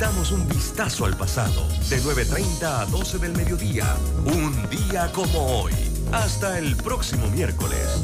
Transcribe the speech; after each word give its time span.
Damos 0.00 0.32
un 0.32 0.48
vistazo 0.48 1.04
al 1.04 1.14
pasado 1.14 1.68
de 1.90 2.00
9.30 2.00 2.62
a 2.62 2.86
12 2.86 3.18
del 3.18 3.36
mediodía. 3.36 3.94
Un 4.24 4.70
día 4.70 5.12
como 5.12 5.60
hoy. 5.60 5.74
Hasta 6.10 6.58
el 6.58 6.74
próximo 6.74 7.28
miércoles. 7.28 8.02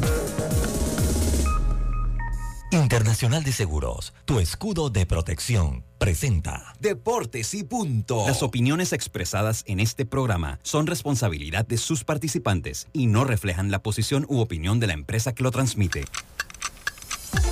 Internacional 2.70 3.42
de 3.44 3.52
Seguros, 3.52 4.12
tu 4.26 4.40
escudo 4.40 4.90
de 4.90 5.06
protección, 5.06 5.84
presenta 5.96 6.74
Deportes 6.80 7.54
y 7.54 7.64
punto. 7.64 8.26
Las 8.26 8.42
opiniones 8.42 8.92
expresadas 8.92 9.64
en 9.66 9.80
este 9.80 10.04
programa 10.04 10.58
son 10.62 10.86
responsabilidad 10.86 11.66
de 11.66 11.78
sus 11.78 12.04
participantes 12.04 12.88
y 12.92 13.06
no 13.06 13.24
reflejan 13.24 13.70
la 13.70 13.82
posición 13.82 14.26
u 14.28 14.40
opinión 14.40 14.80
de 14.80 14.88
la 14.88 14.92
empresa 14.92 15.34
que 15.34 15.42
lo 15.42 15.50
transmite. 15.50 16.04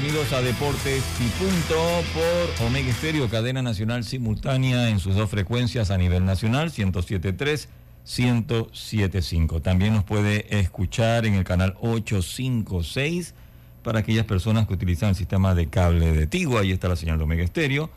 Bienvenidos 0.00 0.32
a 0.32 0.42
Deportes 0.42 1.02
y 1.18 1.28
Punto 1.42 2.04
por 2.14 2.66
Omega 2.66 2.88
Estéreo, 2.88 3.28
cadena 3.28 3.62
nacional 3.62 4.04
simultánea 4.04 4.90
en 4.90 5.00
sus 5.00 5.16
dos 5.16 5.28
frecuencias 5.28 5.90
a 5.90 5.98
nivel 5.98 6.24
nacional, 6.24 6.70
107.3, 6.70 7.66
107.5. 8.06 9.60
También 9.60 9.94
nos 9.94 10.04
puede 10.04 10.60
escuchar 10.60 11.26
en 11.26 11.34
el 11.34 11.42
canal 11.42 11.74
856 11.80 13.34
para 13.82 13.98
aquellas 13.98 14.24
personas 14.24 14.68
que 14.68 14.74
utilizan 14.74 15.08
el 15.08 15.14
sistema 15.16 15.56
de 15.56 15.66
cable 15.66 16.12
de 16.12 16.28
Tigo, 16.28 16.58
ahí 16.58 16.70
está 16.70 16.86
la 16.86 16.94
señal 16.94 17.18
de 17.18 17.24
Omega 17.24 17.42
Estéreo. 17.42 17.90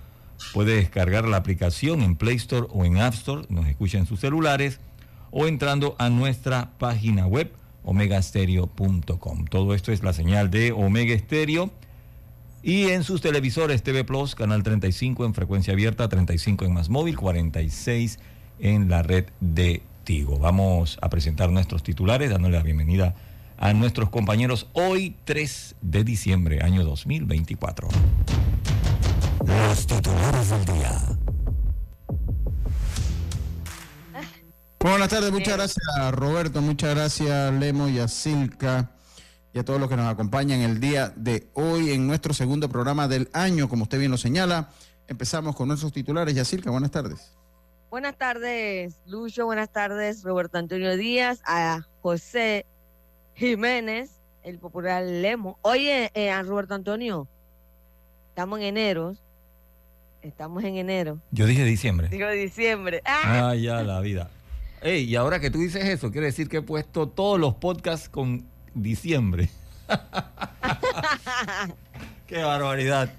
Puede 0.53 0.77
descargar 0.77 1.27
la 1.27 1.37
aplicación 1.37 2.01
en 2.01 2.15
Play 2.15 2.37
Store 2.37 2.65
o 2.71 2.83
en 2.83 2.97
App 2.97 3.13
Store, 3.13 3.45
nos 3.49 3.67
escucha 3.67 3.99
en 3.99 4.07
sus 4.07 4.19
celulares 4.19 4.79
o 5.29 5.45
entrando 5.45 5.95
a 5.99 6.09
nuestra 6.09 6.71
página 6.79 7.27
web 7.27 7.51
omegastereo.com. 7.83 9.45
Todo 9.45 9.75
esto 9.75 9.91
es 9.91 10.01
la 10.01 10.13
señal 10.13 10.49
de 10.49 10.71
Omega 10.71 11.13
Estéreo. 11.13 11.71
Y 12.63 12.89
en 12.89 13.03
sus 13.03 13.21
televisores 13.21 13.81
TV 13.81 14.03
Plus, 14.03 14.35
canal 14.35 14.61
35 14.61 15.25
en 15.25 15.33
frecuencia 15.33 15.73
abierta, 15.73 16.07
35 16.07 16.65
en 16.65 16.73
más 16.73 16.89
móvil, 16.89 17.17
46 17.17 18.19
en 18.59 18.87
la 18.87 19.01
red 19.01 19.25
de 19.39 19.81
Tigo. 20.03 20.37
Vamos 20.37 20.99
a 21.01 21.09
presentar 21.09 21.49
nuestros 21.49 21.81
titulares, 21.81 22.29
dándole 22.29 22.57
la 22.57 22.63
bienvenida 22.63 23.15
a 23.57 23.73
nuestros 23.73 24.09
compañeros 24.09 24.67
hoy 24.73 25.15
3 25.23 25.75
de 25.81 26.03
diciembre, 26.03 26.61
año 26.61 26.83
2024. 26.83 27.87
Los 29.45 29.87
titulares 29.87 30.49
del 30.49 30.65
día. 30.65 30.97
buenas 34.79 35.09
tardes, 35.09 35.31
muchas 35.31 35.55
gracias 35.55 36.11
Roberto, 36.11 36.61
muchas 36.61 36.95
gracias 36.95 37.53
Lemo 37.53 37.87
y 37.87 37.99
a 37.99 38.07
Silca 38.07 38.91
y 39.53 39.59
a 39.59 39.65
todos 39.65 39.79
los 39.79 39.89
que 39.89 39.97
nos 39.97 40.11
acompañan 40.11 40.61
el 40.61 40.79
día 40.79 41.11
de 41.15 41.49
hoy 41.53 41.91
en 41.91 42.07
nuestro 42.07 42.33
segundo 42.33 42.69
programa 42.69 43.07
del 43.07 43.29
año, 43.33 43.67
como 43.67 43.83
usted 43.83 43.99
bien 43.99 44.11
lo 44.11 44.17
señala. 44.17 44.69
Empezamos 45.07 45.55
con 45.55 45.67
nuestros 45.67 45.91
titulares. 45.91 46.35
Yacirca, 46.35 46.71
buenas 46.71 46.91
tardes. 46.91 47.33
Buenas 47.89 48.17
tardes, 48.17 48.95
Lucho. 49.05 49.45
Buenas 49.45 49.69
tardes, 49.69 50.23
Roberto 50.23 50.57
Antonio 50.57 50.95
Díaz, 50.95 51.41
a 51.45 51.85
José 52.01 52.65
Jiménez, 53.35 54.11
el 54.43 54.57
popular 54.57 55.03
Lemo. 55.03 55.59
Oye, 55.61 56.09
eh, 56.13 56.31
a 56.31 56.41
Roberto 56.43 56.73
Antonio, 56.73 57.27
estamos 58.29 58.59
en 58.59 58.65
enero. 58.65 59.17
Estamos 60.21 60.63
en 60.63 60.77
enero. 60.77 61.19
Yo 61.31 61.45
dije 61.47 61.65
diciembre. 61.65 62.07
Digo 62.07 62.29
diciembre. 62.29 63.01
Ah, 63.05 63.55
ya 63.55 63.81
la 63.81 63.99
vida. 63.99 64.29
Ey, 64.81 65.03
y 65.03 65.15
ahora 65.15 65.39
que 65.39 65.51
tú 65.51 65.59
dices 65.59 65.83
eso, 65.85 66.11
quiere 66.11 66.27
decir 66.27 66.47
que 66.47 66.57
he 66.57 66.61
puesto 66.61 67.09
todos 67.09 67.39
los 67.39 67.55
podcasts 67.55 68.07
con 68.07 68.50
diciembre. 68.73 69.49
Qué 72.27 72.43
barbaridad. 72.43 73.13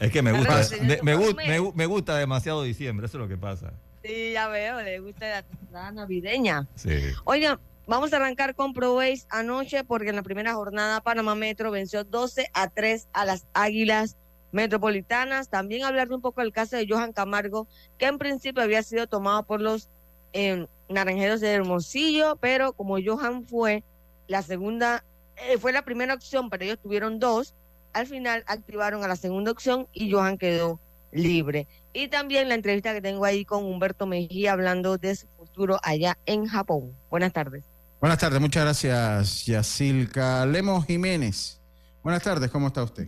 Es 0.00 0.10
que 0.10 0.22
me 0.22 0.32
gusta, 0.32 0.62
me, 1.02 1.86
gusta 1.86 2.16
demasiado 2.16 2.62
diciembre, 2.62 3.06
eso 3.06 3.18
es 3.18 3.22
lo 3.22 3.28
que 3.28 3.36
pasa. 3.36 3.72
Sí, 4.02 4.32
ya 4.32 4.48
veo, 4.48 4.80
le 4.80 4.98
gusta 5.00 5.28
la 5.28 5.42
temporada 5.42 5.92
navideña. 5.92 6.66
Sí. 6.74 6.98
Oigan, 7.24 7.60
vamos 7.86 8.12
a 8.12 8.16
arrancar 8.16 8.54
con 8.54 8.72
ProBase 8.72 9.26
anoche 9.28 9.84
porque 9.84 10.08
en 10.08 10.16
la 10.16 10.22
primera 10.22 10.54
jornada 10.54 11.02
Panamá 11.02 11.34
Metro 11.34 11.70
venció 11.70 12.04
12 12.04 12.50
a 12.54 12.68
3 12.68 13.08
a 13.12 13.26
las 13.26 13.46
Águilas 13.52 14.16
Metropolitanas. 14.50 15.48
También 15.48 15.84
hablar 15.84 16.08
de 16.08 16.14
un 16.14 16.22
poco 16.22 16.40
del 16.40 16.52
caso 16.52 16.76
de 16.76 16.86
Johan 16.88 17.12
Camargo, 17.12 17.68
que 17.98 18.06
en 18.06 18.18
principio 18.18 18.62
había 18.62 18.82
sido 18.82 19.06
tomado 19.06 19.44
por 19.44 19.60
los 19.60 19.88
en 20.32 20.68
Naranjeros 20.88 21.40
de 21.40 21.52
Hermosillo, 21.52 22.36
pero 22.36 22.72
como 22.72 22.96
Johan 23.04 23.46
fue 23.46 23.84
la 24.32 24.42
segunda, 24.42 25.04
eh, 25.36 25.58
fue 25.58 25.72
la 25.72 25.82
primera 25.82 26.14
opción, 26.14 26.48
pero 26.48 26.64
ellos 26.64 26.78
tuvieron 26.82 27.20
dos, 27.20 27.54
al 27.92 28.06
final 28.06 28.42
activaron 28.46 29.04
a 29.04 29.08
la 29.08 29.16
segunda 29.16 29.50
opción 29.50 29.88
y 29.92 30.10
Johan 30.10 30.38
quedó 30.38 30.80
libre. 31.12 31.68
Y 31.92 32.08
también 32.08 32.48
la 32.48 32.54
entrevista 32.54 32.94
que 32.94 33.02
tengo 33.02 33.26
ahí 33.26 33.44
con 33.44 33.62
Humberto 33.64 34.06
Mejía 34.06 34.54
hablando 34.54 34.96
de 34.96 35.14
su 35.16 35.26
futuro 35.36 35.78
allá 35.82 36.16
en 36.24 36.46
Japón. 36.46 36.96
Buenas 37.10 37.34
tardes. 37.34 37.64
Buenas 38.00 38.18
tardes, 38.18 38.40
muchas 38.40 38.64
gracias, 38.64 39.44
Yacilca. 39.44 40.46
Lemos 40.46 40.86
Jiménez. 40.86 41.60
Buenas 42.02 42.22
tardes, 42.22 42.50
¿cómo 42.50 42.68
está 42.68 42.82
usted? 42.82 43.06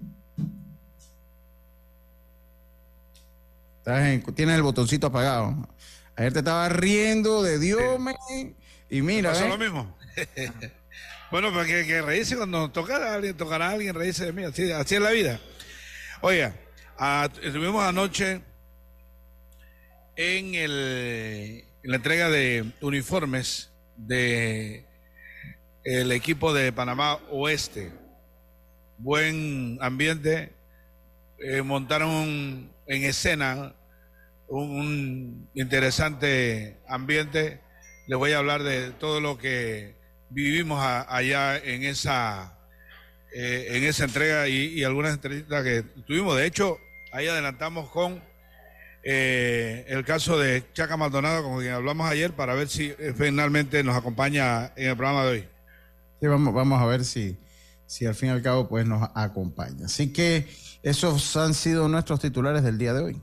Tiene 4.35 4.55
el 4.55 4.62
botoncito 4.62 5.06
apagado. 5.06 5.56
Ayer 6.17 6.35
te 6.35 6.41
estaba 6.41 6.69
riendo 6.69 7.43
de 7.43 7.59
Dios, 7.59 7.81
y 8.91 9.01
mira. 9.01 9.31
Pasó 9.31 9.49
lo 9.49 9.56
mismo. 9.56 9.97
bueno, 11.34 11.53
porque 11.53 11.72
pues 11.72 11.87
que, 11.89 12.00
reírse 12.00 12.37
cuando 12.37 12.71
tocara 12.71 13.11
a 13.11 13.15
alguien, 13.17 13.37
tocará 13.37 13.67
a 13.67 13.72
alguien, 13.72 13.93
reírse 13.93 14.27
de 14.27 14.33
mí. 14.33 14.45
Así, 14.45 14.95
es 14.95 15.00
la 15.00 15.11
vida. 15.11 15.41
Oiga, 16.21 16.55
estuvimos 17.43 17.83
anoche 17.83 18.41
en, 20.15 20.55
el, 20.55 21.65
la 21.83 21.97
entrega 21.97 22.31
de 22.31 22.73
uniformes 22.81 23.73
de 23.97 24.87
el 25.83 26.12
equipo 26.12 26.55
de 26.55 26.71
Panamá 26.71 27.19
Oeste. 27.33 27.91
Buen 28.99 29.78
ambiente. 29.81 30.53
Eh, 31.41 31.62
montaron 31.62 32.73
en 32.87 33.03
escena 33.03 33.75
un, 34.47 35.50
interesante 35.53 36.78
ambiente. 36.87 37.61
Les 38.06 38.17
voy 38.17 38.31
a 38.31 38.39
hablar 38.39 38.62
de 38.62 38.93
todo 38.93 39.21
lo 39.21 39.37
que 39.37 40.03
vivimos 40.34 40.84
allá 40.84 41.56
en 41.59 41.84
esa, 41.84 42.59
eh, 43.33 43.69
en 43.71 43.84
esa 43.84 44.05
entrega 44.05 44.49
y, 44.49 44.83
algunas 44.83 45.15
entrevistas 45.15 45.62
que 45.62 45.83
tuvimos. 46.06 46.37
De 46.37 46.47
hecho, 46.47 46.78
ahí 47.12 47.28
adelantamos 47.28 47.89
con 47.91 48.21
eh, 49.05 49.84
el 49.89 50.05
caso 50.05 50.39
de 50.39 50.65
Chaca 50.73 50.97
Maldonado, 50.97 51.44
con 51.44 51.61
quien 51.61 51.73
hablamos 51.73 52.11
ayer, 52.11 52.33
para 52.33 52.55
ver 52.55 52.69
si 52.69 52.93
eh, 52.99 53.14
finalmente 53.17 53.82
nos 53.85 53.97
acompaña 53.97 54.73
en 54.76 54.91
el 54.91 54.97
programa 54.97 55.25
de 55.25 55.31
hoy. 55.31 55.49
Sí, 56.20 56.26
vamos, 56.26 56.53
vamos 56.53 56.82
a 56.82 56.87
ver 56.87 57.05
si, 57.05 57.38
si 57.87 58.06
al 58.06 58.14
fin 58.14 58.31
y 58.31 58.32
al 58.32 58.43
cabo 58.43 58.69
pues 58.69 58.85
nos 58.87 59.08
acompaña. 59.14 59.87
Así 59.87 60.12
que 60.12 60.49
esos 60.82 61.37
han 61.37 61.55
sido 61.55 61.88
nuestros 61.88 62.19
titulares 62.20 62.64
del 62.64 62.76
día 62.76 62.93
de 62.93 63.03
hoy. 63.03 63.23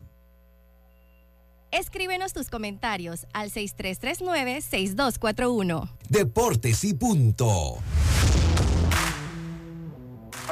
Escríbenos 1.72 2.34
tus 2.34 2.50
comentarios 2.50 3.28
al 3.32 3.50
6339-6241. 3.50 5.90
Deportes 6.10 6.84
y 6.84 6.94
punto. 6.94 7.78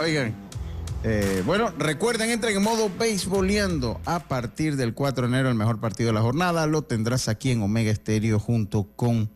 Oigan, 0.01 0.33
eh, 1.03 1.43
bueno, 1.45 1.73
recuerden, 1.77 2.29
entren 2.29 2.55
en 2.55 2.63
modo 2.63 2.89
beisboleando 2.97 3.99
a 4.05 4.29
partir 4.29 4.77
del 4.77 4.93
4 4.93 5.27
de 5.27 5.33
enero, 5.33 5.49
el 5.49 5.55
mejor 5.55 5.81
partido 5.81 6.07
de 6.07 6.13
la 6.13 6.21
jornada. 6.21 6.65
Lo 6.67 6.83
tendrás 6.83 7.27
aquí 7.27 7.51
en 7.51 7.63
Omega 7.63 7.91
Estéreo 7.91 8.39
junto 8.39 8.87
con 8.95 9.29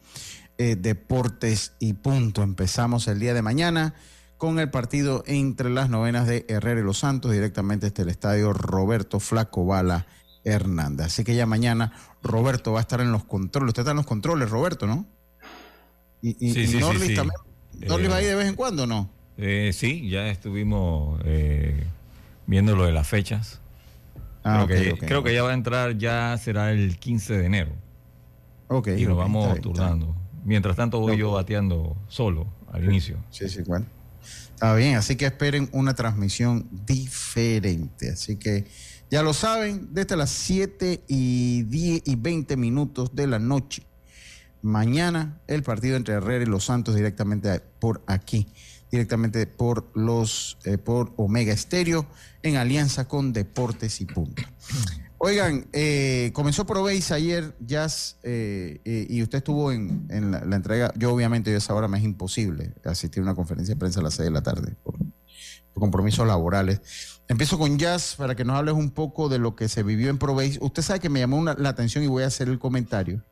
eh, 0.58 0.78
Deportes 0.78 1.74
y 1.80 1.96
Punto. 1.96 2.44
Empezamos 2.44 3.10
el 3.10 3.20
día 3.20 3.34
de 3.34 3.42
mañana 3.42 3.94
con 4.38 4.58
el 4.58 4.70
partido 4.70 5.26
entre 5.28 5.70
las 5.70 5.90
novenas 5.90 6.28
de 6.28 6.46
Herrera 6.48 6.80
y 6.80 6.84
Los 6.84 7.00
Santos, 7.00 7.34
directamente 7.34 7.90
desde 7.90 8.04
el 8.04 8.10
estadio 8.10 8.54
Roberto 8.54 9.20
Flaco 9.20 9.66
Bala 9.66 10.08
Hernández. 10.44 11.08
Así 11.08 11.24
que 11.24 11.36
ya 11.36 11.46
mañana 11.46 11.94
Roberto 12.22 12.74
va 12.74 12.80
a 12.80 12.82
estar 12.82 13.02
en 13.02 13.12
los 13.12 13.24
controles. 13.24 13.70
Usted 13.70 13.82
está 13.82 13.92
en 13.92 13.98
los 13.98 14.06
controles, 14.06 14.50
Roberto, 14.50 14.88
¿no? 14.88 15.06
Y, 16.22 16.38
y, 16.40 16.54
sí, 16.54 16.68
sí, 16.68 16.78
Norlis 16.78 17.16
también. 17.16 17.40
¿Norlis 17.88 18.10
va 18.10 18.16
ahí 18.18 18.26
de 18.26 18.36
vez 18.36 18.48
en 18.48 18.56
cuando 18.56 18.84
o 18.84 18.88
no? 18.88 19.10
Eh, 19.38 19.72
sí, 19.74 20.10
ya 20.10 20.28
estuvimos 20.30 21.20
eh, 21.26 21.86
viendo 22.46 22.76
lo 22.76 22.86
de 22.86 22.92
las 22.92 23.08
fechas. 23.08 23.60
Ah, 24.44 24.66
creo, 24.68 25.24
que, 25.24 25.34
ya 25.34 25.42
va 25.44 25.52
a 25.52 25.54
entrar, 25.54 25.98
ya 25.98 26.38
será 26.38 26.72
el 26.72 27.00
15 27.00 27.38
de 27.38 27.46
enero. 27.46 27.72
Ok, 28.68 28.90
y 28.98 29.06
nos 29.06 29.18
vamos 29.18 29.46
está 29.46 29.56
está 29.56 29.62
turnando. 29.62 30.16
Mientras 30.44 30.76
tanto 30.76 31.00
voy 31.00 31.18
yo 31.18 31.32
bateando 31.32 31.96
solo 32.10 32.48
al 32.72 32.84
inicio. 32.84 33.18
Sí, 33.30 33.48
sí, 33.48 33.62
bueno. 33.66 33.86
Está 34.54 34.76
bien, 34.76 34.96
así 34.96 35.16
que 35.16 35.26
esperen 35.26 35.70
una 35.72 35.94
transmisión 35.94 36.68
diferente. 36.86 38.12
Así 38.12 38.36
que 38.36 38.66
ya 39.10 39.24
lo 39.24 39.34
saben, 39.34 39.90
desde 39.92 40.16
las 40.16 40.30
7 40.32 41.04
y 41.08 41.64
10 41.64 42.04
y 42.06 42.16
20 42.16 42.58
minutos 42.58 43.16
de 43.16 43.28
la 43.28 43.40
noche. 43.40 43.84
Mañana 44.62 45.42
el 45.48 45.64
partido 45.64 45.98
entre 45.98 46.16
Herrera 46.16 46.44
y 46.44 46.48
Los 46.48 46.66
Santos 46.66 46.96
directamente 46.96 47.60
por 47.80 48.02
aquí, 48.08 48.48
directamente 48.92 49.46
por 49.46 49.92
los 49.94 50.58
eh, 50.64 50.78
por 50.78 51.14
Omega 51.18 51.52
Estéreo 51.54 52.06
en 52.44 52.56
alianza 52.56 53.08
con 53.08 53.34
Deportes 53.34 54.00
y 54.02 54.06
Punto. 54.06 54.44
Oigan, 55.26 55.68
eh, 55.72 56.32
comenzó 56.34 56.66
Proveis 56.66 57.10
ayer, 57.14 57.56
Jazz, 57.62 58.18
eh, 58.24 58.82
eh, 58.84 59.08
y 59.10 59.24
usted 59.24 59.38
estuvo 59.38 59.72
en, 59.72 60.06
la, 60.10 60.44
la 60.44 60.58
entrega. 60.58 60.92
Yo, 60.98 61.14
obviamente, 61.14 61.56
a 61.56 61.58
esa 61.58 61.74
hora 61.74 61.88
me 61.88 61.98
es 61.98 62.04
imposible 62.04 62.74
asistir 62.84 63.22
a 63.22 63.24
una 63.24 63.34
conferencia 63.34 63.74
de 63.74 63.80
prensa 63.80 64.02
a 64.02 64.04
las 64.04 64.16
6 64.16 64.26
de 64.26 64.32
la 64.32 64.44
tarde 64.44 64.76
por, 65.74 65.82
compromisos 65.82 66.28
laborales. 66.28 66.82
Empiezo 67.28 67.58
con 67.58 67.78
Jazz 67.78 68.16
para 68.18 68.36
que 68.36 68.44
nos 68.46 68.58
hables 68.58 68.76
un 68.76 68.92
poco 68.92 69.30
de 69.30 69.40
lo 69.40 69.56
que 69.56 69.70
se 69.70 69.84
vivió 69.84 70.10
en 70.10 70.18
Proveis. 70.18 70.58
Usted 70.62 70.82
sabe 70.82 71.00
que 71.00 71.10
me 71.10 71.20
llamó 71.20 71.38
una- 71.38 71.56
la 71.56 71.70
atención 71.70 72.04
y 72.04 72.08
voy 72.08 72.24
a 72.24 72.28
hacer 72.28 72.48
el 72.50 72.60
comentario. 72.60 73.24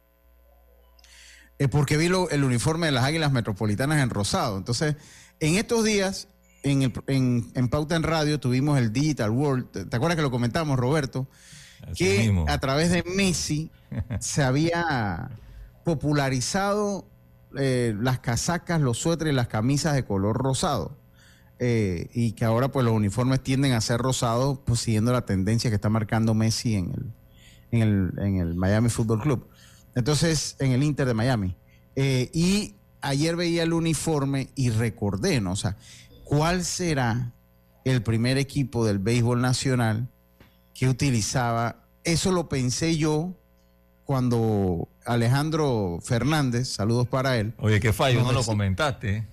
Eh, 1.59 1.67
porque 1.67 1.97
vi 1.97 2.07
lo- 2.07 2.29
el 2.29 2.43
uniforme 2.43 2.87
de 2.87 2.91
las 2.93 3.03
Águilas 3.03 3.31
Metropolitanas 3.31 4.01
en 4.01 4.09
rosado. 4.09 4.57
Entonces, 4.57 4.95
en 5.39 5.55
estos 5.55 5.83
días, 5.83 6.27
en, 6.63 6.81
el- 6.83 6.93
en- 7.07 7.51
en 7.53 7.69
Pauta 7.69 7.95
en 7.95 8.03
Radio, 8.03 8.39
tuvimos 8.39 8.79
el 8.79 8.91
Digital 8.93 9.29
World. 9.29 9.69
¿Te 9.71 9.85
te 9.85 9.95
acuerdas 9.95 10.15
que 10.15 10.21
lo 10.23 10.31
comentamos, 10.31 10.79
Roberto? 10.79 11.27
Así 11.83 12.03
que 12.05 12.19
mismo. 12.19 12.45
a 12.47 12.57
través 12.59 12.91
de 12.91 13.03
Messi 13.03 13.71
se 14.19 14.43
había 14.43 15.29
popularizado 15.83 17.05
eh, 17.57 17.93
las 17.99 18.19
casacas, 18.19 18.79
los 18.79 18.97
suéteres, 18.97 19.33
las 19.33 19.47
camisas 19.49 19.93
de 19.93 20.05
color 20.05 20.37
rosado. 20.37 20.97
Eh, 21.63 22.09
y 22.15 22.31
que 22.31 22.43
ahora 22.43 22.71
pues 22.71 22.83
los 22.83 22.93
uniformes 22.95 23.43
tienden 23.43 23.73
a 23.73 23.81
ser 23.81 23.99
rosados, 23.99 24.57
pues 24.65 24.79
siguiendo 24.79 25.11
la 25.11 25.27
tendencia 25.27 25.69
que 25.69 25.75
está 25.75 25.89
marcando 25.89 26.33
Messi 26.33 26.73
en 26.73 26.91
el, 26.91 27.13
en 27.69 27.81
el, 27.81 28.13
en 28.25 28.37
el 28.37 28.55
Miami 28.55 28.89
Football 28.89 29.21
Club. 29.21 29.47
Entonces, 29.93 30.55
en 30.57 30.71
el 30.71 30.81
Inter 30.81 31.05
de 31.05 31.13
Miami. 31.13 31.55
Eh, 31.95 32.31
y 32.33 32.73
ayer 33.01 33.35
veía 33.35 33.61
el 33.61 33.73
uniforme 33.73 34.49
y 34.55 34.71
recordé, 34.71 35.39
¿no? 35.39 35.51
O 35.51 35.55
sea, 35.55 35.77
¿cuál 36.23 36.65
será 36.65 37.31
el 37.85 38.01
primer 38.01 38.39
equipo 38.39 38.83
del 38.83 38.97
béisbol 38.97 39.39
nacional 39.39 40.09
que 40.73 40.89
utilizaba? 40.89 41.83
Eso 42.03 42.31
lo 42.31 42.49
pensé 42.49 42.97
yo 42.97 43.35
cuando 44.03 44.89
Alejandro 45.05 45.99
Fernández, 46.01 46.69
saludos 46.69 47.07
para 47.07 47.37
él. 47.37 47.53
Oye, 47.59 47.79
qué 47.79 47.93
fallo, 47.93 48.23
No, 48.23 48.31
lo 48.31 48.43
comentaste. 48.43 49.27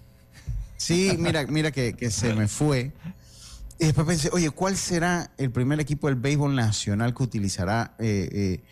Sí, 0.79 1.15
mira, 1.19 1.45
mira 1.47 1.71
que, 1.71 2.11
se 2.11 2.33
me 2.35 2.49
fue. 2.49 2.93
Y 3.79 3.85
después 3.87 4.07
pensé, 4.07 4.31
oye, 4.33 4.51
¿cuál 4.51 4.77
será 4.77 5.31
el 5.37 5.51
primer 5.51 5.79
equipo 5.81 6.07
del 6.09 6.17
béisbol 6.17 6.55
nacional 6.55 7.15
que 7.15 7.23
utilizará 7.23 7.95
eh, 7.99 8.29
eh, 8.33 8.65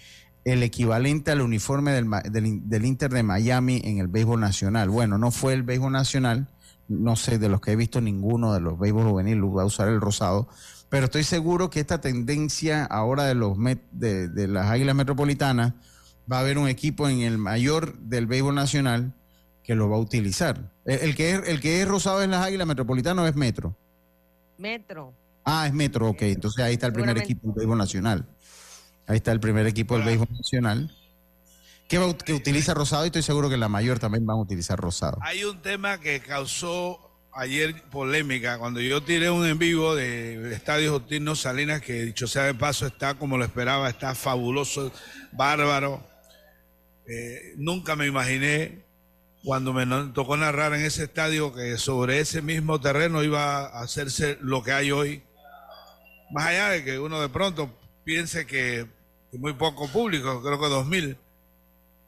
el 0.44 0.62
equivalente 0.62 1.30
al 1.30 1.42
uniforme 1.42 1.92
del, 1.92 2.08
del 2.30 2.68
del 2.68 2.84
Inter 2.84 3.12
de 3.12 3.22
Miami 3.22 3.80
en 3.84 3.98
el 3.98 4.08
béisbol 4.08 4.40
nacional? 4.40 4.88
Bueno, 4.88 5.18
no 5.18 5.30
fue 5.30 5.52
el 5.52 5.62
béisbol 5.62 5.92
nacional, 5.92 6.48
no 6.88 7.14
sé, 7.16 7.38
de 7.38 7.48
los 7.48 7.60
que 7.60 7.72
he 7.72 7.76
visto 7.76 8.00
ninguno 8.00 8.52
de 8.54 8.60
los 8.60 8.78
béisbol 8.78 9.08
juvenil 9.08 9.44
va 9.56 9.62
a 9.62 9.66
usar 9.66 9.88
el 9.88 10.00
rosado, 10.00 10.48
pero 10.88 11.06
estoy 11.06 11.24
seguro 11.24 11.70
que 11.70 11.80
esta 11.80 12.00
tendencia 12.00 12.84
ahora 12.84 13.24
de 13.24 13.34
los 13.34 13.56
Met- 13.58 13.82
de, 13.92 14.28
de 14.28 14.46
las 14.48 14.70
Águilas 14.70 14.94
Metropolitanas 14.94 15.72
va 16.30 16.38
a 16.38 16.40
haber 16.40 16.58
un 16.58 16.68
equipo 16.68 17.08
en 17.08 17.20
el 17.20 17.38
mayor 17.38 17.96
del 17.98 18.26
béisbol 18.26 18.54
nacional 18.56 19.12
que 19.66 19.74
lo 19.74 19.90
va 19.90 19.96
a 19.96 20.00
utilizar. 20.00 20.72
El, 20.84 21.00
el 21.00 21.16
que 21.16 21.32
es 21.32 21.48
el 21.48 21.60
que 21.60 21.82
es 21.82 21.88
rosado 21.88 22.22
en 22.22 22.30
las 22.30 22.44
Águilas 22.44 22.66
Metropolitanas 22.66 23.24
o 23.24 23.28
es 23.28 23.34
Metro. 23.34 23.76
Metro. 24.58 25.12
Ah, 25.44 25.66
es 25.66 25.72
Metro, 25.72 26.08
ok. 26.08 26.22
Entonces 26.22 26.64
ahí 26.64 26.74
está 26.74 26.86
el 26.86 26.92
primer 26.92 27.18
equipo 27.18 27.48
del 27.48 27.56
béisbol 27.56 27.78
nacional. 27.78 28.26
Ahí 29.06 29.16
está 29.16 29.32
el 29.32 29.40
primer 29.40 29.66
equipo 29.66 29.96
del 29.96 30.04
béisbol 30.04 30.28
nacional 30.30 30.90
que, 31.88 31.98
va 31.98 32.06
utiliza 32.06 32.74
rosado 32.74 33.04
y 33.04 33.06
estoy 33.06 33.22
seguro 33.22 33.48
que 33.48 33.56
la 33.56 33.68
mayor 33.68 33.98
también 33.98 34.26
van 34.26 34.38
a 34.38 34.40
utilizar 34.40 34.78
rosado. 34.78 35.18
Hay 35.22 35.44
un 35.44 35.60
tema 35.62 35.98
que 35.98 36.20
causó 36.20 36.98
ayer 37.32 37.82
polémica 37.90 38.58
cuando 38.58 38.80
yo 38.80 39.02
tiré 39.02 39.30
un 39.30 39.46
en 39.46 39.58
vivo 39.58 39.94
del 39.94 40.52
Estadio 40.52 40.92
Justino 40.98 41.36
Salinas, 41.36 41.80
que 41.82 42.04
dicho 42.04 42.26
sea 42.26 42.44
de 42.44 42.54
paso 42.54 42.86
está 42.86 43.14
como 43.14 43.38
lo 43.38 43.44
esperaba, 43.44 43.88
está 43.88 44.14
fabuloso, 44.14 44.92
bárbaro. 45.32 46.04
Eh, 47.08 47.54
nunca 47.56 47.94
me 47.94 48.06
imaginé 48.06 48.85
cuando 49.46 49.72
me 49.72 49.86
tocó 50.12 50.36
narrar 50.36 50.74
en 50.74 50.84
ese 50.84 51.04
estadio 51.04 51.54
que 51.54 51.78
sobre 51.78 52.18
ese 52.18 52.42
mismo 52.42 52.80
terreno 52.80 53.22
iba 53.22 53.66
a 53.66 53.82
hacerse 53.82 54.38
lo 54.40 54.60
que 54.64 54.72
hay 54.72 54.90
hoy. 54.90 55.22
Más 56.32 56.46
allá 56.46 56.70
de 56.70 56.82
que 56.82 56.98
uno 56.98 57.20
de 57.20 57.28
pronto 57.28 57.72
piense 58.02 58.44
que, 58.44 58.88
muy 59.34 59.52
poco 59.52 59.86
público, 59.86 60.42
creo 60.42 60.60
que 60.60 60.66
2000, 60.66 61.16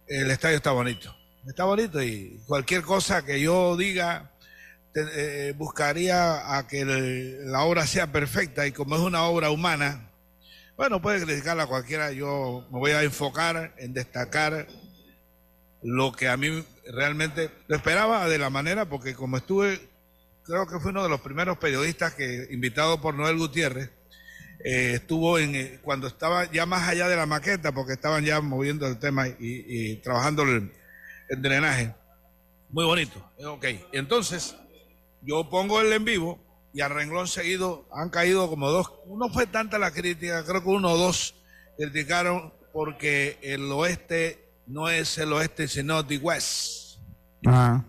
el 0.09 0.31
estadio 0.33 0.57
está 0.57 0.73
bonito. 0.73 1.15
Está 1.47 1.63
bonito 1.63 2.03
y 2.03 2.41
cualquier 2.49 2.83
cosa 2.83 3.25
que 3.25 3.41
yo 3.41 3.77
diga 3.77 4.33
eh, 4.97 5.55
buscaría 5.57 6.59
a 6.59 6.67
que 6.67 6.85
la 7.45 7.63
obra 7.63 7.87
sea 7.87 8.11
perfecta 8.11 8.67
y 8.67 8.73
como 8.73 8.97
es 8.97 9.01
una 9.01 9.23
obra 9.23 9.51
humana, 9.51 10.11
bueno, 10.77 11.01
puede 11.01 11.25
criticarla 11.25 11.69
cualquiera, 11.69 12.11
yo 12.11 12.67
me 12.73 12.81
voy 12.81 12.91
a 12.91 13.05
enfocar 13.05 13.75
en 13.79 13.95
destacar 13.95 14.67
lo 15.83 16.11
que 16.11 16.29
a 16.29 16.37
mí 16.37 16.65
realmente 16.93 17.51
lo 17.67 17.77
esperaba 17.77 18.29
de 18.29 18.39
la 18.39 18.51
manera, 18.51 18.89
porque 18.89 19.15
como 19.15 19.37
estuve, 19.37 19.81
creo 20.45 20.67
que 20.67 20.79
fue 20.81 20.91
uno 20.91 21.03
de 21.03 21.09
los 21.09 21.21
primeros 21.21 21.59
periodistas 21.59 22.15
que, 22.15 22.49
invitado 22.51 23.01
por 23.01 23.15
Noel 23.15 23.39
Gutiérrez, 23.39 23.91
eh, 24.65 24.95
estuvo 24.95 25.39
en 25.39 25.55
eh, 25.55 25.79
cuando 25.83 26.09
estaba 26.09 26.51
ya 26.51 26.67
más 26.67 26.89
allá 26.89 27.09
de 27.09 27.17
la 27.17 27.27
maqueta, 27.27 27.73
porque 27.73 27.93
estaban 27.93 28.25
ya 28.25 28.41
moviendo 28.41 28.87
el 28.87 28.99
tema 28.99 29.29
y, 29.29 29.97
trabajando 29.97 30.43
el, 30.43 30.73
el 31.29 31.43
drenaje. 31.43 31.95
Muy 32.71 32.85
bonito. 32.85 33.33
Eh, 33.39 33.47
Ok. 33.47 33.65
Entonces, 33.93 34.57
yo 35.23 35.49
pongo 35.49 35.81
el 35.81 35.93
en 35.93 36.05
vivo 36.05 36.39
y 36.73 36.81
a 36.81 36.89
renglón 36.89 37.29
seguido 37.29 37.89
han 37.93 38.11
caído 38.11 38.49
como 38.49 38.71
dos. 38.71 38.93
No 39.07 39.29
fue 39.31 39.47
tanta 39.47 39.79
la 39.79 39.93
crítica, 39.93 40.45
creo 40.45 40.63
que 40.63 40.69
uno 40.69 40.93
o 40.93 40.99
dos 40.99 41.35
criticaron 41.77 42.53
porque 42.73 43.39
el 43.43 43.71
oeste 43.73 44.48
no 44.69 44.89
es 44.89 45.19
el 45.19 45.33
oeste, 45.33 45.67
sino 45.69 46.05
the 46.07 46.19
west. 46.19 46.99
Ajá. 47.47 47.85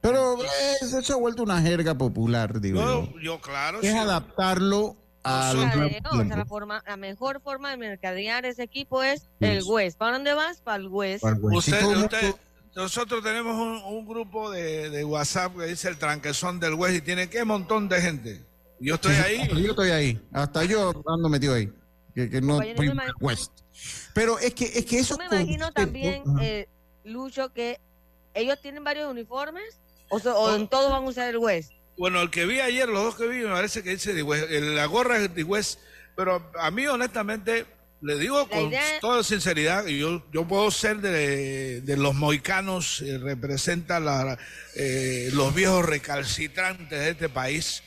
Pero 0.00 0.36
eso 0.80 1.00
se 1.02 1.12
ha 1.12 1.16
vuelto 1.16 1.42
una 1.44 1.60
jerga 1.62 1.94
popular, 1.96 2.60
digo 2.60 2.80
No, 2.84 3.04
yo. 3.12 3.20
yo, 3.20 3.40
claro. 3.40 3.80
Es 3.80 3.92
sí. 3.92 3.96
adaptarlo 3.96 4.96
a 5.22 5.52
los 5.54 5.64
Mercadeo, 5.64 6.00
nuevos 6.00 6.24
o 6.24 6.26
sea, 6.28 6.36
la, 6.36 6.44
forma, 6.46 6.82
la 6.84 6.96
mejor 6.96 7.40
forma 7.40 7.70
de 7.70 7.76
mercadear 7.76 8.44
ese 8.44 8.64
equipo 8.64 9.02
es 9.04 9.28
el 9.38 9.62
West. 9.64 9.96
¿Para 9.98 10.14
dónde 10.14 10.34
vas? 10.34 10.60
Para 10.60 10.78
el 10.78 10.88
West. 10.88 11.22
Para 11.22 11.36
el 11.36 11.44
Usted- 11.44 11.96
usted- 11.96 12.34
nosotros 12.74 13.22
tenemos 13.22 13.54
un, 13.54 13.94
un 13.94 14.06
grupo 14.06 14.50
de, 14.50 14.88
de 14.90 15.04
WhatsApp 15.04 15.56
que 15.56 15.66
dice 15.66 15.88
el 15.88 15.98
tranquezón 15.98 16.58
del 16.58 16.74
West 16.74 16.96
y 16.96 17.00
tiene 17.02 17.28
qué 17.28 17.44
montón 17.44 17.88
de 17.88 18.00
gente. 18.00 18.44
Yo 18.80 18.94
estoy 18.96 19.14
ahí. 19.14 19.48
Yo 19.62 19.70
estoy 19.70 19.90
ahí. 19.90 20.28
Hasta 20.32 20.64
yo 20.64 20.90
ando 21.06 21.28
metido 21.28 21.54
ahí. 21.54 21.70
Que, 22.14 22.28
que 22.28 22.40
no 22.40 22.58
West. 23.20 23.52
Pero 24.14 24.38
es 24.38 24.54
que, 24.54 24.64
es 24.66 24.84
que 24.86 24.98
eso. 25.00 25.14
Yo 25.14 25.18
me 25.18 25.36
imagino 25.36 25.72
también, 25.72 26.22
eh, 26.40 26.68
Lucho, 27.04 27.52
que 27.52 27.80
ellos 28.34 28.60
tienen 28.60 28.84
varios 28.84 29.10
uniformes 29.10 29.78
o, 30.08 30.18
so- 30.18 30.38
o 30.38 30.54
en 30.54 30.68
todos 30.68 30.90
van 30.90 31.04
a 31.04 31.08
usar 31.08 31.28
el 31.28 31.38
West. 31.38 31.72
Bueno, 31.98 32.20
el 32.22 32.30
que 32.30 32.46
vi 32.46 32.60
ayer, 32.60 32.88
los 32.88 33.02
dos 33.04 33.14
que 33.16 33.26
vi, 33.28 33.38
me 33.40 33.50
parece 33.50 33.82
que 33.82 33.90
dice 33.90 34.14
The 34.14 34.22
West. 34.22 34.50
El- 34.50 34.74
La 34.76 34.86
gorra 34.86 35.18
es 35.18 35.34
The 35.34 35.44
West. 35.44 35.78
Pero 36.16 36.50
a 36.58 36.70
mí, 36.70 36.86
honestamente, 36.86 37.66
le 38.02 38.18
digo 38.18 38.38
La 38.38 38.48
con 38.48 38.68
idea- 38.68 39.00
toda 39.00 39.22
sinceridad, 39.22 39.86
y 39.86 39.98
yo, 39.98 40.22
yo 40.32 40.46
puedo 40.46 40.70
ser 40.70 40.98
de, 40.98 41.80
de 41.82 41.96
los 41.96 42.14
moicanos, 42.14 43.00
eh, 43.02 43.16
representa 43.18 44.00
la, 44.00 44.38
eh, 44.76 45.30
los 45.32 45.54
viejos 45.54 45.84
recalcitrantes 45.86 46.98
de 46.98 47.10
este 47.10 47.28
país, 47.28 47.82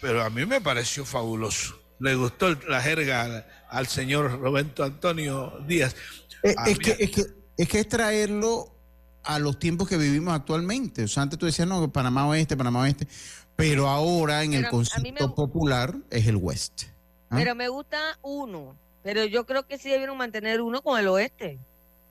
pero 0.00 0.22
a 0.22 0.30
mí 0.30 0.44
me 0.46 0.60
pareció 0.60 1.04
fabuloso. 1.04 1.78
Le 2.02 2.16
gustó 2.16 2.54
la 2.68 2.80
jerga 2.82 3.22
al, 3.22 3.46
al 3.68 3.86
señor 3.86 4.40
Roberto 4.40 4.82
Antonio 4.82 5.52
Díaz. 5.66 5.94
Eh, 6.42 6.54
A 6.56 6.68
es, 6.68 6.78
que, 6.78 6.96
es, 6.98 7.10
que, 7.10 7.22
es 7.56 7.68
que 7.68 7.78
es 7.78 7.88
traerlo 7.88 8.74
a 9.22 9.38
los 9.38 9.58
tiempos 9.58 9.88
que 9.88 9.96
vivimos 9.96 10.34
actualmente. 10.34 11.04
O 11.04 11.08
sea, 11.08 11.22
antes 11.22 11.38
tú 11.38 11.46
decías, 11.46 11.68
no, 11.68 11.92
Panamá 11.92 12.26
Oeste, 12.26 12.56
Panamá 12.56 12.80
Oeste. 12.80 13.06
Pero 13.54 13.88
ahora 13.88 14.42
en 14.42 14.54
el 14.54 14.62
Pero 14.62 14.66
me 14.66 14.70
concepto 14.70 15.34
popular 15.34 15.94
es 16.10 16.26
el 16.26 16.36
West. 16.36 16.84
¿Ah? 17.30 17.36
Pero 17.36 17.54
me 17.54 17.68
gusta 17.68 18.18
uno, 18.22 18.76
pero 19.02 19.24
yo 19.24 19.46
creo 19.46 19.66
que 19.66 19.78
sí 19.78 19.88
debieron 19.88 20.16
mantener 20.16 20.60
uno 20.60 20.82
con 20.82 20.98
el 20.98 21.06
oeste. 21.06 21.58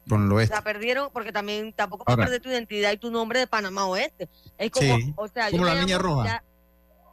Con 0.08 0.26
el 0.26 0.32
oeste. 0.32 0.54
O 0.54 0.56
sea, 0.56 0.64
perdieron, 0.64 1.10
porque 1.12 1.32
también 1.32 1.74
tampoco 1.74 2.06
puedes 2.06 2.20
perder 2.20 2.42
tu 2.42 2.50
identidad 2.50 2.92
y 2.92 2.98
tu 2.98 3.12
nombre 3.12 3.40
de 3.40 3.48
Panamá 3.48 3.86
Oeste. 3.86 4.30
Es 4.58 4.72
como, 4.72 4.96
o 5.16 5.28
sea, 5.28 5.52
como 5.52 5.64
yo 5.66 5.74
la 5.74 5.80
niña 5.82 5.98
roja. 5.98 6.44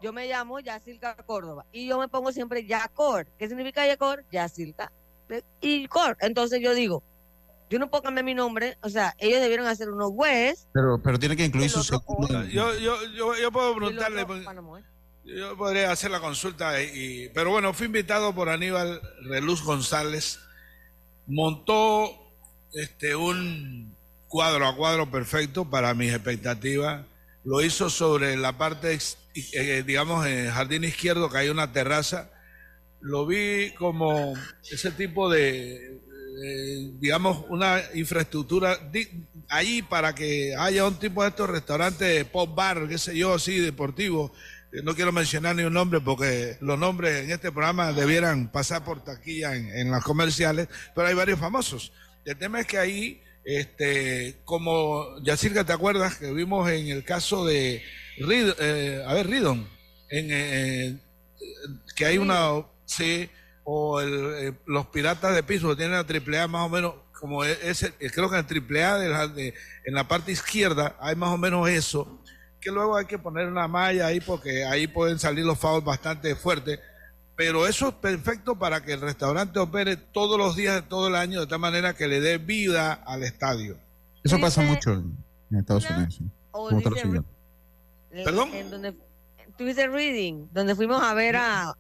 Yo 0.03 0.13
me 0.13 0.29
llamo 0.29 0.61
Yacilca 0.61 1.17
Córdoba 1.27 1.65
y 1.73 1.89
yo 1.89 1.99
me 1.99 2.09
pongo 2.09 2.33
siempre 2.33 2.67
Yacor. 2.67 3.27
¿Qué 3.39 3.49
significa 3.49 3.87
Yacor? 3.87 4.25
Yacilca. 4.31 4.93
Y 5.61 5.87
Cor. 5.89 6.17
Entonces 6.21 6.61
yo 6.61 6.75
digo, 6.75 7.03
yo 7.71 7.79
no 7.79 7.91
puedo 7.91 8.03
cambiar 8.03 8.25
mi 8.25 8.35
nombre, 8.35 8.79
o 8.83 8.89
sea, 8.89 9.15
ellos 9.19 9.41
debieron 9.41 9.67
hacer 9.67 9.91
unos 9.91 10.11
webs. 10.13 10.69
Pero, 10.73 11.01
pero 11.03 11.19
tiene 11.19 11.37
que 11.37 11.45
incluir 11.45 11.71
su 11.71 11.83
yo, 11.83 12.75
yo, 12.75 13.05
yo, 13.15 13.37
yo, 13.37 13.53
puedo 13.53 13.75
preguntarle, 13.77 14.27
yo 15.25 15.57
podría 15.57 15.93
hacer 15.93 16.11
la 16.11 16.21
consulta, 16.21 16.83
y, 16.83 17.29
pero 17.35 17.51
bueno, 17.51 17.75
fui 17.75 17.87
invitado 17.87 18.35
por 18.35 18.49
Aníbal 18.49 19.03
Reluz 19.29 19.63
González, 19.63 20.41
montó 21.27 22.11
este 22.73 23.15
un 23.15 23.95
cuadro 24.29 24.67
a 24.67 24.75
cuadro 24.75 25.11
perfecto 25.11 25.67
para 25.67 25.93
mis 25.93 26.13
expectativas, 26.13 27.05
lo 27.45 27.61
hizo 27.61 27.91
sobre 27.91 28.37
la 28.37 28.57
parte, 28.57 28.99
eh, 29.35 29.83
digamos, 29.87 30.27
en 30.27 30.39
el 30.47 30.51
jardín 30.51 30.85
izquierdo, 30.85 31.31
que 31.31 31.39
hay 31.39 31.49
una 31.49 31.73
terraza, 31.73 32.31
lo 33.01 33.27
vi 33.27 33.71
como 33.73 34.35
ese 34.71 34.91
tipo 34.91 35.31
de, 35.31 36.01
digamos, 36.99 37.45
una 37.49 37.81
infraestructura 37.95 38.79
allí 39.49 39.83
para 39.83 40.15
que 40.15 40.55
haya 40.57 40.85
un 40.87 40.99
tipo 40.99 41.23
de 41.23 41.29
estos 41.29 41.49
restaurantes 41.49 42.25
pop 42.25 42.55
bar, 42.55 42.89
qué 42.89 42.99
sé 42.99 43.17
yo, 43.17 43.35
así, 43.35 43.59
deportivo. 43.59 44.33
Eh, 44.73 44.83
no 44.83 44.95
quiero 44.95 45.13
mencionar 45.13 45.57
ni 45.57 45.63
un 45.63 45.73
nombre 45.73 46.01
porque 46.01 46.57
los 46.61 46.79
nombres 46.79 47.25
en 47.25 47.31
este 47.31 47.51
programa 47.51 47.93
debieran 47.93 48.51
pasar 48.53 48.85
por 48.85 49.03
taquilla 49.03 49.55
en, 49.57 49.91
las 49.91 50.05
comerciales, 50.05 50.69
pero 50.95 51.09
hay 51.09 51.15
varios 51.15 51.39
famosos. 51.39 51.93
El 52.25 52.37
tema 52.37 52.61
es 52.61 52.67
que 52.67 52.79
ahí, 52.79 53.23
este, 53.45 54.37
como 54.45 55.19
Yacirca, 55.23 55.65
¿te 55.65 55.73
acuerdas 55.73 56.17
que 56.17 56.33
vimos 56.33 56.71
en 56.71 56.89
el 56.89 57.03
caso 57.05 57.47
de 57.47 57.83
eh, 58.21 59.05
a 59.07 59.15
ver, 59.15 59.29
Ridon, 59.29 59.69
en, 60.11 60.27
eh, 60.31 60.99
que 61.95 62.07
hay 62.07 62.19
una, 62.19 62.65
sí, 62.85 63.29
o 63.65 64.01
el, 64.01 64.55
los 64.67 64.87
piratas 64.87 65.35
de 65.35 65.43
piso 65.43 65.77
tienen 65.77 65.97
la 65.97 66.05
triple 66.05 66.39
A 66.39 66.49
más 66.49 66.67
o 66.67 66.69
menos 66.69 66.95
como 67.19 67.45
e, 67.45 67.59
ese, 67.63 67.93
creo 68.13 68.31
que 68.31 68.39
en 68.39 68.47
triple 68.47 68.85
A 68.85 68.97
de 68.97 69.55
en 69.85 69.95
la 69.95 70.07
parte 70.07 70.33
izquierda 70.33 70.97
hay 71.01 71.17
más 71.17 71.31
o 71.31 71.39
menos 71.39 71.69
eso 71.69 72.23
que 72.61 72.71
luego 72.71 72.97
hay 72.97 73.07
que 73.07 73.19
poner 73.19 73.47
una 73.47 73.69
malla 73.69 74.07
ahí 74.07 74.21
porque 74.21 74.65
ahí 74.65 74.87
pueden 74.87 75.19
salir 75.19 75.45
los 75.45 75.59
fouls 75.59 75.85
bastante 75.85 76.35
fuertes. 76.35 76.81
Pero 77.37 77.69
eso 77.69 77.89
es 77.89 77.95
perfecto 77.95 78.59
para 78.59 78.83
que 78.83 78.95
el 78.95 79.01
restaurante 79.01 79.61
opere 79.61 79.97
todos 79.97 80.37
los 80.37 80.57
días 80.57 80.75
de 80.75 80.83
todo 80.83 81.07
el 81.07 81.15
año 81.15 81.41
de 81.41 81.47
tal 81.47 81.61
manera 81.61 81.95
que 81.95 82.09
le 82.09 82.21
dé 82.21 82.39
vida 82.39 82.93
al 82.93 83.23
estadio. 83.23 83.79
Eso 84.25 84.41
pasa 84.41 84.61
mucho 84.63 84.93
en, 84.93 85.17
Estados 85.57 85.89
Unidos. 85.89 86.21
¿Perdón? 88.11 88.51
tú 89.57 89.65
dices 89.65 89.91
Reading, 89.91 90.47
donde 90.53 90.77
fuimos 90.77 91.03
a 91.03 91.15
ver 91.15 91.37
a, 91.37 91.75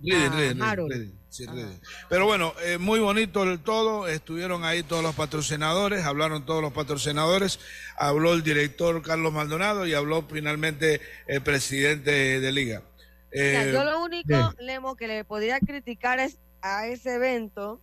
Harold. 0.60 1.12
Pero 2.08 2.26
bueno, 2.26 2.52
eh, 2.64 2.76
muy 2.76 2.98
bonito 2.98 3.44
el 3.44 3.60
todo. 3.60 4.08
Estuvieron 4.08 4.64
ahí 4.64 4.82
todos 4.82 5.02
los 5.02 5.14
patrocinadores, 5.14 6.04
hablaron 6.04 6.44
todos 6.44 6.60
los 6.60 6.72
patrocinadores, 6.72 7.60
habló 7.96 8.34
el 8.34 8.42
director 8.42 9.00
Carlos 9.02 9.32
Maldonado 9.32 9.86
y 9.86 9.94
habló 9.94 10.26
finalmente 10.28 11.00
el 11.28 11.40
presidente 11.42 12.40
de 12.40 12.52
Liga. 12.52 12.82
Eh, 13.30 13.70
yo 13.72 13.84
lo 13.84 14.02
único, 14.02 14.54
Lemo, 14.58 14.96
que 14.96 15.06
le 15.06 15.24
podría 15.24 15.60
criticar 15.60 16.18
es 16.18 16.38
a 16.62 16.86
ese 16.88 17.14
evento 17.14 17.80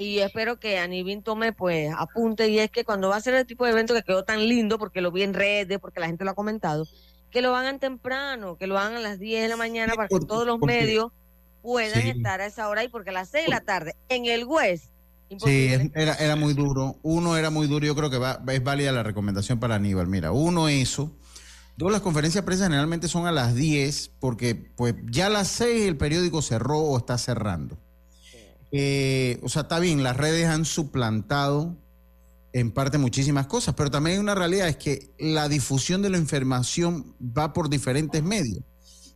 y 0.00 0.20
espero 0.20 0.58
que 0.58 0.78
Anibin 0.78 1.22
tome 1.22 1.52
pues 1.52 1.92
apunte 1.94 2.48
y 2.48 2.58
es 2.58 2.70
que 2.70 2.84
cuando 2.84 3.10
va 3.10 3.16
a 3.16 3.20
ser 3.20 3.34
el 3.34 3.44
tipo 3.44 3.66
de 3.66 3.72
evento 3.72 3.92
que 3.92 4.02
quedó 4.02 4.24
tan 4.24 4.48
lindo 4.48 4.78
porque 4.78 5.02
lo 5.02 5.12
vi 5.12 5.22
en 5.22 5.34
redes, 5.34 5.78
porque 5.78 6.00
la 6.00 6.06
gente 6.06 6.24
lo 6.24 6.30
ha 6.30 6.34
comentado, 6.34 6.86
que 7.30 7.42
lo 7.42 7.54
hagan 7.56 7.78
temprano, 7.78 8.56
que 8.56 8.66
lo 8.66 8.78
hagan 8.78 8.94
a 8.94 9.00
las 9.00 9.18
10 9.18 9.42
de 9.42 9.48
la 9.48 9.56
mañana 9.56 9.94
para 9.94 10.08
que 10.08 10.20
todos 10.20 10.46
los 10.46 10.58
medios 10.60 11.12
puedan 11.62 12.06
estar 12.06 12.40
a 12.40 12.46
esa 12.46 12.68
hora 12.68 12.84
y 12.84 12.88
porque 12.88 13.10
a 13.10 13.12
las 13.12 13.28
6 13.28 13.44
de 13.44 13.50
la 13.50 13.60
tarde 13.60 13.96
en 14.08 14.26
el 14.26 14.44
West. 14.44 14.86
Sí, 15.38 15.70
era, 15.94 16.14
era 16.14 16.34
muy 16.34 16.54
duro. 16.54 16.96
Uno 17.02 17.36
era 17.36 17.50
muy 17.50 17.68
duro, 17.68 17.86
yo 17.86 17.94
creo 17.94 18.10
que 18.10 18.18
va, 18.18 18.42
es 18.48 18.64
válida 18.64 18.90
la 18.90 19.04
recomendación 19.04 19.60
para 19.60 19.76
Aníbal. 19.76 20.08
Mira, 20.08 20.32
uno 20.32 20.68
eso. 20.68 21.16
Dos, 21.76 21.92
las 21.92 22.00
conferencias 22.00 22.42
de 22.42 22.46
prensa 22.46 22.64
generalmente 22.64 23.06
son 23.06 23.26
a 23.26 23.32
las 23.32 23.54
10 23.54 24.10
porque 24.18 24.54
pues 24.54 24.94
ya 25.06 25.26
a 25.26 25.30
las 25.30 25.48
6 25.48 25.86
el 25.86 25.96
periódico 25.96 26.42
cerró 26.42 26.78
o 26.78 26.98
está 26.98 27.16
cerrando. 27.16 27.78
Eh, 28.72 29.40
o 29.42 29.48
sea, 29.48 29.62
está 29.62 29.78
bien, 29.78 30.02
las 30.02 30.16
redes 30.16 30.46
han 30.46 30.64
suplantado 30.64 31.76
en 32.52 32.72
parte 32.72 32.98
muchísimas 32.98 33.46
cosas, 33.46 33.74
pero 33.74 33.90
también 33.90 34.16
hay 34.16 34.20
una 34.20 34.34
realidad, 34.34 34.68
es 34.68 34.76
que 34.76 35.14
la 35.18 35.48
difusión 35.48 36.02
de 36.02 36.10
la 36.10 36.18
información 36.18 37.14
va 37.20 37.52
por 37.52 37.70
diferentes 37.70 38.22
medios. 38.22 38.64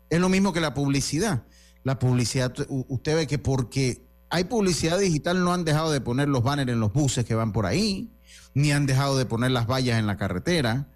Es 0.09 0.21
lo 0.21 0.29
mismo 0.29 0.53
que 0.53 0.61
la 0.61 0.75
publicidad. 0.75 1.45
La 1.83 1.99
publicidad, 1.99 2.55
usted 2.69 3.17
ve 3.17 3.27
que 3.27 3.39
porque 3.39 4.07
hay 4.31 4.45
publicidad 4.45 4.99
digital 4.99 5.45
no 5.45 5.53
han 5.53 5.65
dejado 5.65 5.93
de 5.93 6.01
poner 6.01 6.29
los 6.29 6.43
banners 6.43 6.71
en 6.73 6.81
los 6.81 6.93
buses 6.93 7.25
que 7.25 7.35
van 7.35 7.53
por 7.53 7.67
ahí, 7.67 8.11
ni 8.55 8.73
han 8.73 8.87
dejado 8.87 9.19
de 9.19 9.27
poner 9.27 9.51
las 9.51 9.67
vallas 9.67 9.99
en 9.99 10.07
la 10.07 10.17
carretera, 10.17 10.89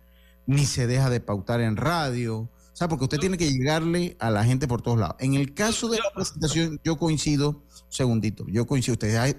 ni 0.46 0.64
se 0.64 0.86
deja 0.86 1.10
de 1.10 1.20
pautar 1.20 1.60
en 1.60 1.76
radio. 1.76 2.38
O 2.38 2.50
sea, 2.72 2.88
porque 2.88 3.04
usted 3.04 3.18
tiene 3.18 3.36
que 3.36 3.50
llegarle 3.52 4.16
a 4.20 4.30
la 4.30 4.44
gente 4.44 4.68
por 4.68 4.82
todos 4.82 4.98
lados. 4.98 5.16
En 5.18 5.34
el 5.34 5.52
caso 5.52 5.88
de 5.88 5.98
la 5.98 6.10
presentación, 6.14 6.80
yo 6.84 6.96
coincido, 6.96 7.50
un 7.50 7.92
segundito, 7.92 8.46
yo 8.48 8.66
coincido, 8.66 8.94
usted, 8.94 9.36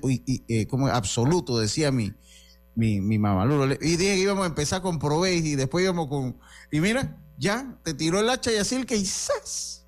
eh, 0.47 0.67
como 0.67 0.87
absoluto, 0.87 1.57
decía 1.57 1.91
mi, 1.91 2.13
mi, 2.79 3.01
mi 3.01 3.19
mamá. 3.19 3.45
Y 3.81 3.97
dije 3.97 4.15
que 4.15 4.21
íbamos 4.21 4.45
a 4.45 4.47
empezar 4.47 4.81
con 4.81 4.97
Proveis 4.97 5.45
y 5.45 5.55
después 5.55 5.83
íbamos 5.83 6.07
con. 6.07 6.39
Y 6.71 6.79
mira, 6.79 7.17
ya, 7.37 7.77
te 7.83 7.93
tiró 7.93 8.19
el 8.19 8.29
hacha 8.29 8.51
y 8.51 8.55
así 8.55 8.75
el 8.75 8.85
que 8.85 8.95
quizás. 8.95 9.85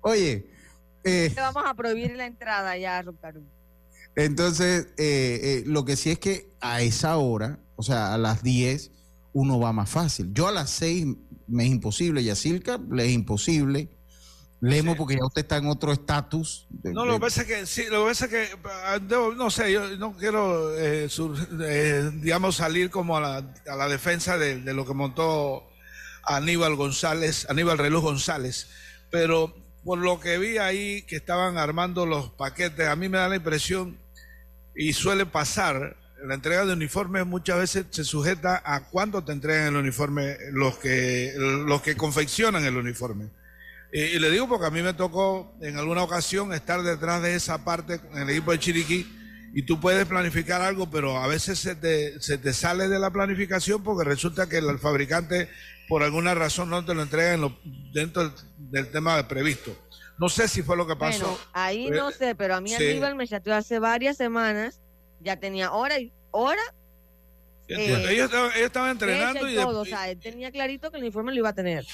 Oye. 0.00 0.50
Eh, 1.04 1.32
vamos 1.36 1.62
a 1.66 1.74
prohibir 1.74 2.14
la 2.16 2.26
entrada 2.26 2.76
ya, 2.76 3.00
Rucaru. 3.02 3.42
Entonces, 4.14 4.88
eh, 4.98 5.40
eh, 5.42 5.62
lo 5.66 5.84
que 5.84 5.96
sí 5.96 6.10
es 6.10 6.18
que 6.18 6.50
a 6.60 6.82
esa 6.82 7.16
hora, 7.16 7.58
o 7.76 7.82
sea, 7.82 8.12
a 8.12 8.18
las 8.18 8.42
10, 8.42 8.90
uno 9.32 9.58
va 9.58 9.72
más 9.72 9.88
fácil. 9.88 10.32
Yo 10.32 10.48
a 10.48 10.52
las 10.52 10.70
6 10.70 11.06
me 11.48 11.64
es 11.64 11.70
imposible, 11.70 12.22
y 12.22 12.30
a 12.30 12.34
Silca 12.34 12.80
le 12.90 13.06
es 13.06 13.12
imposible. 13.12 13.88
Leemos 14.62 14.96
porque 14.96 15.16
ya 15.16 15.26
usted 15.26 15.42
está 15.42 15.56
en 15.56 15.66
otro 15.66 15.92
estatus. 15.92 16.68
No, 16.84 17.04
lo 17.04 17.14
que 17.14 17.20
pasa 17.20 17.40
es 17.42 17.48
que, 17.48 17.66
sí, 17.66 17.86
lo 17.90 18.02
que 18.02 18.10
pasa 18.10 18.26
es 18.26 18.30
que, 18.30 18.48
ah, 18.64 19.00
no 19.36 19.50
sé, 19.50 19.72
yo 19.72 19.96
no 19.96 20.16
quiero, 20.16 20.78
eh, 20.78 21.08
eh, 21.62 22.10
digamos, 22.14 22.54
salir 22.56 22.88
como 22.88 23.16
a 23.16 23.20
la, 23.20 23.54
a 23.66 23.76
la 23.76 23.88
defensa 23.88 24.38
de, 24.38 24.60
lo 24.72 24.86
que 24.86 24.94
montó 24.94 25.68
Aníbal 26.22 26.76
González, 26.76 27.44
Aníbal 27.50 27.76
Reloj 27.76 28.04
González, 28.04 28.68
pero 29.10 29.52
por 29.82 29.98
lo 29.98 30.20
que 30.20 30.38
vi 30.38 30.58
ahí 30.58 31.02
que 31.02 31.16
estaban 31.16 31.58
armando 31.58 32.06
los 32.06 32.30
paquetes, 32.30 32.86
a 32.86 32.94
mí 32.94 33.08
me 33.08 33.18
da 33.18 33.28
la 33.28 33.36
impresión, 33.36 33.98
y 34.76 34.92
suele 34.92 35.26
pasar, 35.26 35.96
la 36.24 36.34
entrega 36.34 36.64
de 36.64 36.74
uniformes 36.74 37.26
muchas 37.26 37.58
veces 37.58 37.86
se 37.90 38.04
sujeta 38.04 38.62
a 38.64 38.88
cuándo 38.90 39.24
te 39.24 39.32
entregan 39.32 39.74
el 39.74 39.76
uniforme 39.76 40.36
los 40.52 40.78
que, 40.78 41.32
los 41.36 41.82
que 41.82 41.96
confeccionan 41.96 42.64
el 42.64 42.76
uniforme. 42.76 43.41
Y, 43.92 44.18
le 44.18 44.30
digo 44.30 44.48
porque 44.48 44.66
a 44.66 44.70
mí 44.70 44.80
me 44.80 44.94
tocó 44.94 45.54
en 45.60 45.76
alguna 45.76 46.02
ocasión 46.02 46.54
estar 46.54 46.82
detrás 46.82 47.22
de 47.22 47.34
esa 47.34 47.62
parte 47.62 48.00
en 48.12 48.22
el 48.22 48.30
equipo 48.30 48.52
de 48.52 48.58
Chiriquí 48.58 49.06
y 49.54 49.66
tú 49.66 49.78
puedes 49.80 50.06
planificar 50.06 50.62
algo, 50.62 50.90
pero 50.90 51.18
a 51.18 51.26
veces 51.26 51.58
se 51.58 51.74
te, 51.74 52.18
se 52.22 52.38
te 52.38 52.54
sale 52.54 52.88
de 52.88 52.98
la 52.98 53.10
planificación 53.10 53.82
porque 53.82 54.08
resulta 54.08 54.48
que 54.48 54.58
el, 54.58 54.78
fabricante 54.78 55.50
por 55.88 56.02
alguna 56.02 56.34
razón 56.34 56.70
no 56.70 56.82
te 56.86 56.94
lo 56.94 57.02
entrega 57.02 57.34
en 57.34 57.42
lo, 57.42 57.58
dentro 57.92 58.32
del, 58.56 58.90
tema 58.90 59.28
previsto. 59.28 59.76
No 60.18 60.30
sé 60.30 60.48
si 60.48 60.62
fue 60.62 60.76
lo 60.76 60.86
que 60.86 60.96
pasó. 60.96 61.26
Bueno, 61.26 61.38
ahí 61.52 61.90
no 61.90 62.08
eh, 62.08 62.14
sé, 62.14 62.34
pero 62.34 62.54
a 62.54 62.62
mí 62.62 62.72
Aníbal 62.72 63.14
me 63.14 63.28
chateó 63.28 63.54
hace 63.54 63.78
varias 63.78 64.16
semanas, 64.16 64.80
ya 65.20 65.36
tenía 65.36 65.72
hora 65.72 65.98
y 65.98 66.12
hora. 66.30 66.62
Eh, 67.68 68.06
ellos, 68.08 68.30
estaban 68.56 68.92
entrenando 68.92 69.46
y, 69.48 69.54
todo, 69.54 69.80
o 69.80 69.84
sea, 69.84 70.08
él 70.08 70.18
tenía 70.18 70.50
clarito 70.50 70.90
que 70.90 70.96
el 70.96 71.02
uniforme 71.02 71.32
lo 71.32 71.38
iba 71.38 71.50
a 71.50 71.54
tener. 71.54 71.84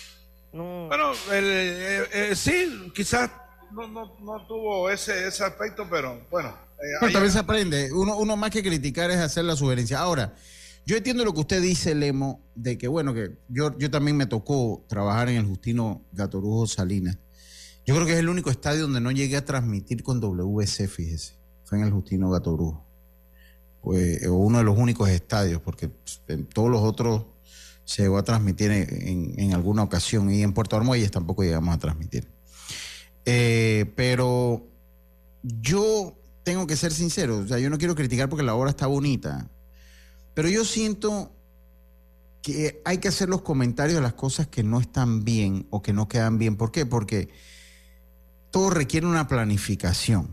Bueno, 0.64 1.12
eh, 1.32 2.04
eh, 2.12 2.32
sí, 2.34 2.90
quizás 2.94 3.30
no, 3.72 3.86
no, 3.86 4.46
tuvo 4.46 4.90
ese, 4.90 5.28
ese 5.28 5.44
aspecto, 5.44 5.86
pero 5.90 6.20
bueno. 6.30 6.54
Eh, 7.02 7.12
también 7.12 7.32
se 7.32 7.38
aprende. 7.38 7.92
Uno, 7.92 8.16
uno 8.16 8.36
más 8.36 8.50
que 8.50 8.62
criticar 8.62 9.10
es 9.10 9.18
hacer 9.18 9.44
la 9.44 9.56
sugerencia. 9.56 9.98
Ahora, 9.98 10.34
yo 10.86 10.96
entiendo 10.96 11.24
lo 11.24 11.34
que 11.34 11.40
usted 11.40 11.60
dice, 11.60 11.94
Lemo, 11.94 12.40
de 12.54 12.78
que 12.78 12.88
bueno, 12.88 13.12
que 13.12 13.36
yo, 13.48 13.76
yo 13.78 13.90
también 13.90 14.16
me 14.16 14.26
tocó 14.26 14.84
trabajar 14.88 15.28
en 15.28 15.36
el 15.36 15.46
Justino 15.46 16.02
Gatorujo 16.12 16.66
Salinas. 16.66 17.18
Yo 17.86 17.94
creo 17.94 18.06
que 18.06 18.12
es 18.12 18.18
el 18.18 18.28
único 18.28 18.50
estadio 18.50 18.82
donde 18.82 19.00
no 19.00 19.10
llegué 19.10 19.36
a 19.36 19.44
transmitir 19.44 20.02
con 20.02 20.20
WC, 20.20 20.88
fíjese. 20.88 21.34
Fue 21.64 21.78
en 21.78 21.84
el 21.84 21.90
Justino 21.90 22.30
Gatorujo. 22.30 22.84
Pues, 23.82 24.26
uno 24.26 24.58
de 24.58 24.64
los 24.64 24.76
únicos 24.76 25.08
estadios, 25.08 25.60
porque 25.62 25.90
en 26.28 26.46
todos 26.46 26.70
los 26.70 26.82
otros 26.82 27.24
se 27.88 28.02
llegó 28.02 28.18
a 28.18 28.22
transmitir 28.22 28.70
en, 28.70 29.54
alguna 29.54 29.82
ocasión 29.82 30.30
y 30.30 30.42
en 30.42 30.52
Puerto 30.52 30.76
Armuelles 30.76 31.10
tampoco 31.10 31.42
llegamos 31.42 31.74
a 31.74 31.78
transmitir. 31.78 32.28
Eh, 33.24 33.90
pero 33.96 34.66
yo 35.42 36.14
tengo 36.42 36.66
que 36.66 36.76
ser 36.76 36.92
sincero, 36.92 37.38
o 37.38 37.46
sea, 37.46 37.58
yo 37.58 37.70
no 37.70 37.78
quiero 37.78 37.94
criticar 37.94 38.28
porque 38.28 38.44
la 38.44 38.54
obra 38.54 38.68
está 38.68 38.86
bonita, 38.86 39.48
pero 40.34 40.50
yo 40.50 40.66
siento 40.66 41.32
que 42.42 42.82
hay 42.84 42.98
que 42.98 43.08
hacer 43.08 43.30
los 43.30 43.40
comentarios 43.40 43.94
de 43.96 44.02
las 44.02 44.12
cosas 44.12 44.48
que 44.48 44.62
no 44.62 44.80
están 44.80 45.24
bien 45.24 45.66
o 45.70 45.80
que 45.80 45.94
no 45.94 46.08
quedan 46.08 46.36
bien. 46.36 46.56
¿Por 46.56 46.70
qué? 46.72 46.84
Porque 46.84 47.30
todo 48.50 48.68
requiere 48.68 49.06
una 49.06 49.28
planificación. 49.28 50.28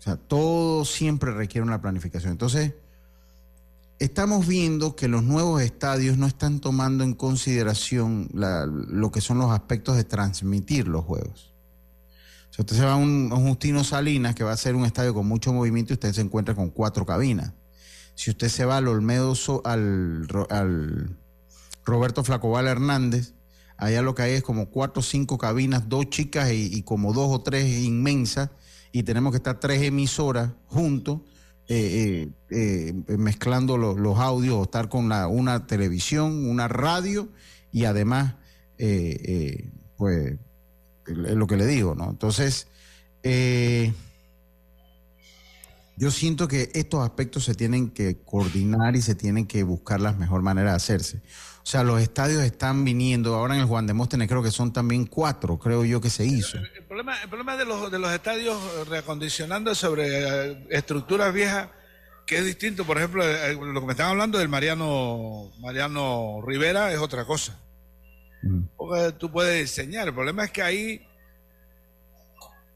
O 0.00 0.02
sea, 0.02 0.16
todo 0.16 0.84
siempre 0.84 1.30
requiere 1.30 1.64
una 1.64 1.80
planificación. 1.80 2.32
Entonces, 2.32 2.74
estamos 3.98 4.46
viendo 4.46 4.96
que 4.96 5.08
los 5.08 5.22
nuevos 5.22 5.62
estadios 5.62 6.18
no 6.18 6.26
están 6.26 6.60
tomando 6.60 7.04
en 7.04 7.14
consideración 7.14 8.28
lo 8.32 9.10
que 9.10 9.20
son 9.20 9.38
los 9.38 9.50
aspectos 9.50 9.96
de 9.96 10.04
transmitir 10.04 10.88
los 10.88 11.04
juegos. 11.04 11.54
Si 12.50 12.62
usted 12.62 12.76
se 12.76 12.84
va 12.84 12.94
a 12.94 12.96
un, 12.96 13.30
Justino 13.30 13.84
Salinas, 13.84 14.34
que 14.34 14.44
va 14.44 14.52
a 14.52 14.56
ser 14.56 14.76
un 14.76 14.86
estadio 14.86 15.12
con 15.12 15.26
mucho 15.26 15.52
movimiento, 15.52 15.94
usted 15.94 16.12
se 16.12 16.22
encuentra 16.22 16.54
con 16.54 16.70
cuatro 16.70 17.04
cabinas. 17.04 17.52
Si 18.14 18.30
usted 18.30 18.48
se 18.48 18.64
va 18.64 18.78
al 18.78 18.88
Olmedo, 18.88 19.34
al, 19.64 20.26
al 20.48 21.16
Roberto 21.84 22.24
Flacobal 22.24 22.66
Hernández, 22.66 23.34
allá 23.76 24.02
lo 24.02 24.14
que 24.14 24.22
hay 24.22 24.32
es 24.32 24.42
como 24.42 24.70
cuatro 24.70 25.00
o 25.00 25.02
cinco 25.02 25.36
cabinas, 25.38 25.88
dos 25.88 26.08
chicas 26.08 26.50
y, 26.52 26.82
como 26.82 27.12
dos 27.12 27.28
o 27.30 27.42
tres 27.42 27.66
inmensas, 27.84 28.50
y 28.90 29.02
tenemos 29.02 29.32
que 29.32 29.36
estar 29.36 29.60
tres 29.60 29.82
emasoras 29.82 30.50
juntos. 30.66 31.20
Eh, 31.68 32.28
eh, 32.50 32.94
eh, 33.08 33.16
mezclando 33.16 33.76
los 33.76 34.18
audios, 34.18 34.62
estar 34.62 34.88
con 34.88 35.10
una 35.10 35.66
televisión, 35.66 36.48
una 36.48 36.68
radio 36.68 37.28
y 37.72 37.84
además, 37.86 38.34
pues 39.96 40.38
lo 41.06 41.46
que 41.46 41.56
le 41.56 41.66
digo, 41.66 41.94
¿no? 41.94 42.10
Entonces, 42.10 42.68
eh, 43.22 43.92
yo 45.96 46.10
siento 46.10 46.46
que 46.46 46.70
estos 46.74 47.02
aspectos 47.04 47.44
se 47.44 47.54
tienen 47.54 47.90
que 47.90 48.18
coordinar 48.18 48.96
y 48.96 49.02
se 49.02 49.14
tienen 49.14 49.46
que 49.46 49.62
buscar 49.62 50.00
las 50.00 50.18
mejor 50.18 50.42
maneras 50.42 50.72
de 50.72 50.76
hacerse. 50.76 51.22
O 51.66 51.68
sea, 51.68 51.82
los 51.82 52.00
estadios 52.00 52.44
están 52.44 52.84
viniendo, 52.84 53.34
ahora 53.34 53.56
en 53.56 53.62
el 53.62 53.66
Juan 53.66 53.88
de 53.88 53.92
Móstenes 53.92 54.28
creo 54.28 54.40
que 54.40 54.52
son 54.52 54.72
también 54.72 55.04
cuatro, 55.04 55.58
creo 55.58 55.84
yo 55.84 56.00
que 56.00 56.10
se 56.10 56.24
hizo. 56.24 56.58
El, 56.58 56.84
problema, 56.84 57.20
el 57.20 57.28
problema 57.28 57.56
de, 57.56 57.64
los, 57.64 57.90
de 57.90 57.98
los 57.98 58.12
estadios 58.12 58.86
reacondicionando 58.88 59.74
sobre 59.74 60.06
eh, 60.06 60.66
estructuras 60.70 61.34
viejas, 61.34 61.68
que 62.24 62.38
es 62.38 62.44
distinto, 62.44 62.84
por 62.84 62.98
ejemplo, 62.98 63.28
eh, 63.28 63.54
lo 63.54 63.80
que 63.80 63.86
me 63.86 63.94
están 63.94 64.10
hablando 64.10 64.38
del 64.38 64.48
Mariano, 64.48 65.50
Mariano 65.58 66.40
Rivera 66.46 66.92
es 66.92 67.00
otra 67.00 67.24
cosa. 67.24 67.58
Porque 68.76 69.10
tú 69.18 69.32
puedes 69.32 69.60
diseñar. 69.60 70.06
El 70.06 70.14
problema 70.14 70.44
es 70.44 70.52
que 70.52 70.62
ahí, 70.62 71.04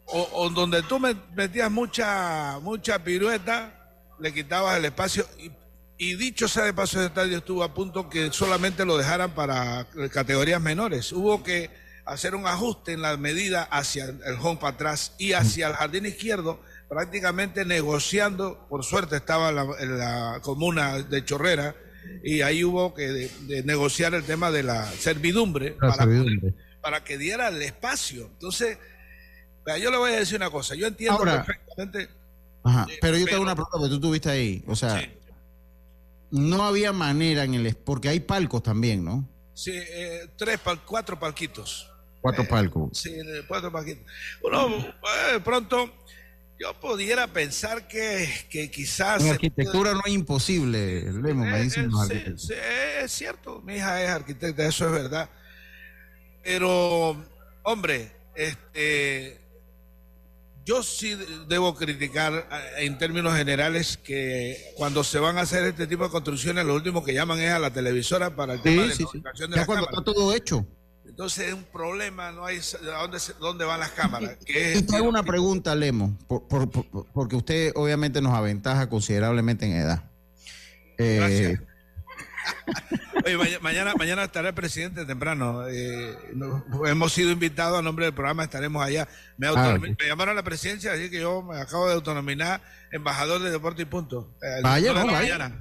o, 0.07 0.51
donde 0.51 0.83
tú 0.83 0.99
metías 0.99 1.71
mucha, 1.71 2.59
mucha 2.61 2.99
pirueta, 3.05 3.73
le 4.19 4.35
quitabas 4.35 4.79
el 4.79 4.87
espacio. 4.87 5.25
Y, 5.39 5.60
dicho 6.15 6.49
sea 6.49 6.65
de 6.65 6.73
paso, 6.73 6.99
el 6.99 7.09
estadio 7.09 7.39
estuvo 7.39 7.63
a 7.63 7.75
punto 7.75 8.09
que 8.09 8.33
solamente 8.33 8.87
lo 8.87 8.97
dejaran 8.97 9.35
para 9.35 9.87
categorías 10.11 10.61
menores. 10.61 11.13
Hubo 11.13 11.43
que 11.43 11.71
hacer 12.07 12.35
un 12.35 12.47
ajuste 12.47 12.93
en 12.93 13.03
la 13.03 13.17
medida 13.19 13.65
hacia 13.65 14.07
el 14.07 14.37
home 14.41 14.59
para 14.59 14.75
atrás 14.75 15.15
y 15.19 15.33
hacia 15.33 15.69
el 15.69 15.75
jardín 15.75 16.07
izquierdo, 16.07 16.59
prácticamente 16.89 17.67
negociando. 17.67 18.67
Por 18.69 18.83
suerte 18.83 19.17
estaba 19.17 19.51
en 19.79 19.99
la 19.99 20.41
comuna 20.43 21.03
de 21.03 21.23
Chorrera 21.23 21.75
y 22.25 22.41
ahí 22.41 22.65
hubo 22.65 22.95
que 22.95 23.31
negociar 23.65 24.15
el 24.15 24.25
tema 24.25 24.51
de 24.51 24.63
la 24.63 24.87
servidumbre, 24.93 25.77
para, 26.81 27.05
que 27.05 27.19
diera 27.19 27.49
el 27.49 27.61
espacio. 27.61 28.31
Entonces, 28.33 28.79
yo 29.79 29.91
le 29.91 29.99
voy 29.99 30.13
a 30.13 30.19
decir 30.19 30.37
una 30.37 30.51
cosa, 30.51 30.75
yo 30.75 30.87
entiendo 30.87 31.21
perfectamente. 31.21 32.09
Eh, 32.65 32.99
pero 33.01 33.17
yo 33.17 33.27
tengo 33.27 33.43
una 33.43 33.55
pregunta 33.55 33.79
que 33.83 33.89
tú 33.89 34.01
tuviste 34.01 34.31
ahí, 34.31 34.65
o 34.67 34.75
sea, 34.75 35.03
no 36.31 36.65
había 36.65 36.93
manera 36.93 37.45
en 37.45 37.55
el 37.55 37.75
porque 37.77 38.09
hay 38.09 38.21
palcos 38.21 38.63
también, 38.63 39.05
¿no? 39.05 39.29
Sí, 39.55 39.73
eh, 39.75 40.29
tres, 40.37 40.61
cuatro 40.87 41.19
palquitos. 41.19 41.91
Cuatro 42.21 42.47
palcos. 42.47 42.99
sí, 42.99 43.15
cuatro 43.49 43.73
palquitos. 43.73 44.05
Uno, 44.43 44.77
eh, 44.77 45.41
pronto 45.43 45.91
yo 46.61 46.75
pudiera 46.79 47.27
pensar 47.27 47.89
que, 47.89 48.29
que 48.51 48.71
quizás... 48.71 49.25
En 49.25 49.31
arquitectura 49.31 49.95
no 49.95 50.03
es 50.05 50.13
imposible, 50.13 51.11
Lemo, 51.11 51.47
me 51.47 51.63
dicen 51.63 51.91
eh, 52.11 52.35
eh, 52.51 53.01
es 53.05 53.13
cierto, 53.13 53.63
mi 53.63 53.77
hija 53.77 54.03
es 54.05 54.11
arquitecta, 54.11 54.67
eso 54.67 54.85
es 54.85 54.93
verdad. 54.93 55.31
Pero, 56.45 57.25
hombre, 57.63 58.13
este, 58.35 59.40
yo 60.71 60.85
sí 60.85 61.19
debo 61.49 61.75
criticar 61.75 62.33
eh, 62.33 62.87
en 62.87 62.97
términos 62.97 63.37
generales 63.37 63.97
que 63.97 64.73
cuando 64.77 65.03
se 65.03 65.19
van 65.19 65.37
a 65.37 65.41
hacer 65.41 65.65
este 65.65 65.89
tipo 65.89 66.05
de 66.05 66.11
construcciones, 66.11 66.65
lo 66.65 66.77
último 66.77 67.03
que 67.03 67.13
llaman 67.13 67.41
es 67.41 67.51
a 67.51 67.59
la 67.59 67.73
televisora 67.73 68.37
para 68.37 68.55
el 68.55 68.63
tema 68.63 68.83
de 68.83 68.89
la 68.89 68.95
de 68.95 69.57
ya 69.57 69.67
cuando 69.67 69.89
está 69.89 70.05
todo 70.05 70.33
hecho. 70.33 70.65
Entonces 71.05 71.49
es 71.49 71.55
un 71.55 71.65
problema, 71.65 72.31
no 72.31 72.47
hay 72.47 72.61
dónde, 72.85 73.19
dónde 73.41 73.65
van 73.65 73.81
las 73.81 73.91
cámaras. 73.91 74.37
y 74.47 74.83
te 74.83 74.97
hago 74.97 75.09
una 75.09 75.25
pregunta, 75.25 75.75
Lemo, 75.75 76.17
porque 76.29 77.35
usted 77.35 77.73
obviamente 77.75 78.23
nos 78.23 78.33
aventaja 78.33 78.89
considerablemente 78.89 79.67
en 79.67 79.73
edad. 79.73 80.05
Eh, 80.99 81.59
Oye, 83.25 83.59
mañana, 83.61 83.95
mañana 83.99 84.25
estará 84.25 84.49
el 84.49 84.55
presidente 84.55 85.05
temprano. 85.05 85.69
Eh, 85.69 86.17
hemos 86.87 87.13
sido 87.13 87.31
invitados 87.31 87.79
a 87.79 87.83
nombre 87.83 88.07
del 88.07 88.15
programa, 88.15 88.45
estaremos 88.45 88.85
allá. 88.85 89.09
Me, 89.37 89.49
ah, 89.49 89.79
me, 89.79 89.97
llamaron 90.07 90.33
a 90.33 90.37
la 90.37 90.43
presidencia, 90.43 90.93
así 90.93 91.11
que 91.11 91.21
yo 91.21 91.43
me 91.43 91.61
acabo 91.61 91.89
de 91.89 91.95
autonominar 91.95 92.63
embajador 92.93 93.43
de 93.43 93.51
deporte 93.51 93.83
y 93.83 93.85
punto. 93.85 94.35
vaya, 94.63 94.93
no, 94.93 95.07
vaya. 95.07 95.53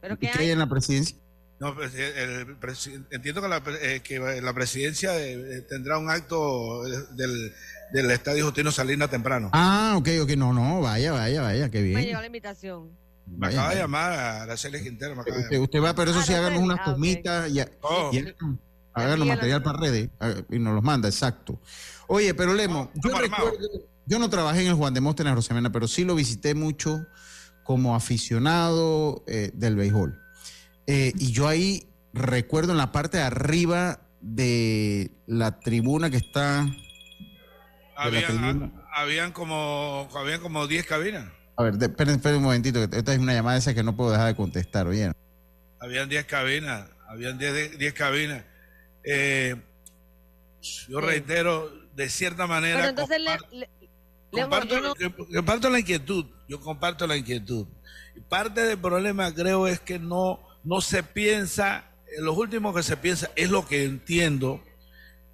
¿Pero 0.00 0.18
qué, 0.18 0.30
hay 0.30 0.50
en 0.50 0.58
la 0.58 0.68
presidencia? 0.68 1.16
No, 1.60 1.74
pues, 1.74 1.92
eh, 1.96 2.12
el, 2.22 2.56
entiendo 3.10 3.42
que 3.42 3.48
la, 3.48 3.62
eh, 3.82 4.00
que 4.02 4.18
la 4.18 4.52
presidencia 4.52 5.18
eh, 5.18 5.62
tendrá 5.68 5.98
un 5.98 6.08
acto 6.08 6.84
del, 7.16 7.52
del 7.92 8.10
Estadio 8.12 8.44
Justino 8.44 8.70
Salinas 8.70 9.10
temprano. 9.10 9.50
Ah, 9.52 9.94
ok, 9.96 10.08
ok, 10.22 10.30
no, 10.36 10.52
no, 10.52 10.80
vaya, 10.80 11.12
vaya, 11.12 11.42
vaya, 11.42 11.68
qué 11.68 11.82
bien. 11.82 11.96
Me 11.96 12.06
llegó 12.06 12.20
la 12.20 12.26
invitación. 12.26 12.96
Me 13.36 13.48
acaba 13.48 13.70
de 13.70 13.76
llamar 13.76 14.12
a 14.12 14.42
Araceli 14.42 14.82
Quintero. 14.82 15.14
usted, 15.20 15.58
usted, 15.58 15.82
va, 15.82 15.94
pero 15.94 16.10
eso 16.10 16.22
sí, 16.22 16.32
háganos 16.32 16.60
unas 16.60 16.80
ah, 16.80 17.46
y, 17.48 17.60
oh. 17.82 18.10
háganos 18.94 19.26
material 19.26 19.62
para 19.62 19.78
redes 19.78 20.10
y 20.50 20.58
nos 20.58 20.74
los 20.74 20.82
manda, 20.82 21.08
exacto. 21.08 21.60
Oye, 22.06 22.34
pero 22.34 22.54
Lemo, 22.54 22.90
yo, 22.94 23.16
recuerdo, 23.16 23.58
yo 24.06 24.18
no 24.18 24.30
trabajé 24.30 24.62
en 24.62 24.68
el 24.68 24.74
Juan 24.74 24.94
de 24.94 25.00
Móstenes 25.00 25.34
Rosemena, 25.34 25.70
pero 25.70 25.86
sí 25.86 26.04
lo 26.04 26.14
visité 26.14 26.54
mucho 26.54 27.06
como 27.62 27.94
aficionado 27.94 29.24
del 29.26 29.76
béisbol. 29.76 30.18
Eh, 30.86 31.12
y 31.18 31.32
yo 31.32 31.46
ahí 31.46 31.86
recuerdo 32.14 32.72
en 32.72 32.78
la 32.78 32.92
parte 32.92 33.18
de 33.18 33.24
arriba 33.24 34.00
de 34.22 35.10
la 35.26 35.60
tribuna 35.60 36.10
que 36.10 36.16
está. 36.16 36.66
Habían, 37.94 39.32
como 39.32 40.08
habían 40.14 40.40
como 40.40 40.66
10 40.66 40.86
cabinas. 40.86 41.26
A 41.58 41.64
ver, 41.64 41.74
esperen, 41.80 42.20
un 42.36 42.42
momentito, 42.42 42.82
esta 42.82 43.12
es 43.12 43.18
una 43.18 43.34
llamada 43.34 43.58
esa 43.58 43.74
que 43.74 43.82
no 43.82 43.96
puedo 43.96 44.12
dejar 44.12 44.28
de 44.28 44.36
contestar, 44.36 44.86
oye. 44.86 45.10
Habían 45.80 46.08
10 46.08 46.24
cabinas, 46.26 46.88
habían 47.08 47.36
10 47.36 47.92
cabinas. 47.94 48.44
Eh, 49.04 49.56
yo 50.88 51.00
reitero, 51.00 51.70
de 51.96 52.08
cierta 52.08 52.46
manera. 52.46 52.88
entonces 52.88 53.18
comparto 55.32 55.68
la 55.68 55.80
inquietud, 55.80 56.26
yo 56.48 56.60
comparto 56.60 57.06
la 57.08 57.16
inquietud. 57.16 57.66
Parte 58.28 58.62
del 58.62 58.78
problema 58.78 59.34
creo 59.34 59.66
es 59.66 59.80
que 59.80 59.98
no 59.98 60.48
no 60.64 60.80
se 60.80 61.02
piensa, 61.02 61.84
los 62.18 62.36
últimos 62.36 62.74
que 62.76 62.82
se 62.82 62.96
piensa, 62.96 63.30
es 63.36 63.50
lo 63.50 63.66
que 63.66 63.84
entiendo, 63.84 64.62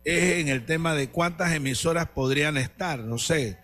es 0.05 0.39
en 0.39 0.49
el 0.49 0.65
tema 0.65 0.95
de 0.95 1.11
cuántas 1.11 1.53
emisoras 1.53 2.09
podrían 2.09 2.57
estar, 2.57 3.01
no 3.01 3.19
sé. 3.19 3.59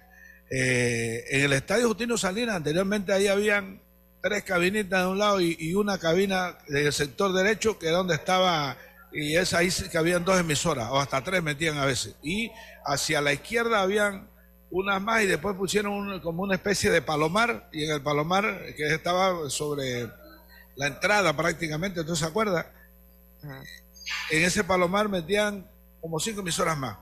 Eh, 0.51 1.25
en 1.31 1.45
el 1.45 1.53
Estadio 1.53 1.87
Justino 1.89 2.19
Salinas, 2.19 2.57
anteriormente 2.57 3.13
ahí 3.13 3.29
habían 3.29 3.81
tres 4.21 4.43
cabinitas 4.43 5.03
de 5.03 5.07
un 5.07 5.19
lado 5.19 5.41
y, 5.41 5.75
una 5.75 5.99
cabina 5.99 6.59
del 6.69 6.93
sector 6.93 7.33
derecho, 7.33 7.79
que 7.79 7.87
era 7.87 7.99
donde 7.99 8.15
estaba, 8.15 8.77
y 9.13 9.37
es 9.37 9.55
ahí 9.55 9.71
que 9.91 9.97
habían 9.97 10.25
dos 10.25 10.39
emisoras, 10.39 10.89
o 10.91 10.99
hasta 10.99 11.23
tres 11.23 11.43
metían 11.43 11.79
a 11.79 11.87
veces. 11.87 12.17
Y 12.23 12.51
hacia 12.85 13.21
la 13.21 13.33
izquierda 13.33 13.81
habían 13.81 14.29
unas 14.71 15.01
más 15.01 15.23
y 15.23 15.27
después 15.27 15.57
pusieron 15.57 16.21
como 16.21 16.43
una 16.43 16.57
especie 16.57 16.91
de 16.91 17.01
palomar, 17.01 17.69
y 17.73 17.85
en 17.85 17.93
el 17.93 18.03
palomar 18.03 18.75
que 18.77 18.93
estaba 18.93 19.49
sobre 19.49 20.11
la 20.77 20.89
entrada 20.89 21.35
prácticamente, 21.37 22.05
¿tú 22.05 22.17
se 22.17 22.27
acuerdas? 22.27 22.67
En 24.31 24.43
ese 24.43 24.65
palomar 24.65 25.09
metían 25.09 25.67
como 26.01 26.19
cinco 26.19 26.41
emisoras 26.41 26.77
más. 26.77 26.97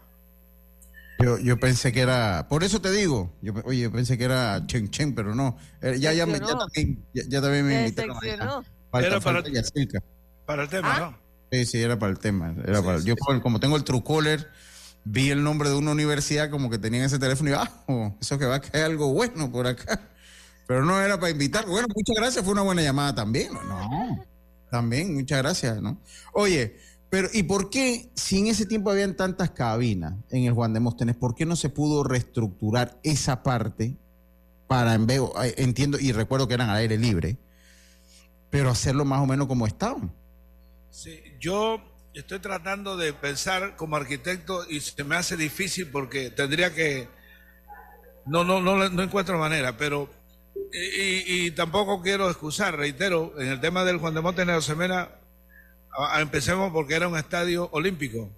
Yo, 1.19 1.39
yo 1.39 1.59
pensé 1.59 1.93
que 1.93 2.01
era, 2.01 2.47
por 2.49 2.63
eso 2.63 2.81
te 2.81 2.93
digo, 2.93 3.37
yo, 3.43 3.53
oye, 3.65 3.81
yo 3.81 3.93
pensé 3.93 4.17
que 4.17 4.25
era 4.25 4.65
Chen 4.67 4.89
Chen, 4.91 5.15
pero 5.15 5.35
no. 5.35 5.57
Eh, 5.83 5.97
ya, 5.99 6.13
ya, 6.13 6.27
me, 6.27 6.39
ya, 6.39 6.57
también, 6.57 7.05
ya, 7.13 7.41
también 7.41 7.67
me 7.67 7.81
invitaron. 7.81 8.17
era 8.25 8.63
para, 8.91 9.09
el, 9.09 9.21
para 10.47 10.63
el 10.63 10.69
tema, 10.69 10.99
¿no? 11.01 11.19
Sí, 11.51 11.65
sí, 11.65 11.83
era 11.83 11.99
para 11.99 12.13
el 12.13 12.19
tema. 12.19 12.55
Era 12.65 12.83
para, 12.83 13.01
yo 13.01 13.17
como 13.43 13.59
tengo 13.59 13.77
el 13.77 13.83
Truecaller, 13.83 14.49
vi 15.05 15.31
el 15.31 15.43
nombre 15.43 15.69
de 15.71 15.75
una 15.75 15.93
universidad 15.93 16.51
como 16.51 16.71
que 16.71 16.79
tenía 16.79 17.05
ese 17.05 17.19
teléfono 17.19 17.51
y 17.51 17.53
ah, 17.55 17.71
oh, 17.89 18.17
eso 18.21 18.39
que 18.39 18.45
va 18.47 18.57
a 18.57 18.61
caer 18.61 18.85
algo 18.85 19.13
bueno 19.13 19.51
por 19.51 19.67
acá. 19.67 20.01
pero 20.69 20.85
no 20.85 21.01
era 21.01 21.19
para 21.19 21.31
invitar. 21.31 21.67
Bueno, 21.67 21.89
muchas 21.95 22.15
gracias, 22.15 22.45
fue 22.45 22.53
una 22.53 22.63
buena 22.63 22.83
llamada 22.83 23.15
también. 23.15 23.53
No, 23.55 24.25
también, 24.71 25.15
muchas 25.15 25.39
gracias, 25.39 25.83
¿no? 25.83 26.01
Oye, 26.33 26.77
pero 27.11 27.29
¿y 27.33 27.43
por 27.45 27.71
qué, 27.71 28.11
si 28.15 28.39
en 28.39 28.49
ese 28.49 28.67
tiempo 28.67 28.91
habían 28.91 29.17
tantas 29.17 29.51
cabinas 29.51 30.15
en 30.31 30.45
el 30.45 30.53
Juan 30.53 30.73
de 30.73 30.81
Móstenes, 30.81 31.17
por 31.17 31.35
qué 31.35 31.47
no 31.47 31.57
se 31.57 31.71
pudo 31.71 32.05
reestructurar 32.05 32.99
esa 33.03 33.43
parte 33.43 33.97
para 34.67 34.95
en 34.95 35.07
vez, 35.07 35.21
entiendo 35.57 35.99
y 35.99 36.13
recuerdo 36.13 36.47
que 36.47 36.55
eran 36.55 36.69
al 36.69 36.77
aire 36.77 36.99
libre, 36.99 37.39
pero 38.51 38.71
hacerlo 38.71 39.05
más 39.05 39.21
o 39.21 39.27
menos 39.27 39.47
como 39.47 39.67
estaban? 39.67 40.13
Sí, 40.91 41.23
yo 41.41 41.83
estoy 42.13 42.41
tratando 42.41 42.97
de 42.97 43.13
pensar 43.13 43.77
como 43.77 43.97
arquitecto 43.97 44.69
y 44.69 44.81
se 44.81 45.05
me 45.05 45.17
hace 45.17 45.37
difícil 45.37 45.91
porque 45.91 46.31
tendría 46.31 46.75
que 46.75 47.09
no 48.27 48.45
no 48.45 48.61
no 48.61 48.89
no 48.89 49.03
encuentro 49.03 49.39
manera, 49.39 49.77
pero 49.77 50.11
y, 50.73 51.51
tampoco 51.53 52.03
quiero 52.03 52.29
excusar, 52.29 52.77
reitero, 52.77 53.33
en 53.39 53.49
el 53.49 53.61
tema 53.61 53.85
del 53.85 53.99
Juan 53.99 54.15
de 54.15 54.21
Monte 54.21 54.43
en 54.43 54.63
Semena, 54.63 55.09
empecemos 56.21 56.73
porque 56.73 56.95
era 56.95 57.09
un 57.09 57.17
estadio 57.17 57.69
olímpico. 57.73 58.31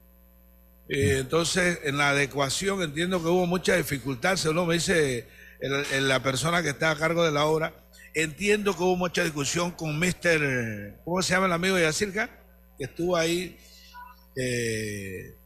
Eh, 0.88 1.18
entonces, 1.18 1.78
en 1.84 1.98
la 1.98 2.10
adecuación 2.10 2.82
entiendo 2.82 3.22
que 3.22 3.28
hubo 3.28 3.46
mucha 3.46 3.76
dificultad, 3.76 4.36
según 4.36 4.66
me 4.66 4.74
dice 4.74 5.28
la 6.00 6.22
persona 6.22 6.62
que 6.62 6.70
está 6.70 6.90
a 6.90 6.96
cargo 6.96 7.24
de 7.24 7.30
la 7.30 7.44
obra. 7.44 7.72
Entiendo 8.14 8.76
que 8.76 8.82
hubo 8.82 8.96
mucha 8.96 9.22
discusión 9.22 9.70
con 9.70 9.98
Mr. 9.98 11.00
¿Cómo 11.04 11.22
se 11.22 11.32
llama 11.32 11.46
el 11.46 11.52
amigo 11.52 11.76
de 11.76 11.82
Yacirca? 11.82 12.28
Que 12.76 12.84
estuvo 12.84 13.16
ahí. 13.16 13.56
Eh, 14.36 15.36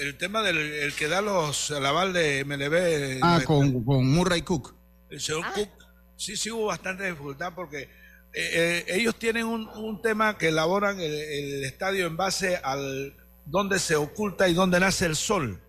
el, 0.00 0.16
tema 0.18 0.42
del 0.42 0.58
el 0.58 0.92
que 0.94 1.08
da 1.08 1.22
los 1.22 1.70
aval 1.70 2.12
de 2.12 2.44
MLB. 2.44 3.20
Ah, 3.22 3.40
con, 3.46 3.82
con, 3.82 4.06
Murray 4.06 4.42
Cook. 4.42 4.74
El 5.08 5.20
señor 5.20 5.42
ah. 5.46 5.52
Cook. 5.54 5.70
Sí, 6.16 6.36
sí 6.36 6.50
hubo 6.50 6.66
bastante 6.66 7.04
dificultad 7.04 7.54
porque 7.54 7.88
eh, 8.34 8.84
eh, 8.84 8.84
ellos 8.88 9.16
tienen 9.16 9.46
un, 9.46 10.00
tema 10.00 10.38
que 10.38 10.48
elaboran 10.48 10.98
el, 10.98 11.64
estadio 11.64 12.06
en 12.06 12.16
base 12.16 12.56
al 12.56 13.14
donde 13.44 13.78
se 13.78 13.96
oculta 13.96 14.48
y 14.48 14.54
donde 14.54 14.80
nace 14.80 15.06
el 15.06 15.16
sol. 15.16 15.60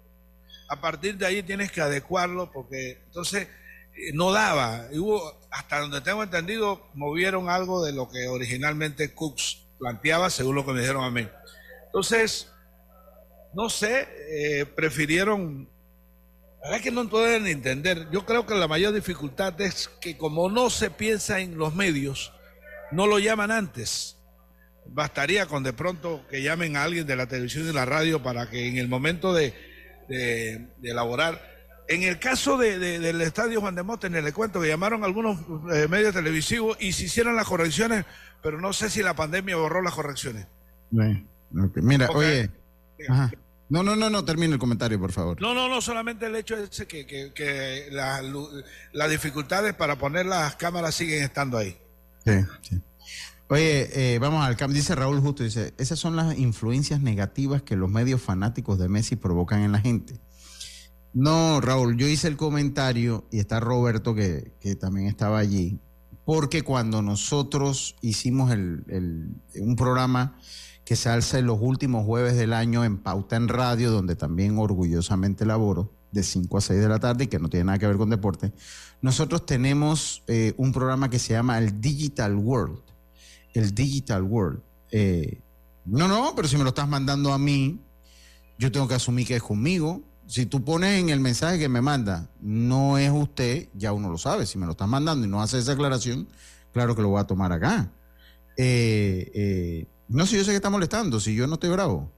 A 0.70 0.80
partir 0.80 1.18
de 1.18 1.26
ahí 1.26 1.44
tienes 1.44 1.72
que 1.72 1.82
adecuarlo 1.82 2.52
porque 2.52 3.02
entonces 3.06 3.48
eh, 3.96 4.12
no 4.14 4.32
daba. 4.32 4.88
Y 4.92 4.98
hubo, 4.98 5.40
hasta 5.52 5.80
donde 5.80 6.02
tengo 6.02 6.24
entendido, 6.24 6.88
movieron 6.94 7.50
algo 7.50 7.84
de 7.84 7.92
lo 7.92 8.10
que 8.10 8.28
originalmente 8.28 9.14
Cooks 9.14 9.66
planteaba, 9.78 10.30
según 10.30 10.56
lo 10.56 10.66
que 10.66 10.74
me 10.74 10.82
dijeron 10.82 11.04
a 11.04 11.12
mí. 11.12 11.28
Entonces, 11.88 12.48
no 13.54 13.70
sé, 13.70 14.08
eh, 14.30 14.66
prefirieron, 14.66 15.70
la 16.64 16.70
verdad 16.70 16.84
que 16.84 16.92
no 16.92 17.08
pueden 17.10 17.46
entender, 17.46 18.10
yo 18.12 18.26
creo 18.26 18.46
que 18.46 18.56
la 18.56 18.68
mayor 18.68 18.94
dificultad 18.94 19.60
es 19.62 19.90
que 20.02 20.18
como 20.18 20.50
no 20.50 20.70
se 20.70 20.90
piensa 20.90 21.40
en 21.40 21.58
los 21.58 21.76
medios, 21.76 22.34
no 22.94 23.08
lo 23.08 23.20
llaman 23.20 23.52
antes. 23.52 24.18
Bastaría 24.86 25.46
con 25.46 25.64
de 25.64 25.74
pronto 25.74 26.26
que 26.30 26.42
llamen 26.42 26.78
a 26.78 26.84
alguien 26.84 27.08
de 27.08 27.16
la 27.16 27.28
televisión 27.28 27.68
y 27.68 27.74
la 27.74 27.86
radio 27.86 28.22
para 28.22 28.50
que 28.50 28.68
en 28.68 28.78
el 28.78 28.88
momento 28.88 29.34
de, 29.34 29.54
elaborar 30.84 31.54
en 31.88 32.04
el 32.04 32.20
caso 32.20 32.58
del 32.58 33.22
estadio 33.22 33.60
Juan 33.60 33.76
de 33.76 33.84
Móstenes, 33.84 34.24
le 34.24 34.32
cuento 34.32 34.62
que 34.62 34.68
llamaron 34.68 35.04
algunos 35.04 35.40
eh, 35.74 35.88
medios 35.90 36.14
televisivos 36.14 36.78
y 36.80 36.94
se 36.94 37.06
hicieron 37.06 37.36
las 37.36 37.46
correcciones, 37.46 38.06
pero 38.42 38.60
no 38.62 38.72
sé 38.72 38.90
si 38.90 39.04
la 39.04 39.16
pandemia 39.16 39.58
borró 39.58 39.82
las 39.82 39.94
correcciones. 39.94 40.48
Mira, 41.76 42.10
oye, 42.12 42.50
no, 43.70 43.84
no, 43.84 43.96
no, 43.96 44.10
no, 44.10 44.24
termine 44.24 44.54
el 44.54 44.60
comentario, 44.60 45.00
por 45.00 45.12
favor. 45.12 45.42
No, 45.42 45.54
no, 45.54 45.68
no, 45.68 45.82
solamente 45.82 46.28
el 46.28 46.36
hecho 46.36 46.56
es 46.58 46.86
que, 46.86 47.06
que, 47.06 47.90
las 47.92 49.10
dificultades 49.10 49.74
para 49.74 49.98
poner 49.98 50.26
las 50.26 50.56
cámaras 50.56 50.96
siguen 50.96 51.24
estando 51.24 51.58
ahí. 51.58 51.78
Sí, 52.26 52.32
sí. 52.62 52.82
Oye, 53.50 54.16
eh, 54.16 54.20
vamos 54.20 54.44
al 54.44 54.56
campo. 54.56 54.74
Dice 54.74 54.96
Raúl 54.96 55.20
Justo, 55.20 55.44
dice, 55.44 55.74
esas 55.78 56.00
son 56.00 56.16
las 56.16 56.38
influencias 56.38 57.02
negativas 57.02 57.62
que 57.62 57.76
los 57.76 57.90
medios 57.90 58.22
fanáticos 58.22 58.80
de 58.80 58.90
Messi 58.90 59.16
provocan 59.16 59.62
en 59.62 59.74
la 59.74 59.80
gente. 59.80 60.20
No, 61.14 61.62
Raúl, 61.62 61.96
yo 61.98 62.08
hice 62.08 62.28
el 62.28 62.38
comentario 62.38 63.28
y 63.32 63.40
está 63.40 63.60
Roberto 63.60 64.16
que, 64.16 64.56
que 64.60 64.76
también 64.76 65.06
estaba 65.08 65.38
allí, 65.38 65.80
porque 66.26 66.64
cuando 66.64 67.04
nosotros 67.04 67.96
hicimos 68.02 68.52
el, 68.52 69.36
un 69.60 69.76
programa 69.76 70.40
que 70.86 70.96
se 70.96 71.10
alza 71.10 71.38
en 71.38 71.46
los 71.46 71.60
últimos 71.62 72.06
jueves 72.06 72.36
del 72.36 72.54
año 72.54 72.84
en 72.84 72.98
Pauta 72.98 73.36
en 73.36 73.48
Radio, 73.48 73.92
donde 73.92 74.16
también 74.16 74.58
orgullosamente 74.58 75.46
laboro, 75.46 75.94
de 76.12 76.24
5 76.24 76.58
a 76.58 76.62
6 76.62 76.80
de 76.80 76.90
la 76.90 77.00
tarde 77.00 77.26
y 77.26 77.28
que 77.28 77.40
no 77.40 77.50
tiene 77.50 77.66
nada 77.66 77.80
que 77.80 77.88
ver 77.88 77.98
con 77.98 78.10
deporte. 78.10 78.54
Nosotros 79.04 79.46
tenemos 79.46 80.24
eh, 80.28 80.54
un 80.56 80.72
programa 80.72 81.10
que 81.10 81.20
se 81.20 81.34
llama 81.34 81.58
el 81.58 81.82
Digital 81.82 82.36
World. 82.36 82.80
El 83.54 83.76
Digital 83.76 84.24
World. 84.24 84.62
Eh, 84.92 85.42
no, 85.86 86.08
no, 86.08 86.34
pero 86.36 86.48
si 86.48 86.56
me 86.56 86.64
lo 86.64 86.70
estás 86.70 86.88
mandando 86.88 87.34
a 87.34 87.38
mí, 87.38 87.82
yo 88.58 88.72
tengo 88.72 88.88
que 88.88 88.96
asumir 88.96 89.28
que 89.28 89.36
es 89.36 89.44
conmigo. 89.44 90.02
Si 90.26 90.46
tú 90.46 90.64
pones 90.64 91.02
en 91.02 91.10
el 91.10 91.20
mensaje 91.20 91.60
que 91.60 91.68
me 91.68 91.82
manda, 91.82 92.30
no 92.40 92.98
es 92.98 93.12
usted, 93.12 93.68
ya 93.74 93.92
uno 93.92 94.10
lo 94.10 94.18
sabe. 94.18 94.46
Si 94.46 94.58
me 94.58 94.66
lo 94.66 94.72
estás 94.72 94.88
mandando 94.88 95.28
y 95.28 95.30
no 95.30 95.42
hace 95.42 95.60
esa 95.60 95.74
aclaración, 95.74 96.30
claro 96.72 96.96
que 96.96 97.02
lo 97.02 97.10
voy 97.10 97.20
a 97.20 97.26
tomar 97.26 97.52
acá. 97.52 97.92
Eh, 98.56 99.86
no, 100.08 100.26
si 100.26 100.38
yo 100.38 100.46
sé 100.46 100.52
que 100.52 100.56
está 100.56 100.70
molestando, 100.70 101.20
si 101.20 101.36
yo 101.36 101.46
no 101.46 101.56
estoy 101.56 101.72
bravo. 101.72 102.10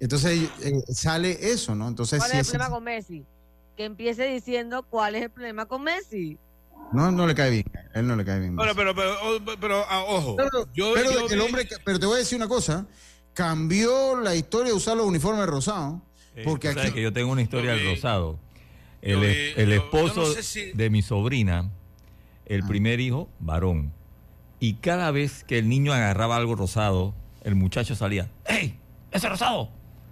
Entonces 0.00 0.50
eh, 0.60 0.82
sale 0.92 1.50
eso, 1.50 1.74
¿no? 1.74 1.88
Entonces, 1.88 2.18
¿Cuál 2.18 2.32
es 2.32 2.38
el 2.40 2.46
problema 2.46 2.70
con 2.70 2.84
Messi? 2.84 3.24
Que 3.76 3.84
empiece 3.84 4.26
diciendo 4.26 4.84
cuál 4.84 5.14
es 5.14 5.22
el 5.22 5.30
problema 5.30 5.66
con 5.66 5.82
Messi. 5.82 6.38
No, 6.92 7.10
no 7.10 7.26
le 7.26 7.34
cae 7.34 7.50
bien. 7.50 7.64
Él 7.94 8.06
no 8.06 8.16
le 8.16 8.24
cae 8.24 8.40
bien. 8.40 8.56
Pero, 8.56 8.74
pero, 8.74 8.94
pero, 8.94 9.16
pero 9.60 9.84
ah, 9.88 10.04
ojo. 10.06 10.36
Pero, 10.36 10.68
yo, 10.72 10.94
el 10.96 11.40
hombre, 11.40 11.66
pero 11.84 11.98
te 11.98 12.06
voy 12.06 12.16
a 12.16 12.18
decir 12.18 12.36
una 12.36 12.48
cosa. 12.48 12.86
Cambió 13.32 14.20
la 14.20 14.34
historia 14.34 14.68
de 14.68 14.76
usar 14.76 14.96
los 14.96 15.06
uniformes 15.06 15.46
rosados. 15.46 16.00
Porque 16.44 16.68
aquí. 16.68 16.92
que 16.92 17.02
yo 17.02 17.12
tengo 17.12 17.32
una 17.32 17.42
historia 17.42 17.72
del 17.72 17.86
rosado. 17.86 18.38
El, 19.02 19.22
el 19.24 19.72
esposo 19.72 20.34
de 20.74 20.90
mi 20.90 21.02
sobrina, 21.02 21.70
el 22.46 22.62
ah. 22.62 22.66
primer 22.68 23.00
hijo, 23.00 23.28
varón 23.38 23.92
y 24.64 24.76
cada 24.76 25.10
vez 25.10 25.44
que 25.44 25.58
el 25.58 25.68
niño 25.68 25.92
agarraba 25.92 26.36
algo 26.36 26.54
rosado, 26.54 27.14
el 27.42 27.54
muchacho 27.54 27.94
salía, 27.94 28.30
¡Ey! 28.46 28.78
¡Ese 29.10 29.28
rosado! 29.28 29.68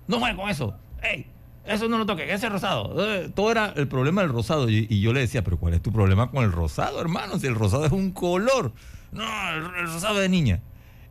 ¡No 0.07 0.19
jueguen 0.19 0.37
con 0.37 0.51
eso! 0.51 0.77
¡Ey! 1.03 1.27
Eso 1.67 1.89
no 1.89 1.99
lo 1.99 2.07
toque, 2.07 2.33
ese 2.33 2.49
rosado. 2.49 2.95
Eh, 3.15 3.31
todo 3.35 3.51
era 3.51 3.73
el 3.77 3.87
problema 3.87 4.23
del 4.23 4.31
rosado. 4.33 4.69
Y, 4.69 5.01
yo 5.01 5.13
le 5.13 5.21
decía, 5.21 5.45
pero 5.45 5.59
¿cuál 5.59 5.75
es 5.75 5.83
tu 5.83 5.93
problema 5.93 6.31
con 6.31 6.45
el 6.45 6.53
rosado, 6.53 7.01
hermano? 7.01 7.39
Si 7.39 7.47
el 7.47 7.55
rosado 7.55 7.87
es 7.87 7.93
un 7.93 8.11
color. 8.11 8.73
No, 9.13 9.25
el, 9.51 9.87
rosado 9.87 10.19
de 10.19 10.29
niña. 10.29 10.61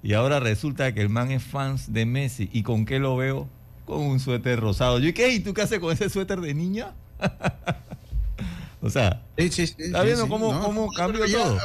Y 0.03 0.13
ahora 0.13 0.39
resulta 0.39 0.93
que 0.93 1.01
el 1.01 1.09
man 1.09 1.31
es 1.31 1.43
fans 1.43 1.93
de 1.93 2.05
Messi. 2.05 2.49
¿Y 2.51 2.63
con 2.63 2.85
qué 2.85 2.99
lo 2.99 3.15
veo? 3.15 3.47
Con 3.85 4.01
un 4.01 4.19
suéter 4.19 4.59
rosado. 4.59 4.99
Yo, 4.99 5.13
¿qué? 5.13 5.29
¿Y 5.33 5.39
tú 5.39 5.53
qué 5.53 5.61
haces 5.61 5.79
con 5.79 5.93
ese 5.93 6.09
suéter 6.09 6.41
de 6.41 6.53
niña? 6.53 6.93
o 8.81 8.89
sea, 8.89 9.23
¿está 9.37 10.03
viendo 10.03 10.27
cómo, 10.27 10.59
cómo 10.59 10.91
cambia 10.91 11.25
todo? 11.31 11.57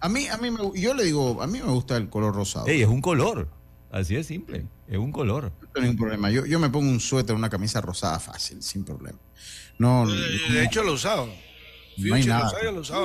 A 0.00 0.08
mí, 0.08 0.28
a 0.28 0.36
mí 0.36 0.50
me, 0.50 0.58
yo 0.80 0.94
le 0.94 1.04
digo, 1.04 1.42
a 1.42 1.46
mí 1.46 1.58
me 1.58 1.70
gusta 1.72 1.96
el 1.96 2.08
color 2.08 2.34
rosado. 2.34 2.66
es 2.68 2.86
un 2.86 3.00
color. 3.00 3.48
Así 3.90 4.16
es 4.16 4.26
simple. 4.26 4.66
Es 4.86 4.98
un 4.98 5.12
color. 5.12 5.52
No 5.80 5.90
hay 5.90 5.96
problema. 5.96 6.30
Yo, 6.30 6.46
yo 6.46 6.58
me 6.58 6.70
pongo 6.70 6.90
un 6.90 7.00
suéter, 7.00 7.34
una 7.34 7.50
camisa 7.50 7.80
rosada 7.80 8.18
fácil, 8.18 8.62
sin 8.62 8.84
problema. 8.84 9.18
No, 9.78 10.06
de, 10.06 10.64
hecho 10.64 10.82
lo 10.82 10.90
he 10.90 10.94
usado. 10.94 11.28
No 11.98 12.14
hay 12.14 12.24
nada. 12.24 12.52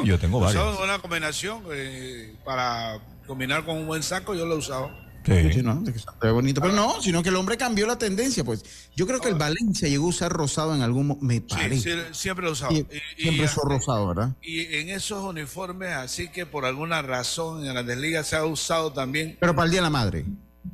Yo 0.04 0.20
tengo 0.20 0.40
varios. 0.40 0.64
He 0.64 0.70
usado 0.70 0.84
una 0.84 1.00
combinación 1.00 1.64
eh, 1.72 2.36
para 2.44 3.00
combinar 3.26 3.66
con 3.66 3.78
un 3.78 3.88
buen 3.88 4.04
saco, 4.04 4.36
yo 4.36 4.46
lo 4.46 4.56
he 4.56 4.58
usado. 4.58 5.04
Sí. 5.26 5.62
no, 5.64 5.82
bonito. 6.34 6.60
Pero 6.60 6.74
no, 6.74 7.02
sino 7.02 7.24
que 7.24 7.30
el 7.30 7.36
hombre 7.38 7.56
cambió 7.56 7.88
la 7.88 7.98
tendencia, 7.98 8.44
pues. 8.44 8.90
Yo 8.96 9.08
creo 9.08 9.22
que 9.22 9.30
el 9.30 9.36
Valencia 9.36 9.88
llegó 9.88 10.06
a 10.08 10.10
usar 10.10 10.34
rosado 10.34 10.76
en 10.76 10.82
algún 10.82 11.08
momento. 11.08 11.56
Me 11.56 11.62
parece. 11.62 12.08
Sí, 12.08 12.08
siempre 12.12 12.46
lo 12.46 12.52
usado. 12.52 12.74
siempre 13.18 13.46
usó 13.46 13.62
rosado, 13.62 14.08
¿verdad? 14.10 14.36
Y 14.42 14.76
en 14.76 14.90
esos 14.90 15.24
uniformes, 15.24 15.94
así 15.94 16.28
que 16.28 16.46
por 16.46 16.66
alguna 16.66 17.02
razón 17.02 17.66
en 17.66 17.74
la 17.74 17.84
Liga 17.96 18.24
se 18.24 18.36
ha 18.36 18.44
usado 18.44 18.92
también. 18.92 19.38
Pero 19.40 19.56
para 19.56 19.66
el 19.66 19.72
Día 19.72 19.80
de 19.80 19.84
la 19.84 19.90
Madre. 19.90 20.26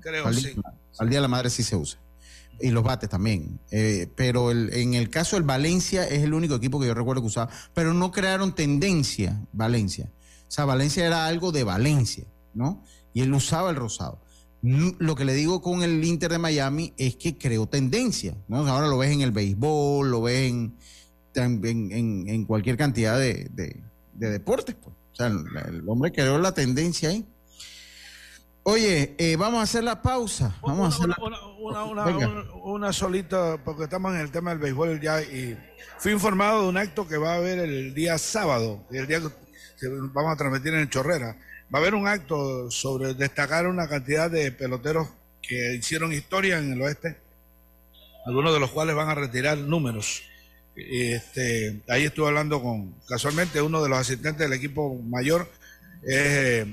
Creo, 0.01 0.33
sí. 0.33 0.55
Al 0.99 1.09
Día 1.09 1.19
de 1.19 1.23
la 1.23 1.27
Madre 1.27 1.49
sí 1.49 1.63
se 1.63 1.75
usa. 1.75 1.99
Y 2.62 2.71
los 2.71 2.83
bates 2.83 3.09
también. 3.09 3.59
Eh, 3.71 4.07
pero 4.15 4.51
en 4.51 4.93
el 4.93 5.09
caso 5.09 5.38
del 5.38 5.43
Valencia 5.43 6.05
es 6.05 6.23
el 6.23 6.33
único 6.33 6.55
equipo 6.55 6.79
que 6.79 6.88
yo 6.88 6.93
recuerdo 6.93 7.21
que 7.21 7.27
usaba. 7.27 7.49
Pero 7.73 7.93
no 7.93 8.12
crearon 8.12 8.53
tendencia, 8.53 9.41
Valencia. 9.53 10.12
O 10.47 10.51
sea, 10.51 10.65
Valencia 10.65 11.05
era 11.05 11.25
algo 11.25 11.51
de 11.51 11.63
Valencia, 11.63 12.25
¿no? 12.53 12.83
Y 13.13 13.21
él 13.21 13.33
usaba 13.33 13.69
el 13.69 13.75
rosado. 13.75 14.19
Lo 14.62 15.15
que 15.15 15.23
le 15.23 15.33
digo 15.33 15.62
con 15.62 15.83
el 15.83 16.03
Inter 16.03 16.31
de 16.31 16.38
Miami 16.38 16.93
es 16.97 17.15
que 17.15 17.38
creó 17.38 17.67
tendencia, 17.67 18.35
¿no? 18.49 18.67
Ahora 18.67 18.88
lo 18.88 18.97
ves 18.97 19.12
en 19.12 19.21
el 19.21 19.31
béisbol, 19.31 20.12
lo 20.12 20.21
ves 20.23 20.49
en, 20.49 20.75
en, 21.33 22.45
cualquier 22.45 22.75
cantidad 22.75 23.17
de, 23.17 23.49
deportes. 24.15 24.75
Pues. 24.75 24.95
O 25.13 25.15
sea, 25.15 25.27
el, 25.27 25.88
hombre 25.88 26.12
creó 26.12 26.38
la 26.39 26.53
tendencia 26.53 27.09
ahí. 27.09 27.25
Oye, 28.63 29.15
eh, 29.17 29.36
vamos 29.36 29.60
a 29.60 29.63
hacer 29.63 29.84
la 29.84 30.02
pausa. 30.02 30.56
Vamos 30.62 31.00
una, 31.00 31.13
a 31.13 31.17
hacer 31.17 31.24
una, 31.60 31.84
una, 31.84 32.06
una, 32.06 32.54
una, 32.63 32.93
solita, 32.93 33.58
porque 33.63 33.84
estamos 33.84 34.13
en 34.13 34.22
el 34.22 34.32
tema 34.32 34.52
del 34.52 34.60
béisbol 34.60 35.00
ya 35.00 35.22
y 35.22 35.58
fui 35.98 36.12
informado 36.12 36.63
de 36.63 36.69
un 36.69 36.78
acto 36.78 37.08
que 37.08 37.17
va 37.17 37.34
a 37.34 37.38
haber 37.38 37.60
el 37.60 37.93
día 37.93 38.17
sábado, 38.17 38.84
el 38.91 39.08
día 39.08 39.22
que 39.22 39.88
vamos 39.88 40.34
a 40.34 40.36
transmitir 40.36 40.74
en 40.74 40.82
el 40.82 40.89
Chorrera. 40.89 41.38
Va 41.74 41.80
a 41.80 41.82
haber 41.82 41.95
un 41.95 42.08
acto 42.08 42.69
sobre 42.69 43.13
destacar 43.13 43.67
una 43.67 43.88
cantidad 43.88 44.30
de 44.30 44.52
peloteros 44.52 45.08
que 45.41 45.76
hicieron 45.76 46.12
historia 46.12 46.60
en 46.60 46.74
el 46.74 46.82
oeste, 46.82 47.17
algunos 48.26 48.54
de 48.54 48.60
los 48.60 48.72
cuales 48.72 48.95
van 48.95 49.10
a 49.10 49.15
retirar 49.15 49.58
números. 49.58 50.24
Este, 50.76 51.82
ahí 51.88 52.06
estuve 52.06 52.28
hablando 52.28 52.62
con, 52.62 52.93
casualmente, 53.08 53.62
uno 53.62 53.82
de 53.82 53.89
los 53.89 53.98
asistentes 53.98 54.50
del 54.50 54.54
equipo 54.54 54.95
mayor, 54.95 55.50
es 56.04 56.67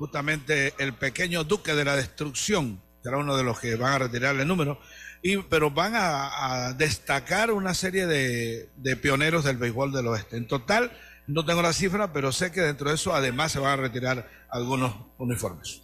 justamente 0.00 0.72
el 0.78 0.94
pequeño 0.94 1.44
duque 1.44 1.74
de 1.74 1.84
la 1.84 1.94
destrucción, 1.94 2.80
será 3.02 3.18
uno 3.18 3.36
de 3.36 3.44
los 3.44 3.60
que 3.60 3.76
van 3.76 3.92
a 3.92 3.98
retirarle 3.98 4.46
números, 4.46 4.78
y, 5.22 5.36
pero 5.36 5.70
van 5.70 5.92
a, 5.94 6.72
destacar 6.72 7.52
una 7.52 7.74
serie 7.74 8.06
de, 8.06 8.70
de, 8.76 8.96
pioneros 8.96 9.44
del 9.44 9.58
béisbol 9.58 9.92
del 9.92 10.06
oeste. 10.06 10.38
En 10.38 10.48
total, 10.48 10.90
no 11.26 11.44
tengo 11.44 11.60
la 11.60 11.74
cifra, 11.74 12.14
pero 12.14 12.32
sé 12.32 12.50
que 12.50 12.62
dentro 12.62 12.88
de 12.88 12.94
eso 12.94 13.14
además 13.14 13.52
se 13.52 13.58
van 13.58 13.78
a 13.78 13.82
retirar 13.82 14.26
algunos 14.48 14.94
uniformes. 15.18 15.82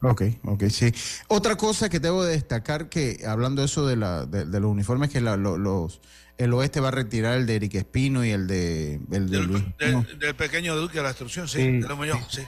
Ok, 0.00 0.22
ok, 0.44 0.62
sí. 0.68 0.94
Otra 1.26 1.56
cosa 1.56 1.88
que 1.88 1.98
debo 1.98 2.22
destacar, 2.22 2.88
que 2.88 3.24
hablando 3.26 3.62
de 3.62 3.66
eso 3.66 3.84
de, 3.84 3.96
la, 3.96 4.26
de, 4.26 4.60
los 4.60 4.70
uniformes, 4.70 5.10
que 5.10 5.20
los, 5.20 6.00
el 6.38 6.52
oeste 6.52 6.78
va 6.78 6.88
a 6.88 6.92
retirar 6.92 7.36
el 7.36 7.46
de 7.46 7.56
Eric 7.56 7.74
Espino 7.74 8.24
y 8.24 8.30
el 8.30 8.46
de... 8.46 9.00
El 9.10 9.28
del, 9.28 9.74
del, 10.20 10.36
pequeño 10.36 10.76
Duque 10.76 10.98
de 10.98 11.02
la 11.02 11.08
Destrucción, 11.08 11.48
sí, 11.48 11.58
sí. 11.58 11.80
de 11.80 12.12
sí. 12.30 12.42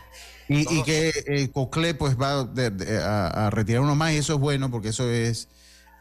Y, 0.48 0.82
que 0.82 1.12
eh, 1.26 1.50
Cocle 1.50 1.92
pues 1.94 2.16
va 2.18 2.40
a, 2.40 3.50
retirar 3.50 3.82
uno 3.82 3.94
más 3.94 4.12
y 4.12 4.16
eso 4.16 4.34
es 4.34 4.40
bueno 4.40 4.70
porque 4.70 4.88
eso 4.88 5.08
es 5.10 5.48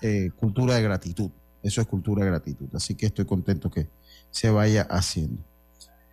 eh, 0.02 0.32
cultura 0.38 0.76
de 0.76 0.84
gratitud. 0.84 1.32
Eso 1.62 1.82
es 1.82 1.88
cultura 1.88 2.24
de 2.24 2.32
gratitud. 2.32 2.68
Así 2.74 2.96
que 2.96 3.08
estoy 3.08 3.26
contento 3.26 3.70
que 3.70 3.90
se 4.32 4.50
vaya 4.50 4.84
haciendo. 4.90 5.44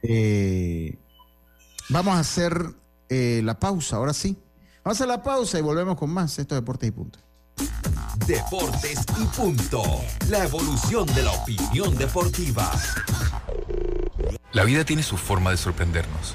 Eh, 0.02 0.98
vamos 1.90 2.16
a 2.16 2.20
hacer 2.20 2.74
la 3.08 3.60
pausa, 3.60 3.96
ahora 3.96 4.12
sí. 4.12 4.36
Vamos 4.82 5.00
a 5.00 5.04
hacer 5.04 5.06
la 5.06 5.22
pausa 5.22 5.56
y 5.56 5.62
volvemos 5.62 5.96
con 5.96 6.10
más. 6.10 6.36
Esto 6.36 6.56
es 6.56 6.60
Deportes 6.60 6.88
y 6.88 6.90
Punto. 6.90 7.18
Deportes 8.26 9.06
y 9.20 9.24
Punto. 9.26 9.82
La 10.28 10.44
evolución 10.44 11.06
de 11.14 11.22
la 11.22 11.30
opinión 11.30 11.96
deportiva. 11.96 12.72
La 14.52 14.64
vida 14.64 14.84
tiene 14.84 15.04
su 15.04 15.16
forma 15.16 15.52
de 15.52 15.56
sorprendernos 15.56 16.34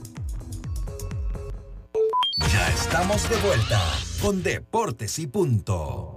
Ya 2.52 2.68
estamos 2.70 3.28
de 3.28 3.36
vuelta 3.36 3.82
con 4.22 4.42
Deportes 4.42 5.18
y 5.18 5.26
Punto. 5.26 6.14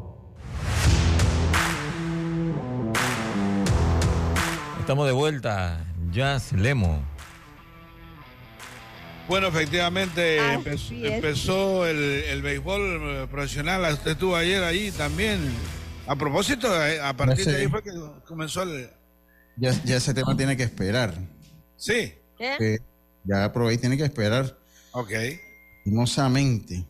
Estamos 4.79 5.05
de 5.05 5.13
vuelta, 5.13 5.85
Jazz 6.11 6.53
Lemo. 6.53 7.10
Bueno, 9.27 9.47
efectivamente 9.47 10.37
empezó, 10.53 11.85
el, 11.85 12.41
béisbol 12.41 12.81
eh, 12.81 13.27
profesional. 13.29 13.93
Usted 13.93 14.11
estuvo 14.11 14.35
ayer 14.35 14.63
ahí 14.63 14.91
también. 14.91 15.39
A 16.07 16.15
propósito, 16.15 16.67
eh, 16.85 16.99
a 16.99 17.15
partir 17.15 17.45
de 17.45 17.57
ahí 17.57 17.67
fue 17.67 17.81
que 17.81 17.91
comenzó 18.25 18.63
el. 18.63 18.89
Ya, 19.57 19.69
ese 19.85 20.13
tema 20.13 20.35
tiene 20.35 20.57
que 20.57 20.63
esperar. 20.63 21.13
Sí. 21.77 22.13
¿Qué? 22.37 22.79
ya 23.23 23.45
aprobé 23.45 23.75
y 23.75 23.77
tiene 23.77 23.97
que 23.97 24.03
esperar. 24.03 24.57
Ok. 24.91 25.11
Hermosamente. 25.85 26.85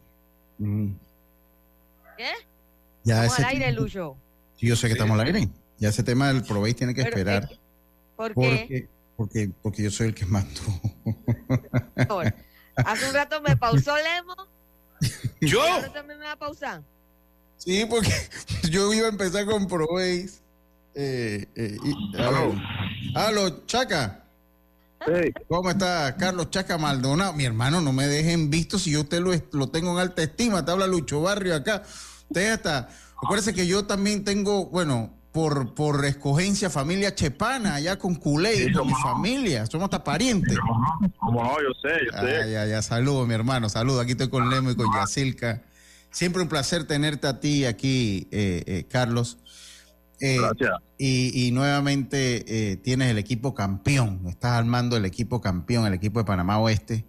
Mm. 0.58 0.92
¿Qué? 2.18 2.32
Ya 3.04 3.26
estamos 3.26 3.40
al 3.40 3.46
aire, 3.46 3.72
Lucho. 3.74 4.16
Sí, 4.58 4.68
yo 4.68 4.76
sé 4.76 4.88
que 4.88 4.94
estamos 4.94 5.20
al 5.20 5.28
aire. 5.28 5.50
Ya 5.78 5.90
ese 5.90 6.04
tema 6.04 6.32
del 6.32 6.44
probéis 6.44 6.76
tiene 6.76 6.94
que 6.94 7.02
esperar. 7.02 7.50
¿Por 8.16 8.30
qué? 8.30 8.34
Porque, 8.34 8.90
porque 9.62 9.84
yo 9.84 9.92
soy 9.92 10.08
el 10.08 10.16
que 10.16 10.26
mato. 10.26 10.62
Hace 12.76 13.08
un 13.08 13.14
rato 13.14 13.42
me 13.42 13.58
pausó 13.58 13.96
Lemo. 13.96 14.36
¿Yo? 15.42 15.62
¿Ahora 15.62 15.92
también 15.92 16.20
me 16.20 16.26
va 16.26 16.34
a 16.34 16.40
pausar? 16.40 16.84
Sí, 17.58 17.86
porque 17.90 18.12
yo 18.70 18.94
iba 18.94 19.08
a 19.08 19.10
empezar 19.10 19.46
con 19.46 19.68
ProBase. 19.68 20.42
Eh, 20.94 21.48
eh, 21.56 21.78
Aló, 23.16 23.66
Chaca. 23.66 24.18
¿Cómo 25.48 25.72
está 25.72 26.16
Carlos 26.16 26.52
Chaca 26.52 26.78
Maldonado? 26.78 27.34
Mi 27.34 27.46
hermano, 27.46 27.82
no 27.82 27.92
me 27.92 28.08
dejen 28.08 28.52
visto 28.52 28.78
si 28.78 28.92
yo 28.92 29.02
usted 29.02 29.20
lo, 29.20 29.32
lo 29.54 29.70
tengo 29.70 29.92
en 29.94 30.00
alta 30.00 30.22
estima. 30.22 30.64
Te 30.64 30.72
habla 30.72 30.88
Lucho 30.88 31.22
Barrio 31.22 31.56
acá. 31.56 31.84
Usted 32.30 32.52
hasta. 32.52 32.90
Acuérdese 33.24 33.54
que 33.54 33.68
yo 33.68 33.86
también 33.86 34.24
tengo, 34.24 34.66
bueno, 34.68 35.14
por, 35.32 35.74
por 35.74 36.04
escogencia 36.06 36.70
familia 36.70 37.16
chepana, 37.16 37.76
allá 37.76 37.98
con 37.98 38.16
Culey, 38.16 38.72
con 38.74 38.88
mi 38.88 38.94
familia, 38.94 39.66
somos 39.66 39.86
hasta 39.86 40.04
parientes. 40.04 40.58
Como 41.18 41.44
no, 41.44 41.58
yo 41.62 41.70
sé, 41.82 41.98
yo 42.06 42.20
sé. 42.20 42.52
Ya, 42.52 42.66
ya, 42.66 42.82
saludo, 42.82 43.26
mi 43.26 43.34
hermano, 43.34 43.70
saludo. 43.70 44.02
Aquí 44.02 44.12
estoy 44.12 44.30
con 44.30 44.50
Lemo 44.50 44.72
y 44.72 44.76
con 44.76 44.88
Yacilca. 44.94 45.62
Siempre 46.10 46.42
un 46.42 46.50
placer 46.50 46.86
tenerte 46.86 47.28
a 47.28 47.40
ti 47.40 47.64
aquí, 47.64 48.28
eh, 48.32 48.64
eh, 48.66 48.86
Carlos. 48.90 49.38
Eh, 50.20 50.38
Gracias. 50.40 50.72
Y, 50.98 51.48
y 51.48 51.52
nuevamente 51.52 52.80
tienes 52.84 53.10
el 53.10 53.18
equipo 53.18 53.56
campeón, 53.56 54.24
estás 54.28 54.52
armando 54.52 54.98
el 54.98 55.06
equipo 55.06 55.42
campeón, 55.42 55.88
el 55.88 55.94
equipo 55.94 56.20
de 56.20 56.26
Panamá 56.26 56.60
Oeste. 56.60 57.06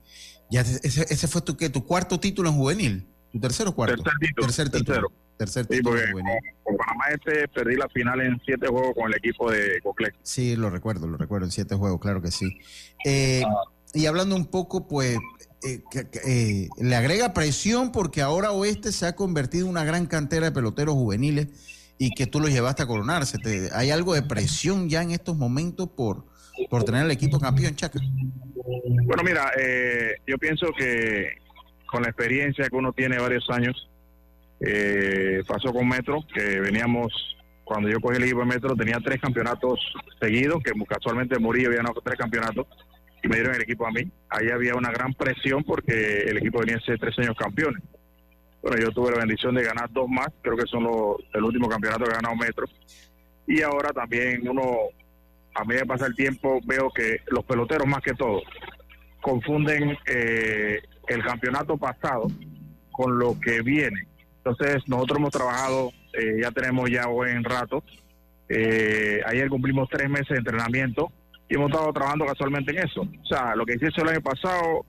Ya 0.51 0.61
ese, 0.61 1.07
ese 1.09 1.29
fue 1.29 1.43
tu, 1.43 1.57
¿qué? 1.57 1.69
tu 1.71 1.85
cuarto 1.85 2.21
título 2.21 2.49
en 2.49 2.55
juvenil, 2.55 3.09
tu 3.31 3.41
tercero 3.41 3.71
o 3.71 3.75
cuarto. 3.75 4.03
Tercer 4.03 4.19
título. 4.21 4.47
Tercer 4.47 4.71
título. 4.71 5.13
Tercer 5.37 5.66
sí, 5.71 5.81
porque 5.83 6.05
con, 6.12 6.77
Panamá 6.77 7.05
este 7.12 7.49
perdí 7.49 7.77
la 7.77 7.88
final 7.88 8.21
en 8.21 8.40
siete 8.45 8.68
juegos 8.68 8.95
con 8.95 9.11
el 9.11 9.16
equipo 9.16 9.51
de 9.51 9.81
Coclex. 9.83 10.16
Sí, 10.23 10.57
lo 10.57 10.71
recuerdo, 10.71 11.07
lo 11.07 11.16
recuerdo, 11.16 11.47
en 11.47 11.53
siete 11.53 11.75
juegos, 11.75 12.01
claro 12.01 12.23
que 12.23 12.31
sí. 12.31 12.59
Eh, 13.05 13.42
ah. 13.45 13.64
Y 13.95 14.07
hablando 14.07 14.37
un 14.37 14.47
poco, 14.47 14.88
pues, 14.88 15.18
eh, 15.64 15.83
eh, 16.27 16.68
le 16.79 16.97
agrega 16.97 17.35
presión 17.35 17.92
porque 17.92 18.23
ahora 18.23 18.53
Oeste 18.53 18.92
se 18.92 19.07
ha 19.07 19.16
convertido 19.16 19.66
en 19.66 19.71
una 19.71 19.85
gran 19.85 20.07
cantera 20.07 20.47
de 20.47 20.53
peloteros 20.53 20.95
juveniles 20.95 21.92
y 21.99 22.11
que 22.14 22.27
tú 22.27 22.40
los 22.40 22.51
llevaste 22.51 22.83
a 22.83 22.87
coronarse. 22.87 23.38
¿Hay 23.75 23.90
algo 23.90 24.14
de 24.14 24.23
presión 24.23 24.88
ya 24.88 25.03
en 25.03 25.11
estos 25.11 25.37
momentos 25.37 25.88
por, 25.90 26.25
por 26.71 26.85
tener 26.85 27.05
el 27.05 27.11
equipo 27.11 27.38
campeón, 27.38 27.77
Chaca? 27.77 28.01
Bueno, 29.05 29.23
mira, 29.25 29.51
yo 30.27 30.38
pienso 30.38 30.66
que 30.77 31.42
con 31.87 32.03
la 32.03 32.09
experiencia 32.09 32.68
que 32.68 32.77
uno 32.77 32.92
tiene 32.92 33.18
varios 33.18 33.49
años, 33.51 33.90
eh, 34.64 35.42
pasó 35.46 35.72
con 35.72 35.88
Metro, 35.88 36.25
que 36.35 36.61
veníamos, 36.61 37.12
cuando 37.64 37.88
yo 37.88 38.01
cogí 38.01 38.16
el 38.16 38.25
equipo 38.25 38.40
de 38.40 38.46
Metro, 38.46 38.77
tenía 38.77 38.98
tres 39.05 39.20
campeonatos 39.20 39.81
seguidos, 40.20 40.62
que 40.62 40.72
casualmente 40.87 41.38
Murillo 41.38 41.68
había 41.68 41.79
ganado 41.79 42.01
tres 42.05 42.16
campeonatos, 42.16 42.66
y 43.22 43.29
me 43.29 43.37
dieron 43.37 43.55
el 43.55 43.62
equipo 43.62 43.87
a 43.87 43.90
mí. 43.90 44.03
Ahí 44.31 44.48
había 44.48 44.75
una 44.75 44.90
gran 44.90 45.14
presión 45.14 45.62
porque 45.64 46.22
el 46.27 46.38
equipo 46.38 46.61
venía 46.61 46.77
a 46.77 46.81
ser 46.81 46.98
tres 46.98 47.18
años 47.18 47.37
campeones. 47.37 47.83
Bueno, 48.62 48.79
yo 48.79 48.90
tuve 48.90 49.11
la 49.11 49.18
bendición 49.18 49.55
de 49.55 49.64
ganar 49.64 49.90
dos 49.90 50.09
más, 50.09 50.29
creo 50.40 50.57
que 50.57 50.66
son 50.66 50.85
los, 50.85 51.16
el 51.35 51.42
último 51.42 51.68
campeonato 51.68 52.05
que 52.05 52.12
ha 52.12 52.20
ganado 52.20 52.37
Metro. 52.37 52.66
Y 53.46 53.61
ahora 53.62 53.90
también 53.90 54.48
uno, 54.48 54.62
a 55.55 55.64
medida 55.64 55.83
que 55.83 55.88
pasa 55.88 56.07
el 56.07 56.14
tiempo, 56.14 56.61
veo 56.64 56.90
que 56.90 57.18
los 57.27 57.44
peloteros 57.44 57.87
más 57.87 58.01
que 58.01 58.14
todo 58.14 58.40
confunden 59.20 59.96
eh, 60.07 60.81
el 61.09 61.22
campeonato 61.25 61.77
pasado 61.77 62.29
con 62.90 63.18
lo 63.18 63.38
que 63.40 63.62
viene. 63.62 64.07
Entonces 64.45 64.83
nosotros 64.89 65.19
hemos 65.19 65.31
trabajado, 65.31 65.93
eh, 66.13 66.41
ya 66.43 66.51
tenemos 66.51 66.91
ya 66.91 67.07
buen 67.07 67.45
rato. 67.45 67.85
Eh, 68.49 69.21
ayer 69.25 69.49
cumplimos 69.49 69.89
tres 69.89 70.11
meses 70.11 70.29
de 70.31 70.39
entrenamiento 70.39 71.13
y 71.49 71.55
hemos 71.55 71.71
estado 71.71 71.93
trabajando 71.93 72.27
casualmente 72.27 72.73
en 72.73 72.79
eso. 72.79 73.03
O 73.03 73.27
sea, 73.27 73.55
lo 73.55 73.65
que 73.65 73.75
hiciste 73.75 74.03
el 74.03 74.09
año 74.09 74.21
pasado 74.21 74.85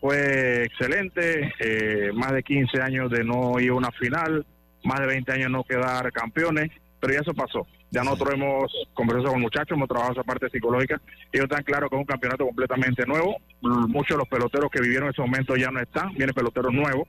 fue 0.00 0.64
excelente, 0.64 1.52
eh, 1.60 2.12
más 2.14 2.32
de 2.32 2.42
15 2.42 2.80
años 2.80 3.10
de 3.10 3.24
no 3.24 3.60
ir 3.60 3.70
a 3.70 3.74
una 3.74 3.90
final, 3.92 4.46
más 4.84 5.00
de 5.00 5.06
20 5.06 5.32
años 5.32 5.50
no 5.50 5.64
quedar 5.64 6.10
campeones, 6.12 6.70
pero 6.98 7.12
ya 7.12 7.20
eso 7.20 7.34
pasó. 7.34 7.66
Ya 7.90 8.02
nosotros 8.02 8.34
hemos 8.34 8.72
conversado 8.94 9.32
con 9.32 9.42
muchachos, 9.42 9.76
hemos 9.76 9.88
trabajado 9.88 10.14
esa 10.14 10.24
parte 10.24 10.48
psicológica, 10.48 11.00
ellos 11.30 11.44
están 11.44 11.62
claros 11.62 11.90
que 11.90 11.96
es 11.96 12.00
un 12.00 12.06
campeonato 12.06 12.46
completamente 12.46 13.06
nuevo. 13.06 13.36
Muchos 13.60 14.16
de 14.16 14.18
los 14.18 14.28
peloteros 14.28 14.70
que 14.70 14.80
vivieron 14.80 15.08
en 15.08 15.12
ese 15.12 15.22
momento 15.22 15.56
ya 15.56 15.70
no 15.70 15.80
están, 15.80 16.12
vienen 16.14 16.34
peloteros 16.34 16.72
nuevos. 16.72 17.06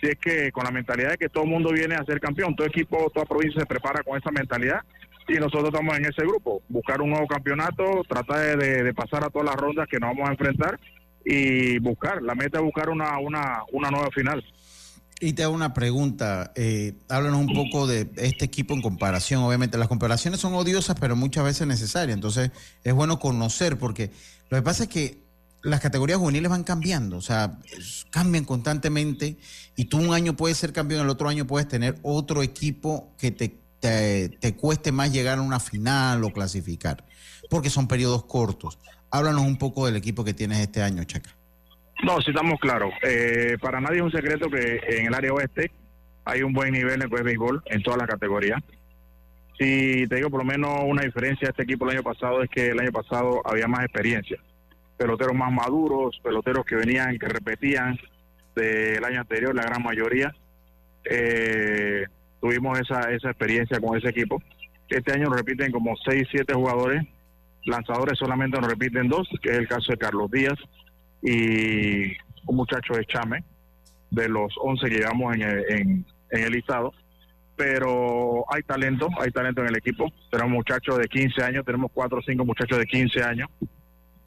Si 0.00 0.06
es 0.08 0.18
que 0.18 0.52
con 0.52 0.64
la 0.64 0.70
mentalidad 0.70 1.10
de 1.10 1.18
que 1.18 1.28
todo 1.28 1.44
el 1.44 1.50
mundo 1.50 1.70
viene 1.72 1.94
a 1.94 2.04
ser 2.04 2.20
campeón, 2.20 2.54
todo 2.54 2.66
equipo, 2.66 3.10
toda 3.12 3.26
provincia 3.26 3.60
se 3.60 3.66
prepara 3.66 4.02
con 4.02 4.18
esa 4.18 4.30
mentalidad 4.30 4.80
y 5.28 5.34
nosotros 5.34 5.66
estamos 5.66 5.96
en 5.96 6.06
ese 6.06 6.22
grupo, 6.22 6.62
buscar 6.68 7.02
un 7.02 7.10
nuevo 7.10 7.26
campeonato, 7.26 8.02
tratar 8.08 8.56
de, 8.56 8.94
pasar 8.94 9.24
a 9.24 9.30
todas 9.30 9.46
las 9.46 9.56
rondas 9.56 9.86
que 9.88 9.98
nos 9.98 10.10
vamos 10.10 10.28
a 10.28 10.32
enfrentar 10.32 10.80
y 11.24 11.78
buscar, 11.80 12.22
la 12.22 12.34
meta 12.34 12.58
es 12.58 12.64
buscar 12.64 12.88
una, 12.88 13.18
una, 13.18 13.62
una 13.72 13.90
nueva 13.90 14.08
final. 14.10 14.42
Y 15.20 15.32
te 15.32 15.42
hago 15.42 15.52
una 15.52 15.74
pregunta, 15.74 16.52
eh, 16.54 16.94
háblanos 17.08 17.40
un 17.40 17.52
poco 17.52 17.88
de 17.88 18.08
este 18.16 18.44
equipo 18.44 18.72
en 18.72 18.80
comparación. 18.80 19.42
Obviamente 19.42 19.76
las 19.76 19.88
comparaciones 19.88 20.38
son 20.38 20.54
odiosas, 20.54 20.96
pero 20.98 21.16
muchas 21.16 21.44
veces 21.44 21.66
necesarias. 21.66 22.14
Entonces 22.14 22.52
es 22.84 22.94
bueno 22.94 23.18
conocer, 23.18 23.78
porque 23.78 24.12
lo 24.48 24.58
que 24.58 24.62
pasa 24.62 24.84
es 24.84 24.88
que 24.88 25.27
las 25.62 25.80
categorías 25.80 26.18
juveniles 26.18 26.50
van 26.50 26.64
cambiando, 26.64 27.16
o 27.16 27.20
sea, 27.20 27.58
cambian 28.10 28.44
constantemente 28.44 29.36
y 29.76 29.86
tú 29.86 29.98
un 29.98 30.14
año 30.14 30.36
puedes 30.36 30.56
ser 30.56 30.72
campeón, 30.72 31.02
el 31.02 31.08
otro 31.08 31.28
año 31.28 31.46
puedes 31.46 31.68
tener 31.68 31.96
otro 32.02 32.42
equipo 32.42 33.14
que 33.18 33.30
te, 33.30 33.56
te, 33.80 34.28
te 34.28 34.56
cueste 34.56 34.92
más 34.92 35.12
llegar 35.12 35.38
a 35.38 35.42
una 35.42 35.60
final 35.60 36.22
o 36.24 36.32
clasificar, 36.32 37.04
porque 37.50 37.70
son 37.70 37.88
periodos 37.88 38.24
cortos. 38.24 38.78
Háblanos 39.10 39.42
un 39.42 39.58
poco 39.58 39.86
del 39.86 39.96
equipo 39.96 40.24
que 40.24 40.34
tienes 40.34 40.58
este 40.58 40.82
año, 40.82 41.02
Chaca. 41.04 41.34
No, 42.02 42.20
si 42.20 42.30
estamos 42.30 42.60
claros. 42.60 42.92
Eh, 43.02 43.56
para 43.60 43.80
nadie 43.80 43.96
es 43.96 44.02
un 44.02 44.12
secreto 44.12 44.48
que 44.48 44.80
en 44.88 45.06
el 45.06 45.14
área 45.14 45.32
oeste 45.32 45.72
hay 46.24 46.42
un 46.42 46.52
buen 46.52 46.72
nivel 46.72 46.94
en 46.94 47.02
el 47.02 47.08
béisbol 47.08 47.62
en 47.66 47.82
todas 47.82 47.98
las 47.98 48.06
categorías. 48.06 48.62
Si 49.58 50.06
te 50.06 50.16
digo 50.16 50.30
por 50.30 50.40
lo 50.40 50.44
menos 50.44 50.70
una 50.84 51.02
diferencia 51.02 51.46
de 51.46 51.50
este 51.50 51.62
equipo 51.64 51.84
el 51.84 51.96
año 51.96 52.04
pasado 52.04 52.42
es 52.42 52.50
que 52.50 52.68
el 52.68 52.78
año 52.78 52.92
pasado 52.92 53.42
había 53.44 53.66
más 53.66 53.84
experiencia. 53.84 54.38
Peloteros 54.98 55.34
más 55.34 55.52
maduros, 55.52 56.20
peloteros 56.22 56.64
que 56.66 56.76
venían, 56.76 57.18
que 57.18 57.28
repetían 57.28 57.98
del 58.54 59.02
año 59.04 59.20
anterior, 59.20 59.54
la 59.54 59.62
gran 59.62 59.82
mayoría. 59.82 60.34
Eh, 61.08 62.04
tuvimos 62.40 62.78
esa, 62.80 63.12
esa 63.12 63.30
experiencia 63.30 63.80
con 63.80 63.96
ese 63.96 64.08
equipo. 64.08 64.42
Este 64.88 65.12
año 65.12 65.30
repiten 65.30 65.70
como 65.72 65.94
6, 66.04 66.28
7 66.30 66.52
jugadores 66.54 67.06
lanzadores 67.68 68.18
solamente 68.18 68.58
nos 68.58 68.70
repiten 68.70 69.08
dos, 69.08 69.28
que 69.42 69.50
es 69.50 69.58
el 69.58 69.68
caso 69.68 69.92
de 69.92 69.98
Carlos 69.98 70.30
Díaz 70.30 70.58
y 71.22 72.08
un 72.46 72.56
muchacho 72.56 72.94
de 72.94 73.04
Chame, 73.04 73.44
de 74.10 74.28
los 74.28 74.54
11 74.60 74.88
que 74.88 74.98
llevamos 74.98 75.34
en 75.36 75.42
el, 75.42 75.64
en, 75.68 76.06
el 76.30 76.52
listado. 76.52 76.92
Pero 77.56 78.44
hay 78.52 78.62
talento, 78.62 79.08
hay 79.20 79.30
talento 79.30 79.62
en 79.62 79.68
el 79.68 79.76
equipo. 79.76 80.12
Tenemos 80.30 80.52
muchachos 80.52 80.96
de 80.98 81.08
15 81.08 81.42
años, 81.42 81.64
tenemos 81.64 81.90
4 81.92 82.18
o 82.18 82.22
5 82.22 82.44
muchachos 82.44 82.78
de 82.78 82.86
15 82.86 83.22
años. 83.22 83.48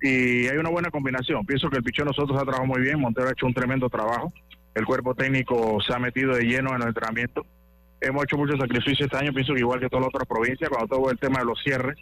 Y 0.01 0.47
hay 0.47 0.57
una 0.57 0.69
buena 0.69 0.89
combinación. 0.89 1.45
Pienso 1.45 1.69
que 1.69 1.77
el 1.77 1.83
pichón 1.83 2.07
nosotros 2.07 2.37
ha 2.37 2.43
trabajado 2.43 2.65
muy 2.65 2.81
bien. 2.81 2.99
Montero 2.99 3.27
ha 3.27 3.31
hecho 3.31 3.45
un 3.45 3.53
tremendo 3.53 3.87
trabajo. 3.89 4.33
El 4.73 4.85
cuerpo 4.85 5.13
técnico 5.13 5.79
se 5.85 5.93
ha 5.93 5.99
metido 5.99 6.35
de 6.35 6.43
lleno 6.43 6.75
en 6.75 6.81
el 6.81 6.87
entrenamiento. 6.87 7.45
Hemos 7.99 8.23
hecho 8.23 8.37
muchos 8.37 8.59
sacrificios 8.59 9.01
este 9.01 9.17
año. 9.17 9.31
Pienso 9.31 9.53
que 9.53 9.59
igual 9.59 9.79
que 9.79 9.89
todas 9.89 10.05
las 10.05 10.09
otras 10.09 10.27
provincias, 10.27 10.69
cuando 10.69 10.95
todo 10.95 11.11
el 11.11 11.19
tema 11.19 11.39
de 11.39 11.45
los 11.45 11.61
cierres, 11.61 11.97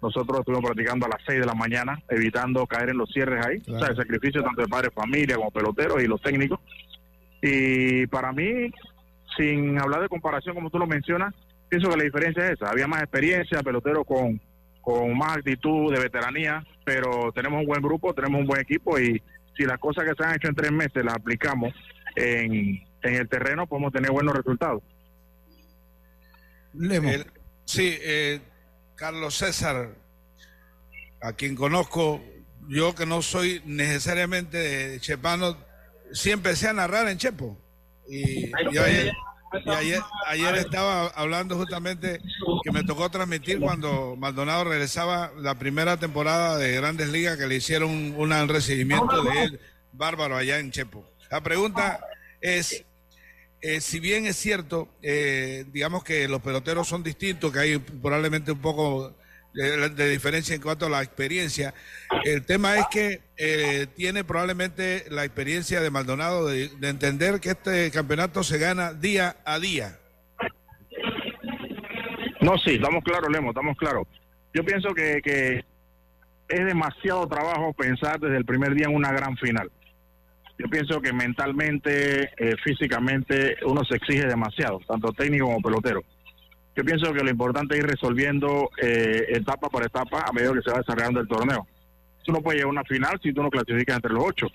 nosotros 0.00 0.38
estuvimos 0.38 0.64
practicando 0.64 1.06
a 1.06 1.08
las 1.08 1.20
6 1.26 1.40
de 1.40 1.46
la 1.46 1.54
mañana, 1.54 2.00
evitando 2.08 2.66
caer 2.66 2.90
en 2.90 2.98
los 2.98 3.10
cierres 3.10 3.44
ahí. 3.44 3.58
O 3.68 3.78
sea, 3.78 3.88
el 3.88 3.96
sacrificio 3.96 4.42
tanto 4.42 4.62
de 4.62 4.68
padres, 4.68 4.92
familia, 4.94 5.36
como 5.36 5.50
peloteros 5.50 6.02
y 6.02 6.06
los 6.06 6.22
técnicos. 6.22 6.60
Y 7.42 8.06
para 8.06 8.32
mí, 8.32 8.70
sin 9.36 9.78
hablar 9.80 10.02
de 10.02 10.08
comparación, 10.08 10.54
como 10.54 10.70
tú 10.70 10.78
lo 10.78 10.86
mencionas, 10.86 11.34
pienso 11.68 11.90
que 11.90 11.96
la 11.96 12.04
diferencia 12.04 12.44
es 12.44 12.50
esa. 12.52 12.70
Había 12.70 12.86
más 12.86 13.02
experiencia, 13.02 13.62
peloteros 13.62 14.06
con, 14.06 14.40
con 14.80 15.16
más 15.16 15.38
actitud 15.38 15.92
de 15.92 16.00
veteranía, 16.00 16.64
pero 16.84 17.32
tenemos 17.32 17.60
un 17.60 17.66
buen 17.66 17.82
grupo, 17.82 18.14
tenemos 18.14 18.40
un 18.40 18.46
buen 18.46 18.60
equipo 18.60 18.98
y 18.98 19.22
si 19.56 19.64
las 19.64 19.78
cosas 19.78 20.04
que 20.04 20.14
se 20.16 20.24
han 20.24 20.36
hecho 20.36 20.48
en 20.48 20.54
tres 20.54 20.72
meses 20.72 21.04
las 21.04 21.14
aplicamos 21.14 21.74
en, 22.16 22.82
en 23.02 23.14
el 23.14 23.28
terreno, 23.28 23.66
podemos 23.66 23.92
tener 23.92 24.10
buenos 24.10 24.34
resultados. 24.34 24.82
sí, 27.64 27.98
eh, 28.00 28.40
Carlos 28.94 29.34
César, 29.34 29.94
a 31.20 31.32
quien 31.32 31.56
conozco, 31.56 32.22
yo 32.68 32.94
que 32.94 33.06
no 33.06 33.22
soy 33.22 33.62
necesariamente 33.64 34.98
chepano, 35.00 35.56
sí 36.12 36.30
empecé 36.30 36.68
a 36.68 36.72
narrar 36.72 37.08
en 37.08 37.18
Chepo. 37.18 37.58
Y, 38.08 38.50
ayer, 39.66 40.00
ayer, 40.26 40.54
estaba 40.56 41.08
hablando 41.08 41.56
justamente 41.56 42.20
que 42.62 42.70
me 42.72 42.84
tocó 42.84 43.10
transmitir 43.10 43.60
cuando 43.60 44.16
Maldonado 44.16 44.64
regresaba 44.64 45.32
la 45.38 45.58
primera 45.58 45.96
temporada 45.96 46.56
de 46.56 46.74
Grandes 46.76 47.08
Ligas 47.08 47.36
que 47.36 47.46
le 47.46 47.56
hicieron 47.56 48.14
un, 48.16 48.48
recibimiento 48.48 49.22
de 49.22 49.42
él 49.42 49.60
bárbaro 49.92 50.36
allá 50.36 50.58
en 50.58 50.70
Chepo. 50.70 51.04
La 51.30 51.40
pregunta 51.42 52.00
es, 52.40 52.84
eh, 53.60 53.80
si 53.80 54.00
bien 54.00 54.26
es 54.26 54.36
cierto, 54.36 54.88
eh, 55.02 55.64
digamos 55.72 56.04
que 56.04 56.28
los 56.28 56.40
peloteros 56.40 56.88
son 56.88 57.02
distintos, 57.02 57.52
que 57.52 57.58
hay 57.58 57.78
probablemente 57.78 58.52
un 58.52 58.60
poco 58.60 59.14
de, 59.52 60.08
diferencia 60.10 60.54
en 60.54 60.62
cuanto 60.62 60.86
a 60.86 60.90
la 60.90 61.02
experiencia, 61.02 61.74
el 62.24 62.44
tema 62.44 62.76
es 62.78 62.86
que 62.90 63.20
eh, 63.36 63.86
tiene 63.96 64.24
probablemente 64.24 65.04
la 65.10 65.24
experiencia 65.24 65.80
de 65.80 65.90
Maldonado 65.90 66.46
de, 66.46 66.70
entender 66.82 67.40
que 67.40 67.50
este 67.50 67.90
campeonato 67.90 68.42
se 68.42 68.58
gana 68.58 68.92
día 68.92 69.36
a 69.44 69.58
día. 69.58 69.98
No, 72.40 72.56
sí, 72.58 72.74
estamos 72.74 73.04
claros, 73.04 73.30
Lemo, 73.30 73.50
estamos 73.50 73.76
claros. 73.76 74.06
Yo 74.54 74.64
pienso 74.64 74.94
que, 74.94 75.20
que 75.22 75.64
es 76.48 76.66
demasiado 76.66 77.26
trabajo 77.28 77.72
pensar 77.74 78.18
desde 78.18 78.36
el 78.36 78.44
primer 78.44 78.74
día 78.74 78.86
en 78.86 78.94
una 78.94 79.12
gran 79.12 79.36
final 79.36 79.70
yo 80.60 80.68
pienso 80.68 81.00
que 81.00 81.12
mentalmente, 81.12 82.30
eh, 82.36 82.54
físicamente, 82.62 83.56
uno 83.64 83.82
se 83.82 83.96
exige 83.96 84.26
demasiado, 84.26 84.78
tanto 84.86 85.10
técnico 85.12 85.46
como 85.46 85.62
pelotero. 85.62 86.02
Yo 86.76 86.84
pienso 86.84 87.12
que 87.12 87.22
lo 87.22 87.30
importante 87.30 87.74
es 87.74 87.80
ir 87.80 87.86
resolviendo 87.86 88.70
eh, 88.80 89.26
etapa 89.28 89.68
por 89.68 89.84
etapa 89.84 90.24
a 90.26 90.32
medida 90.32 90.52
que 90.52 90.62
se 90.62 90.70
va 90.70 90.78
desarrollando 90.78 91.20
el 91.20 91.28
torneo. 91.28 91.66
Tú 92.24 92.32
no 92.32 92.40
puedes 92.40 92.58
llegar 92.58 92.68
a 92.68 92.80
una 92.80 92.84
final 92.84 93.18
si 93.22 93.32
tú 93.32 93.42
no 93.42 93.50
clasificas 93.50 93.96
entre 93.96 94.12
los 94.12 94.24
ocho. 94.24 94.46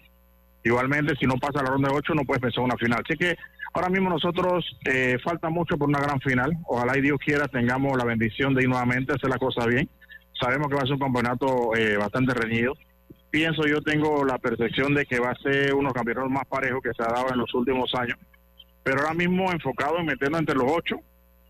Igualmente, 0.63 1.15
si 1.19 1.25
no 1.25 1.35
pasa 1.35 1.61
la 1.61 1.69
ronda 1.69 1.89
de 1.89 1.95
ocho, 1.95 2.13
no 2.15 2.23
puedes 2.23 2.41
pensar 2.41 2.59
en 2.59 2.65
una 2.65 2.77
final. 2.77 3.03
Así 3.03 3.17
que 3.17 3.35
ahora 3.73 3.89
mismo 3.89 4.09
nosotros 4.09 4.65
eh, 4.85 5.17
falta 5.23 5.49
mucho 5.49 5.77
por 5.77 5.89
una 5.89 5.99
gran 5.99 6.19
final. 6.21 6.51
Ojalá 6.67 6.97
y 6.97 7.01
Dios 7.01 7.19
quiera 7.23 7.47
tengamos 7.47 7.97
la 7.97 8.05
bendición 8.05 8.53
de 8.55 8.63
ir 8.63 8.69
nuevamente 8.69 9.11
a 9.11 9.15
hacer 9.15 9.29
la 9.29 9.37
cosa 9.37 9.65
bien. 9.67 9.89
Sabemos 10.39 10.67
que 10.67 10.75
va 10.75 10.81
a 10.81 10.85
ser 10.85 10.93
un 10.93 10.99
campeonato 10.99 11.71
bastante 11.99 12.33
reñido 12.33 12.73
pienso 13.35 13.67
yo 13.67 13.81
tengo 13.81 14.23
la 14.23 14.37
percepción 14.37 14.93
de 14.93 15.05
que 15.05 15.19
va 15.19 15.31
a 15.31 15.35
ser 15.35 15.73
uno 15.73 15.81
de 15.81 15.83
los 15.83 15.93
campeonatos 15.93 16.31
más 16.31 16.45
parejos 16.45 16.81
que 16.81 16.93
se 16.93 17.03
ha 17.03 17.11
dado 17.11 17.33
en 17.33 17.39
los 17.39 17.53
últimos 17.53 17.93
años, 17.93 18.17
pero 18.81 19.01
ahora 19.01 19.13
mismo 19.13 19.51
enfocado 19.51 19.97
en 19.99 20.05
meternos 20.05 20.39
entre 20.39 20.55
los 20.55 20.71
ocho, 20.71 21.01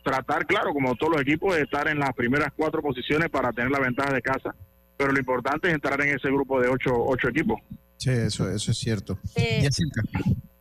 tratar, 0.05 0.45
claro, 0.45 0.71
como 0.71 0.95
todos 0.95 1.13
los 1.13 1.21
equipos, 1.21 1.55
de 1.55 1.63
estar 1.63 1.87
en 1.87 1.99
las 1.99 2.13
primeras 2.13 2.53
cuatro 2.55 2.81
posiciones 2.81 3.29
para 3.29 3.51
tener 3.51 3.71
la 3.71 3.79
ventaja 3.79 4.13
de 4.13 4.21
casa, 4.21 4.55
pero 4.95 5.11
lo 5.11 5.19
importante 5.19 5.67
es 5.67 5.73
entrar 5.73 5.99
en 6.01 6.15
ese 6.15 6.29
grupo 6.29 6.61
de 6.61 6.69
ocho, 6.69 6.91
ocho 6.95 7.27
equipos. 7.27 7.59
Sí, 7.97 8.11
eso, 8.11 8.49
eso 8.49 8.71
es 8.71 8.77
cierto. 8.77 9.17
Eh, 9.35 9.67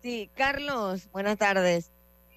sí, 0.03 0.31
Carlos, 0.35 1.09
buenas 1.13 1.37
tardes. 1.37 1.91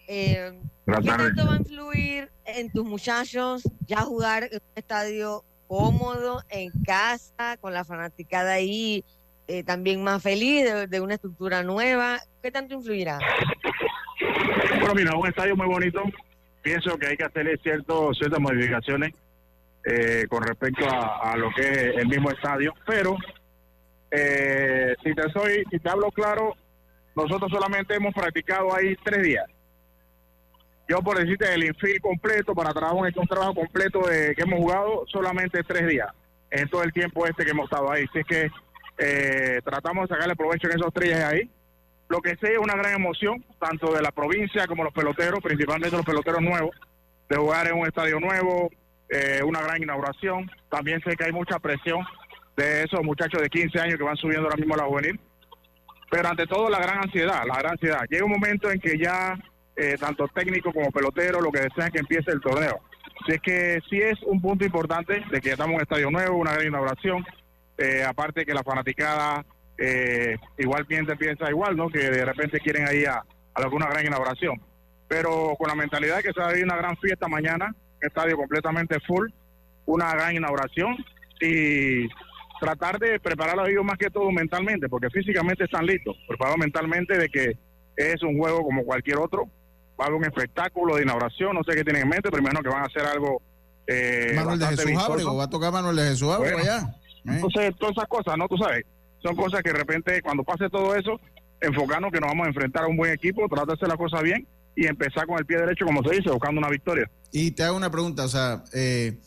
Eh, 0.07 0.59
¿Qué 0.85 0.91
tanto 0.91 1.45
va 1.47 1.53
a 1.53 1.57
influir 1.57 2.29
en 2.45 2.71
tus 2.71 2.85
muchachos 2.85 3.63
ya 3.87 4.01
jugar 4.01 4.43
en 4.43 4.55
un 4.55 4.71
estadio 4.75 5.43
cómodo 5.67 6.41
en 6.49 6.71
casa, 6.85 7.57
con 7.57 7.73
la 7.73 7.83
fanaticada 7.83 8.53
ahí 8.53 9.03
eh, 9.47 9.63
también 9.63 10.03
más 10.03 10.21
feliz 10.21 10.65
de, 10.89 10.99
una 10.99 11.13
estructura 11.13 11.63
nueva. 11.63 12.19
¿Qué 12.41 12.51
tanto 12.51 12.73
influirá? 12.73 13.19
Bueno, 14.79 14.93
mira, 14.93 15.15
un 15.15 15.27
estadio 15.27 15.55
muy 15.55 15.67
bonito. 15.67 16.01
Pienso 16.67 16.97
que 16.97 17.07
hay 17.07 17.15
que 17.15 17.23
hacerle 17.23 17.57
cierto, 17.63 18.13
ciertas 18.13 18.41
modificaciones 18.41 19.13
eh, 19.85 20.25
con 20.27 20.43
respecto 20.43 20.85
a, 20.85 21.33
lo 21.37 21.49
que 21.55 21.61
es 21.61 21.95
el 21.95 22.09
mismo 22.09 22.29
estadio, 22.29 22.73
pero 22.85 23.15
eh, 24.11 24.93
si 25.01 25.13
te 25.13 25.31
soy, 25.31 25.63
si 25.71 25.79
te 25.79 25.89
hablo 25.89 26.11
claro, 26.11 26.55
nosotros 27.15 27.49
solamente 27.49 27.95
hemos 27.95 28.13
practicado 28.13 28.75
ahí 28.75 28.97
tres 29.01 29.23
días. 29.23 29.45
yo 30.89 30.97
por 30.99 31.17
decirte 31.17 31.53
el 31.53 31.63
infield 31.63 32.01
completo 32.01 32.53
para 32.53 32.73
trabajo 32.73 32.97
un, 32.97 33.09
un 33.15 33.27
trabajo 33.27 33.55
completo 33.55 34.01
de, 34.01 34.35
que 34.35 34.41
hemos 34.41 34.59
jugado 34.59 35.05
solamente 35.07 35.63
tres 35.63 35.87
días 35.87 36.09
en 36.51 36.67
todo 36.67 36.83
el 36.83 36.91
tiempo 36.91 37.25
este 37.25 37.45
que 37.45 37.51
hemos 37.51 37.71
estado 37.71 37.89
ahí. 37.89 38.03
Así 38.09 38.19
es 38.19 38.25
que 38.25 38.51
eh, 38.97 39.61
tratamos 39.63 40.09
de 40.09 40.15
sacarle 40.15 40.35
provecho 40.35 40.67
en 40.67 40.77
esos 40.77 40.93
tres 40.93 41.15
días 41.15 41.31
ahí. 41.31 41.49
Lo 42.09 42.21
que 42.21 42.37
sé 42.37 42.53
es 42.53 42.59
una 42.59 42.75
gran 42.75 42.95
emoción, 42.95 43.43
tanto 43.59 43.93
de 43.93 44.01
la 44.01 44.11
provincia 44.11 44.65
como 44.67 44.83
los 44.83 44.93
peloteros, 44.93 45.39
principalmente 45.41 45.97
los 45.97 46.05
peloteros 46.05 46.41
nuevos, 46.41 46.75
de 47.29 47.35
jugar 47.35 47.67
en 47.67 47.77
un 47.77 47.87
estadio 47.87 48.19
nuevo, 48.19 48.69
eh, 49.09 49.41
una 49.43 49.61
gran 49.61 49.81
inauguración. 49.81 50.49
También 50.69 51.01
sé 51.01 51.15
que 51.15 51.25
hay 51.25 51.33
mucha 51.33 51.59
presión 51.59 52.05
de 52.55 52.83
esos 52.83 53.03
muchachos 53.03 53.41
de 53.41 53.49
15 53.49 53.79
años 53.79 53.97
que 53.97 54.03
van 54.03 54.15
subiendo 54.15 54.45
ahora 54.45 54.57
mismo 54.57 54.75
a 54.75 54.77
la 54.77 54.85
juvenil. 54.85 55.19
Pero 56.09 56.29
ante 56.29 56.47
todo 56.47 56.69
la 56.69 56.79
gran 56.79 56.99
ansiedad, 56.99 57.43
la 57.45 57.57
gran 57.57 57.73
ansiedad. 57.73 58.05
Llega 58.09 58.25
un 58.25 58.31
momento 58.31 58.71
en 58.71 58.79
que 58.79 58.97
ya 58.97 59.37
eh, 59.75 59.97
tanto 59.99 60.27
técnico 60.29 60.71
como 60.71 60.91
pelotero 60.91 61.41
lo 61.41 61.51
que 61.51 61.61
desean 61.61 61.87
es 61.87 61.93
que 61.93 61.99
empiece 61.99 62.31
el 62.31 62.41
torneo. 62.41 62.79
Así 63.21 63.33
es 63.33 63.41
que 63.41 63.79
sí 63.89 63.99
es 64.01 64.21
un 64.23 64.41
punto 64.41 64.63
importante 64.63 65.21
de 65.29 65.41
que 65.41 65.51
estamos 65.51 65.71
en 65.71 65.75
un 65.75 65.81
estadio 65.81 66.09
nuevo, 66.09 66.37
una 66.37 66.53
gran 66.53 66.67
inauguración. 66.67 67.25
Eh, 67.77 68.03
aparte 68.03 68.45
que 68.45 68.53
la 68.53 68.63
fanaticada 68.63 69.45
eh, 69.77 70.37
igual 70.57 70.85
piensa, 70.85 71.15
piensa 71.15 71.49
igual, 71.49 71.75
¿no? 71.75 71.89
Que 71.89 72.09
de 72.09 72.25
repente 72.25 72.59
quieren 72.59 72.87
ahí 72.87 73.05
a, 73.05 73.23
alguna 73.53 73.87
gran 73.87 74.05
inauguración. 74.05 74.61
Pero 75.07 75.55
con 75.57 75.67
la 75.67 75.75
mentalidad 75.75 76.17
de 76.17 76.23
que 76.23 76.33
se 76.33 76.39
va 76.39 76.49
a 76.49 76.63
una 76.63 76.77
gran 76.77 76.97
fiesta 76.97 77.27
mañana, 77.27 77.73
estadio 78.01 78.37
completamente 78.37 78.99
full, 79.01 79.29
una 79.85 80.11
gran 80.13 80.35
inauguración 80.35 80.97
y 81.39 82.07
tratar 82.59 82.99
de 82.99 83.19
preparar 83.19 83.59
a 83.59 83.69
ellos 83.69 83.83
más 83.83 83.97
que 83.97 84.09
todo 84.09 84.29
mentalmente, 84.31 84.89
porque 84.89 85.09
físicamente 85.09 85.63
están 85.63 85.85
listos, 85.85 86.15
preparados 86.27 86.59
mentalmente 86.59 87.17
de 87.17 87.29
que 87.29 87.57
es 87.95 88.21
un 88.23 88.37
juego 88.37 88.63
como 88.63 88.83
cualquier 88.83 89.17
otro, 89.17 89.45
va 89.99 90.05
a 90.05 90.07
haber 90.07 90.19
un 90.19 90.25
espectáculo 90.25 90.95
de 90.95 91.03
inauguración, 91.03 91.55
no 91.55 91.63
sé 91.63 91.75
qué 91.75 91.83
tienen 91.83 92.03
en 92.03 92.09
mente, 92.09 92.29
primero 92.29 92.61
que 92.61 92.69
van 92.69 92.83
a 92.83 92.85
hacer 92.85 93.03
algo... 93.03 93.41
Eh, 93.87 94.33
Manuel 94.35 94.59
de 94.59 94.67
Jesús 94.67 94.91
Ábrego, 94.97 95.35
va 95.37 95.45
a 95.45 95.49
tocar 95.49 95.71
Manuel 95.71 95.95
de 95.95 96.03
Jesús 96.09 96.29
Ábrego 96.29 96.59
allá. 96.59 96.79
¿eh? 96.79 97.21
Entonces, 97.25 97.75
todas 97.79 97.95
esas 97.95 98.07
cosas, 98.07 98.37
¿no? 98.37 98.47
Tú 98.47 98.57
sabes, 98.57 98.83
son 99.21 99.35
cosas 99.35 99.61
que 99.63 99.71
de 99.71 99.79
repente 99.79 100.21
cuando 100.21 100.43
pase 100.43 100.69
todo 100.69 100.95
eso, 100.95 101.19
enfocarnos 101.61 102.11
que 102.11 102.19
nos 102.19 102.29
vamos 102.29 102.45
a 102.45 102.49
enfrentar 102.49 102.83
a 102.83 102.87
un 102.87 102.97
buen 102.97 103.11
equipo, 103.11 103.47
tratar 103.47 103.67
de 103.67 103.73
hacer 103.73 103.87
la 103.87 103.97
cosa 103.97 104.21
bien 104.21 104.47
y 104.75 104.85
empezar 104.85 105.25
con 105.25 105.39
el 105.39 105.45
pie 105.45 105.57
derecho, 105.57 105.85
como 105.85 106.03
se 106.03 106.15
dice, 106.15 106.29
buscando 106.29 106.59
una 106.59 106.69
victoria. 106.69 107.09
Y 107.31 107.51
te 107.51 107.63
hago 107.63 107.75
una 107.75 107.89
pregunta, 107.89 108.25
o 108.25 108.27
sea, 108.27 108.63
eh, 108.73 109.17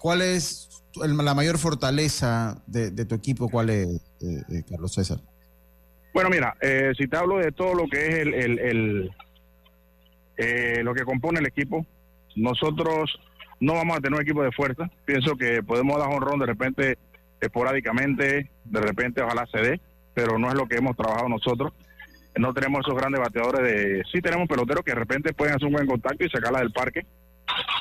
¿cuál 0.00 0.22
es 0.22 0.82
la 0.94 1.34
mayor 1.34 1.58
fortaleza 1.58 2.62
de, 2.66 2.90
tu 3.04 3.14
equipo? 3.14 3.48
¿Cuál 3.48 3.70
es, 3.70 3.86
eh, 4.20 4.42
eh, 4.50 4.62
Carlos 4.68 4.92
César? 4.94 5.18
Bueno, 6.12 6.30
mira, 6.30 6.56
si 6.96 7.06
te 7.06 7.16
hablo 7.16 7.38
de 7.38 7.52
todo 7.52 7.74
lo 7.74 7.86
que 7.86 8.08
es 8.08 8.14
el, 8.16 8.34
el, 10.36 10.84
lo 10.84 10.94
que 10.94 11.04
compone 11.04 11.38
el 11.38 11.46
equipo, 11.46 11.86
nosotros 12.34 13.20
no 13.60 13.74
vamos 13.74 13.96
a 13.96 14.00
tener 14.00 14.16
un 14.18 14.22
equipo 14.22 14.42
de 14.42 14.50
fuerza. 14.50 14.90
Pienso 15.04 15.36
que 15.36 15.62
podemos 15.62 15.98
dar 15.98 16.08
un 16.08 16.20
ron 16.20 16.40
de 16.40 16.46
repente 16.46 16.98
esporádicamente, 17.40 18.50
de 18.64 18.80
repente 18.80 19.22
ojalá 19.22 19.46
se 19.46 19.58
dé, 19.58 19.80
pero 20.14 20.38
no 20.38 20.48
es 20.48 20.54
lo 20.54 20.66
que 20.66 20.76
hemos 20.76 20.96
trabajado 20.96 21.28
nosotros. 21.28 21.72
No 22.36 22.54
tenemos 22.54 22.80
esos 22.80 22.96
grandes 22.96 23.20
bateadores 23.20 23.62
de... 23.62 24.02
Sí 24.12 24.20
tenemos 24.20 24.48
peloteros 24.48 24.84
que 24.84 24.92
de 24.92 24.98
repente 24.98 25.32
pueden 25.32 25.54
hacer 25.54 25.66
un 25.66 25.72
buen 25.72 25.86
contacto 25.86 26.24
y 26.24 26.30
sacarla 26.30 26.60
del 26.60 26.72
parque, 26.72 27.04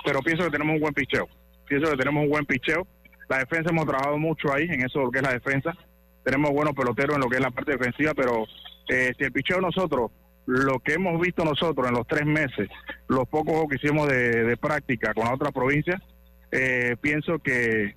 pero 0.03 0.21
pienso 0.21 0.45
que 0.45 0.51
tenemos 0.51 0.75
un 0.75 0.81
buen 0.81 0.93
picheo. 0.93 1.27
Pienso 1.67 1.91
que 1.91 1.97
tenemos 1.97 2.23
un 2.23 2.29
buen 2.29 2.45
picheo. 2.45 2.87
La 3.29 3.39
defensa 3.39 3.69
hemos 3.69 3.85
trabajado 3.85 4.17
mucho 4.17 4.53
ahí, 4.53 4.63
en 4.63 4.81
eso 4.83 5.01
lo 5.01 5.11
que 5.11 5.19
es 5.19 5.23
la 5.23 5.33
defensa. 5.33 5.75
Tenemos 6.23 6.51
buenos 6.51 6.73
peloteros 6.73 7.15
en 7.15 7.21
lo 7.21 7.29
que 7.29 7.37
es 7.37 7.41
la 7.41 7.51
parte 7.51 7.73
defensiva, 7.73 8.13
pero 8.15 8.45
eh, 8.89 9.13
si 9.17 9.23
el 9.23 9.31
picheo 9.31 9.59
nosotros, 9.59 10.11
lo 10.45 10.79
que 10.79 10.93
hemos 10.93 11.19
visto 11.19 11.43
nosotros 11.43 11.87
en 11.87 11.93
los 11.93 12.07
tres 12.07 12.25
meses, 12.25 12.69
los 13.07 13.27
pocos 13.27 13.65
que 13.69 13.75
hicimos 13.75 14.07
de, 14.07 14.57
práctica 14.57 15.13
con 15.13 15.25
la 15.25 15.33
otra 15.33 15.51
provincia, 15.51 16.01
eh, 16.51 16.95
pienso 17.01 17.39
que 17.39 17.95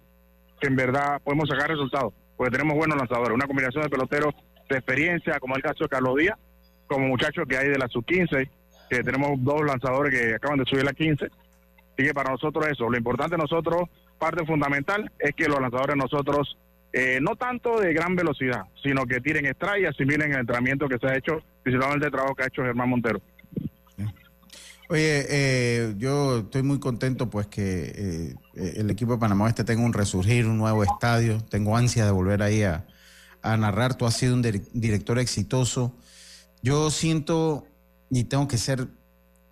que 0.61 0.69
en 0.69 0.77
verdad 0.77 1.21
podemos 1.25 1.49
sacar 1.49 1.69
resultados, 1.69 2.13
porque 2.37 2.53
tenemos 2.53 2.77
buenos 2.77 2.97
lanzadores, 2.97 3.35
una 3.35 3.47
combinación 3.47 3.83
de 3.83 3.91
peloteros 3.91 4.35
de 4.69 4.77
experiencia, 4.77 5.41
como 5.41 5.57
el 5.57 5.63
caso 5.63 5.85
de 5.85 5.89
Carlos 5.89 6.17
Díaz, 6.17 6.39
como 6.87 7.09
muchachos 7.09 7.45
que 7.49 7.57
hay 7.57 7.69
de 7.69 7.79
la 7.79 7.89
sub-15, 7.89 8.49
que 8.89 9.03
tenemos 9.03 9.33
dos 9.43 9.63
lanzadores 9.65 10.13
que 10.13 10.35
acaban 10.35 10.59
de 10.59 10.65
subir 10.65 10.85
la 10.85 10.93
15. 10.93 11.27
Así 11.27 12.07
que 12.07 12.15
para 12.15 12.31
nosotros 12.31 12.67
eso, 12.69 12.89
lo 12.89 12.97
importante 12.97 13.37
nosotros, 13.37 13.89
parte 14.19 14.45
fundamental, 14.45 15.11
es 15.19 15.35
que 15.35 15.49
los 15.49 15.61
lanzadores 15.61 15.97
nosotros, 15.97 16.57
eh, 16.93 17.19
no 17.21 17.37
tanto 17.37 17.81
de 17.81 17.93
gran 17.93 18.17
velocidad, 18.17 18.65
sino 18.83 19.07
que 19.07 19.21
tiren 19.21 19.47
extra 19.47 19.79
y 19.79 19.85
asimilen 19.85 20.33
el 20.33 20.41
entrenamiento 20.41 20.89
que 20.89 20.99
se 20.99 21.07
ha 21.07 21.17
hecho, 21.17 21.43
principalmente 21.63 22.07
el 22.07 22.13
trabajo 22.13 22.35
que 22.35 22.43
ha 22.43 22.47
hecho 22.47 22.63
Germán 22.63 22.89
Montero. 22.89 23.21
Oye, 24.91 25.25
eh, 25.29 25.95
yo 25.99 26.39
estoy 26.39 26.65
muy 26.65 26.81
contento 26.81 27.31
pues 27.31 27.47
que 27.47 28.35
eh, 28.57 28.73
el 28.75 28.91
equipo 28.91 29.13
de 29.13 29.19
Panamá 29.19 29.49
Este 29.49 29.63
tenga 29.63 29.85
un 29.85 29.93
resurgir, 29.93 30.47
un 30.49 30.59
nuevo 30.59 30.83
estadio. 30.83 31.41
Tengo 31.45 31.77
ansia 31.77 32.05
de 32.05 32.11
volver 32.11 32.43
ahí 32.43 32.65
a, 32.65 32.85
narrar. 33.41 33.95
Tú 33.95 34.05
has 34.05 34.15
sido 34.15 34.35
un 34.35 34.43
director 34.43 35.21
exitoso. 35.21 35.95
Yo 36.61 36.91
siento, 36.91 37.69
y 38.11 38.25
tengo 38.25 38.49
que 38.49 38.59
ser 38.59 38.89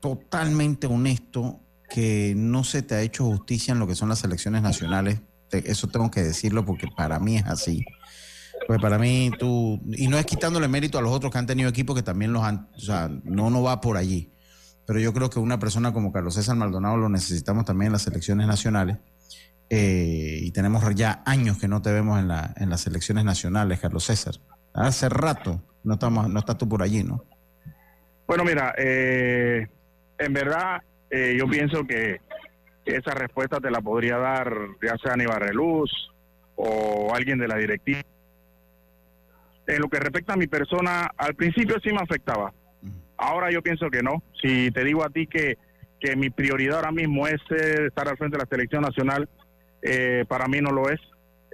totalmente 0.01 0.89
honesto, 0.89 1.61
que 1.89 2.34
no 2.36 2.64
se 2.64 2.82
te 2.82 2.97
ha 2.97 3.03
hecho 3.03 3.24
justicia 3.24 3.70
en 3.70 3.78
lo 3.78 3.86
que 3.86 3.95
son 3.95 4.09
las 4.09 4.24
elecciones 4.24 4.61
nacionales. 4.62 5.20
Eso 5.53 5.86
tengo 5.86 6.11
que 6.11 6.24
decirlo 6.24 6.64
porque 6.64 6.89
para 6.97 7.20
mí 7.20 7.36
es 7.36 7.47
así. 7.47 7.84
Pues 8.66 8.80
para 8.80 8.99
mí 8.99 9.30
tú, 9.39 9.80
y 9.93 10.09
no 10.09 10.18
es 10.18 10.26
quitándole 10.26 10.66
mérito 10.66 10.99
a 10.99 11.01
los 11.01 11.12
otros 11.12 11.30
que 11.30 11.39
han 11.39 11.47
tenido 11.47 11.70
equipos 11.70 11.95
que 11.95 12.03
también 12.03 12.32
los 12.32 12.43
han, 12.43 12.68
o 12.74 12.80
sea, 12.80 13.09
no, 13.22 13.51
no 13.51 13.62
va 13.62 13.80
por 13.80 13.97
allí 13.97 14.32
pero 14.89 15.01
yo 15.01 15.12
creo 15.12 15.28
que 15.28 15.39
una 15.39 15.59
persona 15.59 15.93
como 15.93 16.11
Carlos 16.12 16.32
César 16.32 16.57
Maldonado 16.57 16.97
lo 16.97 17.11
necesitamos 17.11 17.66
también 17.66 17.89
en 17.89 17.93
las 17.93 18.07
elecciones 18.07 18.47
nacionales. 18.47 18.97
Eh, 19.68 20.39
y 20.41 20.51
tenemos 20.53 20.82
ya 20.95 21.22
años 21.26 21.59
que 21.59 21.68
no 21.68 21.82
te 21.82 21.93
vemos 21.93 22.18
en, 22.18 22.26
la, 22.26 22.55
en 22.57 22.70
las 22.70 22.86
elecciones 22.86 23.22
nacionales, 23.26 23.80
Carlos 23.80 24.05
César. 24.05 24.36
Hace 24.72 25.11
rato 25.11 25.62
no, 25.84 25.93
estamos, 25.93 26.30
no 26.30 26.39
estás 26.39 26.57
tú 26.57 26.66
por 26.66 26.82
allí, 26.82 27.05
¿no? 27.05 27.22
Bueno, 28.26 28.45
mira, 28.45 28.74
eh, 28.78 29.68
en 30.18 30.32
verdad 30.32 30.80
eh, 31.11 31.36
yo 31.39 31.47
pienso 31.47 31.84
que 31.86 32.22
esa 32.86 33.12
respuesta 33.12 33.61
te 33.61 33.70
la 33.70 33.82
podría 33.82 34.16
dar 34.16 34.51
ya 34.82 34.97
sea 35.03 35.12
Aníbal 35.12 35.41
Reluz 35.41 35.91
o 36.57 37.14
alguien 37.14 37.39
de 37.39 37.47
la 37.47 37.57
directiva. 37.57 38.01
En 39.66 39.82
lo 39.82 39.91
que 39.91 40.01
respecta 40.01 40.32
a 40.32 40.36
mi 40.36 40.47
persona, 40.47 41.11
al 41.18 41.34
principio 41.34 41.76
sí 41.84 41.91
me 41.93 42.01
afectaba, 42.01 42.55
Ahora 43.18 43.50
yo 43.50 43.62
pienso 43.62 43.90
que 43.90 44.02
no. 44.02 44.22
Si 44.40 44.70
te 44.70 44.84
digo 44.84 45.04
a 45.04 45.10
ti 45.10 45.26
que, 45.26 45.58
que 46.00 46.16
mi 46.16 46.30
prioridad 46.30 46.76
ahora 46.76 46.92
mismo 46.92 47.26
es 47.26 47.40
eh, 47.50 47.86
estar 47.88 48.08
al 48.08 48.16
frente 48.16 48.36
de 48.36 48.44
la 48.44 48.48
selección 48.48 48.82
nacional, 48.82 49.28
eh, 49.82 50.24
para 50.28 50.46
mí 50.46 50.60
no 50.60 50.70
lo 50.70 50.88
es. 50.88 51.00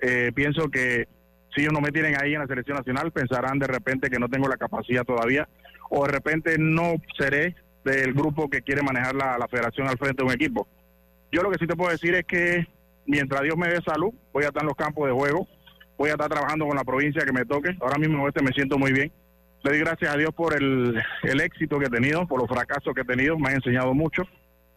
Eh, 0.03 0.31
pienso 0.35 0.71
que 0.71 1.09
si 1.55 1.63
ellos 1.63 1.73
no 1.73 1.81
me 1.81 1.91
tienen 1.91 2.17
ahí 2.21 2.35
en 2.35 2.41
la 2.41 2.47
selección 2.47 2.77
nacional, 2.77 3.13
pensarán 3.13 3.59
de 3.59 3.67
repente 3.67 4.11
que 4.11 4.19
no 4.19 4.29
tengo 4.29 4.47
la 4.47 4.59
capacidad 4.59 5.05
todavía, 5.05 5.49
o 5.89 6.05
de 6.05 6.13
repente 6.13 6.57
no 6.59 6.97
seré 7.19 7.57
del 7.85 8.13
grupo 8.13 8.51
que 8.51 8.63
quiere 8.63 8.83
manejar 8.83 9.15
la, 9.15 9.39
la 9.39 9.49
federación 9.49 9.89
al 9.89 9.99
frente 9.99 10.23
de 10.23 10.27
un 10.29 10.35
equipo. 10.35 10.69
Yo 11.33 11.43
lo 11.43 11.51
que 11.51 11.59
sí 11.59 11.67
te 11.67 11.77
puedo 11.77 11.91
decir 11.91 12.15
es 12.15 12.25
que 12.27 12.67
mientras 13.07 13.43
Dios 13.43 13.57
me 13.57 13.69
dé 13.69 13.81
salud, 13.83 14.13
voy 14.33 14.45
a 14.45 14.49
estar 14.49 14.63
en 14.63 14.69
los 14.69 14.77
campos 14.77 15.07
de 15.07 15.13
juego, 15.13 15.49
voy 15.97 16.11
a 16.11 16.13
estar 16.13 16.29
trabajando 16.29 16.67
con 16.67 16.77
la 16.77 16.85
provincia 16.85 17.25
que 17.25 17.33
me 17.33 17.47
toque. 17.47 17.77
Ahora 17.81 17.99
mismo 17.99 18.27
este 18.29 18.43
me 18.43 18.53
siento 18.53 18.79
muy 18.79 18.93
bien 18.93 19.13
le 19.65 19.71
doy 19.71 19.79
gracias 19.81 20.15
a 20.15 20.17
Dios 20.17 20.31
por 20.35 20.55
el, 20.55 21.03
éxito 21.23 21.79
que 21.79 21.87
he 21.87 21.91
tenido, 21.91 22.27
por 22.27 22.41
los 22.41 22.49
fracasos 22.49 22.95
que 22.95 23.01
he 23.01 23.05
tenido, 23.05 23.39
me 23.39 23.51
ha 23.51 23.55
enseñado 23.55 23.95
mucho 23.95 24.23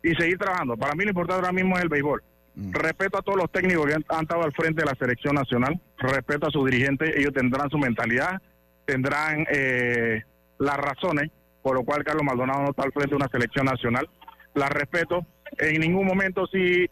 y 0.01 0.15
seguir 0.15 0.38
trabajando. 0.38 0.77
Para 0.77 0.95
mí 0.95 1.03
lo 1.03 1.09
importante 1.09 1.41
ahora 1.41 1.51
mismo 1.51 1.77
es 1.77 1.83
el 1.83 1.89
béisbol. 1.89 2.23
Mm. 2.55 2.71
Respeto 2.71 3.19
a 3.19 3.21
todos 3.21 3.38
los 3.38 3.51
técnicos 3.51 3.85
que 3.85 3.93
han, 3.93 4.21
estado 4.21 4.43
al 4.43 4.53
frente 4.53 4.81
de 4.81 4.89
la 4.89 4.95
selección 4.95 5.35
nacional, 5.35 5.79
respeto 5.97 6.47
a 6.47 6.51
sus 6.51 6.65
dirigentes, 6.65 7.15
ellos 7.17 7.33
tendrán 7.33 7.69
su 7.69 7.77
mentalidad, 7.77 8.41
tendrán 8.85 9.45
eh, 9.51 10.23
las 10.57 10.77
razones 10.77 11.29
por 11.67 11.75
lo 11.75 11.83
cual 11.83 12.05
Carlos 12.05 12.23
Maldonado 12.23 12.61
no 12.61 12.69
está 12.69 12.83
al 12.83 12.93
frente 12.93 13.09
de 13.09 13.17
una 13.17 13.27
selección 13.27 13.65
nacional. 13.65 14.09
Las 14.53 14.69
respeto. 14.69 15.25
En 15.57 15.81
ningún 15.81 16.05
momento 16.05 16.47
si 16.47 16.89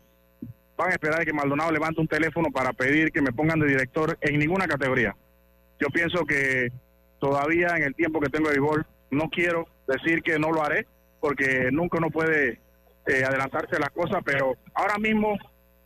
van 0.76 0.90
a 0.90 0.96
esperar 0.96 1.24
que 1.24 1.32
Maldonado 1.32 1.72
levante 1.72 2.02
un 2.02 2.10
teléfono 2.10 2.50
para 2.52 2.74
pedir 2.74 3.14
que 3.14 3.22
me 3.22 3.32
pongan 3.32 3.62
de 3.62 3.68
director 3.68 4.18
en 4.20 4.38
ninguna 4.38 4.68
categoría. 4.68 5.16
Yo 5.80 5.88
pienso 5.88 6.26
que 6.26 6.74
todavía 7.26 7.70
en 7.76 7.84
el 7.84 7.96
tiempo 7.96 8.20
que 8.20 8.30
tengo 8.30 8.50
de 8.50 8.60
béisbol, 8.60 8.86
no 9.10 9.30
quiero 9.32 9.68
decir 9.88 10.22
que 10.22 10.38
no 10.38 10.52
lo 10.52 10.64
haré, 10.64 10.86
porque 11.20 11.70
nunca 11.72 11.98
uno 11.98 12.12
puede 12.12 12.60
eh, 13.08 13.24
adelantarse 13.26 13.78
a 13.78 13.80
las 13.80 13.90
cosas, 13.90 14.22
pero 14.24 14.56
ahora 14.76 15.00
mismo 15.00 15.36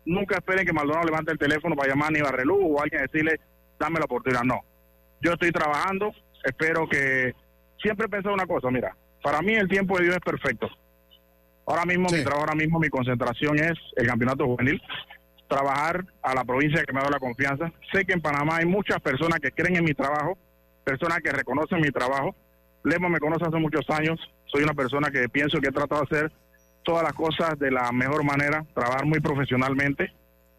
nunca 0.05 0.35
esperen 0.35 0.65
que 0.65 0.73
Maldonado 0.73 1.05
levante 1.05 1.31
el 1.31 1.37
teléfono 1.37 1.77
para 1.77 1.91
llamar 1.91 2.07
a 2.07 2.09
Aníbal 2.09 2.33
Relú 2.33 2.75
o 2.75 2.81
alguien 2.81 3.03
decirle, 3.03 3.39
dame 3.79 3.99
la 3.99 4.05
oportunidad. 4.05 4.43
No, 4.43 4.59
yo 5.21 5.31
estoy 5.31 5.51
trabajando, 5.51 6.11
espero 6.43 6.87
que... 6.89 7.33
Siempre 7.81 8.07
he 8.07 8.09
pensado 8.09 8.35
una 8.35 8.45
cosa, 8.45 8.69
mira, 8.69 8.93
para 9.23 9.41
mí 9.41 9.53
el 9.53 9.69
tiempo 9.69 9.97
de 9.97 10.03
Dios 10.03 10.17
es 10.17 10.21
perfecto. 10.21 10.67
Ahora 11.65 11.85
mismo 11.85 12.09
mi 12.11 12.21
trabajo, 12.21 12.41
ahora 12.41 12.55
mismo 12.55 12.77
mi 12.77 12.89
concentración 12.89 13.57
es 13.59 13.79
el 13.95 14.07
campeonato 14.07 14.45
juvenil, 14.45 14.81
trabajar 15.47 16.03
a 16.21 16.35
la 16.35 16.43
provincia 16.43 16.83
que 16.83 16.91
me 16.91 16.99
da 16.99 17.09
la 17.09 17.19
confianza. 17.19 17.71
Sé 17.93 18.03
que 18.03 18.11
en 18.11 18.21
Panamá 18.21 18.57
hay 18.57 18.65
muchas 18.65 18.99
personas 18.99 19.39
que 19.39 19.51
creen 19.51 19.77
en 19.77 19.85
mi 19.85 19.93
trabajo, 19.93 20.37
personas 20.89 21.19
que 21.19 21.31
reconocen 21.31 21.81
mi 21.81 21.91
trabajo. 21.91 22.35
Lemo 22.83 23.09
me 23.09 23.19
conoce 23.19 23.45
hace 23.45 23.57
muchos 23.57 23.87
años, 23.89 24.19
soy 24.45 24.63
una 24.63 24.73
persona 24.73 25.11
que 25.11 25.29
pienso 25.29 25.59
que 25.59 25.67
he 25.67 25.71
tratado 25.71 26.01
de 26.01 26.17
hacer 26.17 26.31
todas 26.83 27.03
las 27.03 27.13
cosas 27.13 27.59
de 27.59 27.69
la 27.69 27.91
mejor 27.91 28.23
manera, 28.23 28.65
trabajar 28.73 29.05
muy 29.05 29.19
profesionalmente 29.19 30.11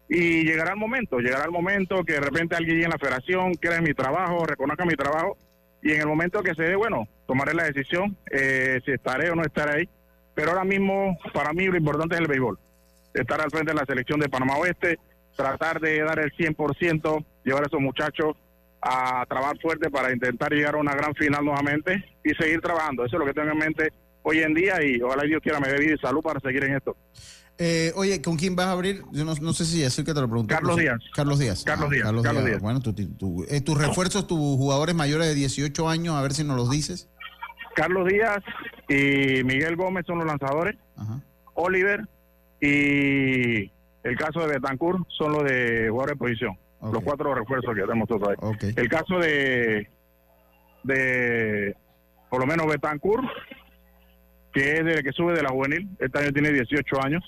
y 0.07 0.43
llegará 0.43 0.71
el 0.71 0.77
momento, 0.77 1.19
llegará 1.19 1.45
el 1.45 1.51
momento 1.51 2.03
que 2.03 2.13
de 2.13 2.21
repente 2.21 2.55
alguien 2.55 2.83
en 2.83 2.89
la 2.89 2.97
federación, 2.97 3.53
crea 3.55 3.81
mi 3.81 3.93
trabajo, 3.93 4.45
reconozca 4.45 4.85
mi 4.85 4.95
trabajo 4.95 5.35
y 5.81 5.91
en 5.91 6.01
el 6.01 6.07
momento 6.07 6.43
que 6.43 6.53
se 6.53 6.63
dé, 6.63 6.75
bueno, 6.75 7.07
tomaré 7.27 7.53
la 7.53 7.63
decisión 7.63 8.15
eh, 8.31 8.79
si 8.85 8.91
estaré 8.91 9.31
o 9.31 9.35
no 9.35 9.41
estaré 9.41 9.79
ahí. 9.79 9.89
Pero 10.33 10.51
ahora 10.51 10.63
mismo, 10.63 11.17
para 11.33 11.51
mí, 11.51 11.65
lo 11.65 11.75
importante 11.75 12.15
es 12.15 12.21
el 12.21 12.27
béisbol. 12.27 12.57
Estar 13.13 13.41
al 13.41 13.51
frente 13.51 13.71
de 13.71 13.79
la 13.79 13.85
selección 13.85 14.19
de 14.19 14.29
Panamá 14.29 14.55
Oeste, 14.57 14.97
tratar 15.35 15.81
de 15.81 15.99
dar 16.01 16.19
el 16.19 16.31
100%, 16.31 17.25
llevar 17.43 17.63
a 17.63 17.67
esos 17.67 17.81
muchachos 17.81 18.37
a 18.81 19.25
trabajar 19.27 19.57
fuerte 19.61 19.89
para 19.89 20.11
intentar 20.11 20.51
llegar 20.51 20.75
a 20.75 20.79
una 20.79 20.95
gran 20.95 21.13
final 21.15 21.45
nuevamente 21.45 22.03
y 22.23 22.31
seguir 22.31 22.61
trabajando. 22.61 23.05
Eso 23.05 23.15
es 23.15 23.19
lo 23.19 23.25
que 23.25 23.33
tengo 23.33 23.51
en 23.51 23.57
mente 23.57 23.93
hoy 24.23 24.39
en 24.39 24.53
día 24.53 24.83
y 24.83 25.01
ojalá 25.01 25.23
Dios 25.23 25.41
quiera 25.41 25.59
me 25.59 25.69
dé 25.69 25.79
vida 25.79 25.95
y 25.95 25.97
salud 25.97 26.21
para 26.21 26.39
seguir 26.39 26.63
en 26.63 26.75
esto. 26.75 26.95
Eh, 27.57 27.91
oye, 27.95 28.21
¿con 28.21 28.37
quién 28.37 28.55
vas 28.55 28.67
a 28.67 28.71
abrir? 28.71 29.03
Yo 29.11 29.23
no, 29.23 29.53
sé 29.53 29.65
si 29.65 29.83
el 29.83 29.91
que 29.91 30.13
te 30.13 30.21
lo 30.21 30.27
pregunté. 30.27 30.55
Carlos 30.55 30.77
Díaz. 30.77 30.99
Carlos 31.13 31.37
Díaz. 31.37 31.63
Carlos, 31.63 31.89
ah, 31.89 31.93
Díaz. 31.93 32.23
Carlos, 32.23 32.45
Díaz. 32.45 32.61
Bueno, 32.61 32.79
eh, 33.49 33.61
tus 33.61 33.77
refuerzos, 33.77 34.25
tus 34.25 34.39
jugadores 34.39 34.95
mayores 34.95 35.27
de 35.27 35.35
18 35.35 35.87
años, 35.87 36.15
a 36.15 36.21
ver 36.23 36.33
si 36.33 36.43
nos 36.43 36.57
los 36.57 36.71
dices. 36.71 37.07
Carlos 37.75 38.07
Díaz 38.07 38.39
y 38.89 39.43
Miguel 39.43 39.75
Gómez 39.75 40.05
son 40.07 40.17
los 40.17 40.27
lanzadores. 40.27 40.75
Oliver 41.53 42.07
y 42.59 43.71
el 44.03 44.17
caso 44.17 44.39
de 44.41 44.53
Betancourt 44.53 45.07
son 45.09 45.33
los 45.33 45.43
de 45.43 45.87
jugadores 45.89 46.15
de 46.15 46.17
posición. 46.17 46.57
Los 46.81 47.03
cuatro 47.03 47.33
refuerzos 47.35 47.75
que 47.75 47.81
tenemos 47.81 48.07
todos 48.07 48.29
ahí. 48.29 48.73
El 48.75 48.89
caso 48.89 49.19
de, 49.19 49.87
de, 50.83 51.75
por 52.29 52.41
lo 52.41 52.47
menos 52.47 52.67
Betancourt, 52.67 53.23
que 54.53 54.73
es 54.73 54.79
el 54.79 55.03
que 55.03 55.11
sube 55.11 55.33
de 55.33 55.43
la 55.43 55.49
juvenil, 55.49 55.89
este 55.99 56.19
año 56.19 56.31
tiene 56.31 56.51
18 56.51 57.03
años. 57.03 57.23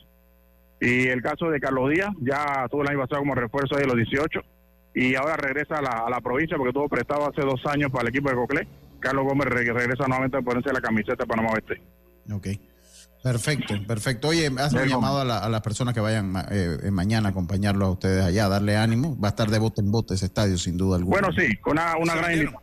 Y 0.82 1.08
el 1.08 1.22
caso 1.22 1.49
de 1.49 1.60
Carlos 1.60 1.91
Díaz, 1.91 2.10
ya 2.22 2.68
tuvo 2.70 2.82
el 2.82 2.89
año 2.89 2.99
pasado 2.99 3.22
como 3.22 3.36
refuerzo 3.36 3.76
de 3.76 3.86
los 3.86 3.95
18 3.95 4.41
y 4.95 5.16
ahora 5.16 5.38
regresa 5.38 5.78
a 5.78 5.82
la, 5.82 6.04
a 6.06 6.10
la 6.10 6.20
provincia 6.20 6.58
porque 6.58 6.74
tuvo 6.74 6.89
prestado 6.89 7.30
hace 7.30 7.41
dos 7.41 7.62
años 7.66 7.89
para 7.91 8.04
el 8.04 8.10
equipo 8.10 8.30
de 8.30 8.36
Coclé. 8.36 8.68
Carlos 8.99 9.26
Gómez 9.26 9.47
regresa 9.47 10.06
nuevamente 10.08 10.38
a 10.38 10.41
ponerse 10.41 10.74
la 10.74 10.82
camiseta 10.82 11.24
de 11.24 11.28
Panamá 11.28 11.49
Oeste. 11.54 11.82
Ok. 12.32 12.47
Perfecto, 13.24 13.74
perfecto. 13.88 14.28
Oye, 14.28 14.51
haz 14.59 14.74
un 14.74 14.86
llamado 14.86 15.21
a, 15.21 15.49
las 15.49 15.61
personas 15.61 15.93
que 15.93 16.01
vayan 16.01 16.34
eh, 16.51 16.91
mañana 16.91 17.30
a 17.30 17.32
acompañarlos 17.32 17.88
a 17.88 17.91
ustedes 17.91 18.26
allá, 18.26 18.45
a 18.45 18.49
darle 18.49 18.76
ánimo. 18.76 19.17
Va 19.17 19.30
a 19.30 19.32
estar 19.32 19.49
de 19.49 19.59
bote 19.59 19.80
en 19.80 19.91
bote 19.91 20.15
ese 20.15 20.26
estadio, 20.26 20.57
sin 20.57 20.76
duda 20.76 20.97
alguna. 20.97 21.21
Bueno, 21.21 21.34
sí, 21.39 21.55
con 21.57 21.71
una, 21.74 21.95
una 21.95 22.15
gran 22.15 22.53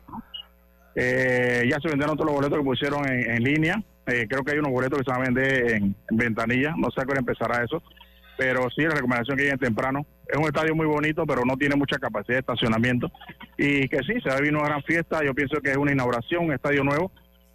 eh, 0.96 1.66
ya 1.66 1.78
se 1.80 1.88
vendieron 1.88 2.14
todos 2.14 2.26
los 2.26 2.34
boletos 2.34 2.58
que 2.58 2.64
pusieron 2.64 3.08
en, 3.08 3.42
línea. 3.42 3.82
Eh, 4.06 4.26
creo 4.28 4.42
que 4.44 4.52
hay 4.52 4.58
unos 4.58 4.72
boletos 4.72 4.98
que 4.98 5.04
se 5.04 5.11
van 5.11 5.22
a 5.22 5.24
vender 5.24 5.70
en, 5.72 5.96
ventanilla. 6.11 6.74
No 6.76 6.90
sé 6.90 7.00
a 7.00 7.04
hora 7.04 7.20
empezará 7.20 7.64
eso. 7.64 7.82
Pero 8.36 8.68
sí, 8.76 8.82
la 8.82 8.94
recomendación 8.94 9.38
que 9.38 9.44
lleguen 9.44 9.58
temprano. 9.58 10.04
Es 10.28 10.36
un 10.36 10.44
estadio 10.44 10.74
muy 10.74 10.86
bonito, 10.86 11.24
pero 11.26 11.42
no 11.46 11.56
tiene 11.56 11.74
mucha 11.74 11.98
capacidad 11.98 12.34
de 12.34 12.40
estacionamiento. 12.40 13.11
Y 13.56 13.88
que 13.88 14.00
sí, 14.00 14.20
se 14.22 14.28
va 14.28 14.34
a 14.34 14.40
vivir 14.40 14.54
una 14.54 14.66
gran 14.66 14.82
fiesta. 14.82 15.24
Yo 15.24 15.34
pienso 15.34 15.58
que 15.62 15.70
es 15.70 15.76
una 15.78 15.92
inauguración, 15.92 16.44
un 16.44 16.52
estadio 16.52 16.84
nuevo 16.84 17.11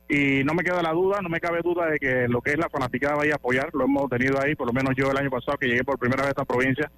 y 0.07 0.43
no 0.43 0.53
me 0.53 0.63
queda 0.63 0.81
la 0.81 0.91
duda, 0.91 1.19
no 1.21 1.29
me 1.29 1.39
cabe 1.39 1.61
duda 1.63 1.87
de 1.87 1.97
que 1.97 2.27
lo 2.27 2.41
que 2.41 2.51
es 2.51 2.57
la 2.57 2.69
fanaticada 2.69 3.15
vaya 3.15 3.33
a 3.33 3.37
apoyar, 3.37 3.69
lo 3.73 3.85
hemos 3.85 4.09
tenido 4.09 4.39
ahí, 4.41 4.55
por 4.55 4.67
lo 4.67 4.73
menos 4.73 4.93
yo 4.95 5.09
el 5.11 5.17
año 5.17 5.29
pasado 5.29 5.57
que 5.57 5.67
llegué 5.67 5.83
por 5.83 5.97
primera 5.97 6.21
vez 6.21 6.27
a 6.27 6.31
esta 6.31 6.45
provincia 6.45 6.91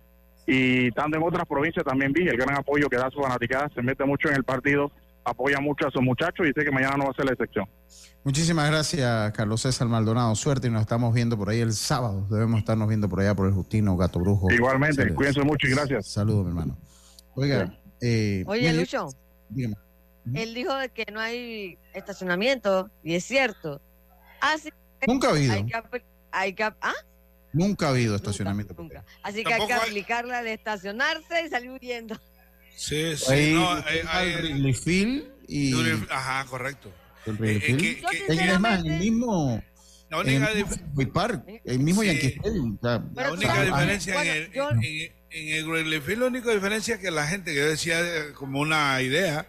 y 0.45 0.91
tanto 0.91 1.17
en 1.17 1.23
otras 1.23 1.45
provincias 1.45 1.85
también 1.85 2.13
vi 2.13 2.27
el 2.27 2.37
gran 2.37 2.55
apoyo 2.57 2.89
que 2.89 2.97
da 2.97 3.09
su 3.11 3.21
fanaticada, 3.21 3.69
se 3.75 3.81
mete 3.81 4.05
mucho 4.05 4.29
en 4.29 4.35
el 4.35 4.43
partido, 4.43 4.91
apoya 5.25 5.59
mucho 5.59 5.87
a 5.87 5.91
sus 5.91 6.01
muchachos 6.01 6.47
y 6.47 6.53
sé 6.53 6.63
que 6.65 6.71
mañana 6.71 6.95
no 6.97 7.03
va 7.05 7.11
a 7.11 7.13
ser 7.13 7.25
la 7.25 7.33
excepción. 7.33 7.65
Muchísimas 8.23 8.69
gracias, 8.69 9.31
Carlos 9.33 9.61
César 9.61 9.87
Maldonado. 9.87 10.33
Suerte 10.35 10.67
y 10.67 10.71
nos 10.71 10.81
estamos 10.81 11.13
viendo 11.13 11.37
por 11.37 11.49
ahí 11.49 11.59
el 11.59 11.73
sábado. 11.73 12.27
Debemos 12.29 12.59
estarnos 12.59 12.87
viendo 12.87 13.09
por 13.09 13.19
allá 13.19 13.35
por 13.35 13.47
el 13.47 13.53
Justino 13.53 13.97
Gato 13.97 14.19
Brujo. 14.19 14.51
Igualmente, 14.51 15.13
cuídense 15.13 15.41
mucho 15.43 15.67
y 15.67 15.71
gracias. 15.71 16.07
Saludos, 16.07 16.45
mi 16.45 16.51
hermano. 16.51 16.77
Oiga, 17.35 17.77
eh, 18.01 18.43
Oye, 18.47 18.73
Lucho. 18.73 19.09
Dígame. 19.49 19.75
Él 20.33 20.53
dijo 20.53 20.75
de 20.75 20.89
que 20.89 21.05
no 21.11 21.19
hay 21.19 21.77
estacionamiento 21.93 22.89
y 23.03 23.15
es 23.15 23.23
cierto. 23.23 23.81
Así 24.41 24.69
Nunca 25.05 25.27
ha 25.27 25.31
habido. 25.31 25.53
Hay 26.31 26.53
que, 26.53 26.63
¿ah? 26.63 26.93
Nunca 27.53 27.87
ha 27.87 27.89
habido 27.89 28.15
estacionamiento. 28.15 28.75
Así 29.23 29.43
que 29.43 29.53
hay 29.53 29.67
que 29.67 29.73
aplicarla 29.73 30.43
de 30.43 30.53
estacionarse 30.53 31.45
y 31.45 31.49
salir 31.49 31.71
huyendo. 31.71 32.19
Sí, 32.75 33.15
sí. 33.17 33.31
Hay, 33.31 33.53
no, 33.53 33.71
hay, 33.71 35.23
y... 35.47 35.73
Ajá, 36.09 36.45
correcto. 36.45 36.91
El 37.25 37.37
eh, 37.43 38.01
es 38.29 38.59
más, 38.59 38.83
el 38.83 38.99
mismo... 38.99 39.63
La 40.09 40.19
única 40.19 40.53
diferencia. 40.53 41.43
El 41.65 41.79
mismo 41.79 42.03
Yankee 42.03 42.39
La 42.81 43.31
única 43.31 43.63
diferencia 43.63 44.23
en, 44.23 44.27
el, 44.29 44.51
en, 44.55 45.13
en, 45.31 45.55
el 45.55 45.67
Wrigley 45.67 45.99
Field, 45.99 46.21
la 46.21 46.27
única 46.27 46.51
diferencia 46.51 46.95
es 46.95 47.01
que 47.01 47.11
la 47.11 47.27
gente, 47.27 47.53
que 47.53 47.59
decía 47.59 47.99
eh, 47.99 48.33
como 48.33 48.61
una 48.61 49.01
idea, 49.01 49.47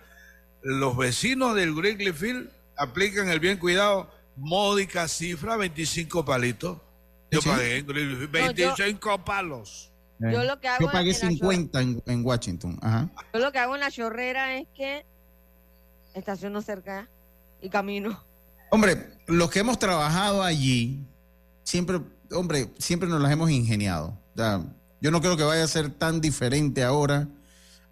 los 0.69 0.99
vecinos 0.99 1.55
del 1.55 1.73
Wrigley 1.73 2.13
Field 2.13 2.51
aplican 2.77 3.31
el 3.31 3.41
bien 3.41 3.57
cuidado, 3.57 4.11
módica 4.37 5.09
cifra, 5.09 5.57
25 5.57 6.27
palitos. 6.27 6.77
Yo 7.31 7.41
pagué 7.41 7.83
25 7.83 9.25
palos. 9.25 9.91
Yo, 10.19 10.45
lo 10.45 10.61
que 10.61 10.69
hago 10.69 10.85
yo 10.85 10.93
pagué 10.93 11.15
50 11.15 11.81
en, 11.81 12.25
Washington. 12.25 12.79
Yo 13.33 13.41
lo 13.41 13.51
que 13.51 13.59
hago 13.59 13.77
en 13.77 13.81
la 13.81 13.91
chorrera 13.91 14.57
es 14.59 14.67
que 14.75 15.07
estaciono 16.13 16.61
cerca 16.61 17.09
y 17.63 17.71
camino. 17.71 18.23
Hombre, 18.71 19.19
los 19.27 19.51
que 19.51 19.61
hemos 19.61 19.79
trabajado 19.79 20.43
allí, 20.43 21.01
siempre, 21.63 22.01
hombre, 22.33 22.69
siempre 22.79 23.09
nos 23.09 23.23
las 23.23 23.33
hemos 23.33 23.51
ingeniado. 23.51 24.19
yo 25.01 25.11
no 25.11 25.23
creo 25.23 25.39
que 25.39 25.45
vaya 25.45 25.65
a 25.65 25.69
ser 25.69 25.89
tan 25.89 26.21
diferente 26.21 26.85
ahora 26.85 27.27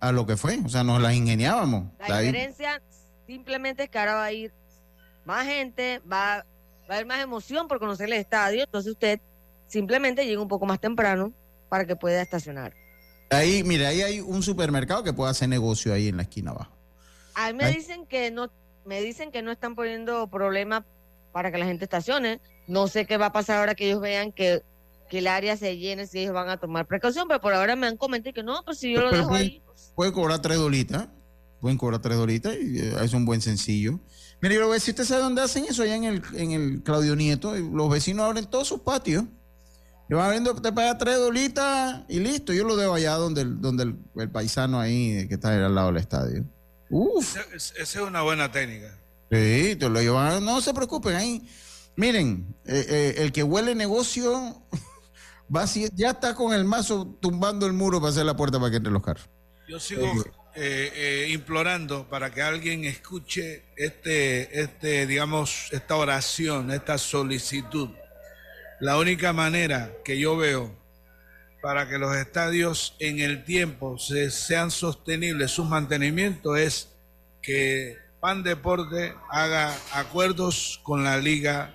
a 0.08 0.12
lo 0.12 0.26
que 0.26 0.36
fue. 0.36 0.58
O 0.64 0.68
sea, 0.68 0.84
nos 0.84 1.00
las 1.00 1.14
ingeniábamos. 1.14 1.92
La 2.08 2.20
diferencia 2.20 2.82
simplemente 3.26 3.84
es 3.84 3.90
que 3.90 3.98
ahora 3.98 4.14
va 4.14 4.24
a 4.24 4.32
ir 4.32 4.52
más 5.24 5.46
gente, 5.46 6.00
va, 6.10 6.44
va 6.88 6.90
a 6.90 6.94
haber 6.94 7.06
más 7.06 7.20
emoción 7.20 7.68
por 7.68 7.78
conocer 7.78 8.06
el 8.06 8.14
estadio. 8.14 8.64
Entonces 8.64 8.92
usted 8.92 9.20
simplemente 9.66 10.24
llega 10.26 10.40
un 10.40 10.48
poco 10.48 10.66
más 10.66 10.80
temprano 10.80 11.32
para 11.68 11.84
que 11.84 11.96
pueda 11.96 12.22
estacionar. 12.22 12.72
Ahí, 13.30 13.64
mire, 13.64 13.86
ahí 13.86 14.02
hay 14.02 14.20
un 14.20 14.42
supermercado 14.42 15.02
que 15.02 15.12
puede 15.12 15.30
hacer 15.30 15.48
negocio 15.48 15.92
ahí 15.92 16.08
en 16.08 16.16
la 16.16 16.22
esquina 16.22 16.52
abajo. 16.52 16.72
A 17.34 17.52
mí 17.52 17.58
me 17.58 17.70
dicen 17.70 18.06
que 18.06 18.30
no, 18.30 18.50
me 18.84 19.02
dicen 19.02 19.32
que 19.32 19.42
no 19.42 19.50
están 19.50 19.74
poniendo 19.74 20.28
problema 20.28 20.86
para 21.32 21.50
que 21.50 21.58
la 21.58 21.66
gente 21.66 21.84
estacione. 21.84 22.40
No 22.68 22.86
sé 22.88 23.04
qué 23.04 23.16
va 23.16 23.26
a 23.26 23.32
pasar 23.32 23.58
ahora 23.58 23.74
que 23.74 23.86
ellos 23.86 24.00
vean 24.00 24.32
que, 24.32 24.62
que 25.10 25.18
el 25.18 25.26
área 25.26 25.56
se 25.56 25.76
llene, 25.76 26.06
si 26.06 26.20
ellos 26.20 26.32
van 26.32 26.48
a 26.48 26.56
tomar 26.56 26.86
precaución, 26.86 27.26
pero 27.26 27.40
por 27.40 27.52
ahora 27.52 27.74
me 27.74 27.88
han 27.88 27.96
comentado 27.96 28.32
que 28.32 28.42
no, 28.44 28.62
pues 28.64 28.78
si 28.78 28.92
yo 28.92 29.02
lo 29.02 29.10
dejo 29.10 29.34
ahí 29.34 29.60
puede 29.94 30.12
cobrar 30.12 30.40
tres 30.40 30.58
dolitas. 30.58 31.08
Pueden 31.60 31.78
cobrar 31.78 32.00
tres 32.00 32.16
dolitas 32.16 32.54
y 32.54 32.78
eh, 32.78 32.94
es 33.02 33.12
un 33.12 33.24
buen 33.24 33.40
sencillo. 33.40 33.98
Mire, 34.40 34.56
yo 34.56 34.60
lo 34.60 34.66
voy 34.66 34.74
a 34.74 34.78
decir, 34.78 34.92
¿usted 34.92 35.04
sabe 35.04 35.22
dónde 35.22 35.42
hacen 35.42 35.64
eso? 35.64 35.82
Allá 35.82 35.96
en 35.96 36.04
el, 36.04 36.22
en 36.34 36.50
el 36.52 36.82
Claudio 36.82 37.16
Nieto. 37.16 37.54
Los 37.54 37.90
vecinos 37.90 38.26
abren 38.26 38.44
todos 38.46 38.68
sus 38.68 38.80
patios. 38.80 39.24
Y 40.08 40.14
van 40.14 40.26
abriendo, 40.26 40.54
te 40.54 40.72
paga 40.72 40.98
tres 40.98 41.16
dolitas 41.18 42.02
y 42.08 42.20
listo. 42.20 42.52
Yo 42.52 42.64
lo 42.64 42.76
dejo 42.76 42.94
allá 42.94 43.14
donde, 43.14 43.40
el, 43.40 43.60
donde 43.60 43.94
el, 44.16 44.30
paisano 44.30 44.78
ahí 44.78 45.26
que 45.26 45.34
está 45.34 45.52
al 45.52 45.74
lado 45.74 45.88
del 45.88 45.96
estadio. 45.96 46.44
Uf. 46.90 47.36
Esa 47.54 47.82
es 47.82 47.96
una 47.96 48.22
buena 48.22 48.52
técnica. 48.52 48.96
Sí, 49.30 49.74
te 49.76 49.88
lo 49.88 50.00
llevan. 50.00 50.44
No 50.44 50.60
se 50.60 50.72
preocupen 50.72 51.16
ahí. 51.16 51.48
Miren, 51.96 52.54
eh, 52.66 52.86
eh, 52.88 53.14
el 53.18 53.32
que 53.32 53.42
huele 53.42 53.74
negocio 53.74 54.62
va 55.54 55.64
ya 55.64 56.10
está 56.10 56.34
con 56.34 56.52
el 56.52 56.64
mazo 56.64 57.18
tumbando 57.20 57.66
el 57.66 57.72
muro 57.72 58.00
para 58.00 58.10
hacer 58.10 58.26
la 58.26 58.36
puerta 58.36 58.58
para 58.58 58.70
que 58.70 58.76
entre 58.76 58.92
los 58.92 59.02
carros. 59.02 59.28
Yo 59.68 59.80
sigo 59.80 60.06
eh, 60.54 60.92
eh, 60.94 61.28
implorando 61.32 62.08
para 62.08 62.30
que 62.30 62.40
alguien 62.40 62.84
escuche 62.84 63.64
este, 63.76 64.60
este, 64.60 65.06
digamos, 65.06 65.68
esta 65.72 65.96
oración, 65.96 66.70
esta 66.70 66.98
solicitud. 66.98 67.90
La 68.78 68.96
única 68.96 69.32
manera 69.32 69.90
que 70.04 70.18
yo 70.18 70.36
veo 70.36 70.72
para 71.60 71.88
que 71.88 71.98
los 71.98 72.14
estadios 72.16 72.94
en 73.00 73.18
el 73.18 73.44
tiempo 73.44 73.98
se, 73.98 74.30
sean 74.30 74.70
sostenibles, 74.70 75.50
su 75.50 75.64
mantenimiento 75.64 76.54
es 76.54 76.88
que 77.42 77.98
Pan 78.20 78.44
Deporte 78.44 79.14
haga 79.30 79.74
acuerdos 79.92 80.80
con 80.84 81.02
la 81.02 81.18
liga. 81.18 81.74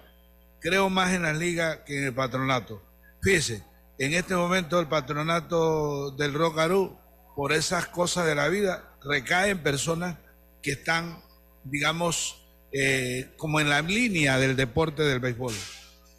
Creo 0.61 0.89
más 0.89 1.11
en 1.11 1.23
la 1.23 1.33
liga 1.33 1.83
que 1.83 1.97
en 1.97 2.05
el 2.05 2.13
patronato. 2.13 2.81
Fíjese, 3.21 3.63
en 3.97 4.13
este 4.13 4.33
momento 4.33 4.79
el 4.79 4.87
patronato 4.87 6.11
del 6.11 6.33
Rocarú 6.33 7.00
por 7.36 7.53
esas 7.53 7.88
cosas 7.88 8.25
de 8.25 8.36
la 8.36 8.47
vida, 8.47 8.95
recaen 9.03 9.63
personas 9.63 10.17
que 10.61 10.71
están, 10.71 11.21
digamos, 11.63 12.45
eh, 12.71 13.32
como 13.38 13.59
en 13.59 13.69
la 13.69 13.82
línea 13.82 14.38
del 14.38 14.55
deporte 14.55 15.03
del 15.03 15.19
béisbol. 15.19 15.53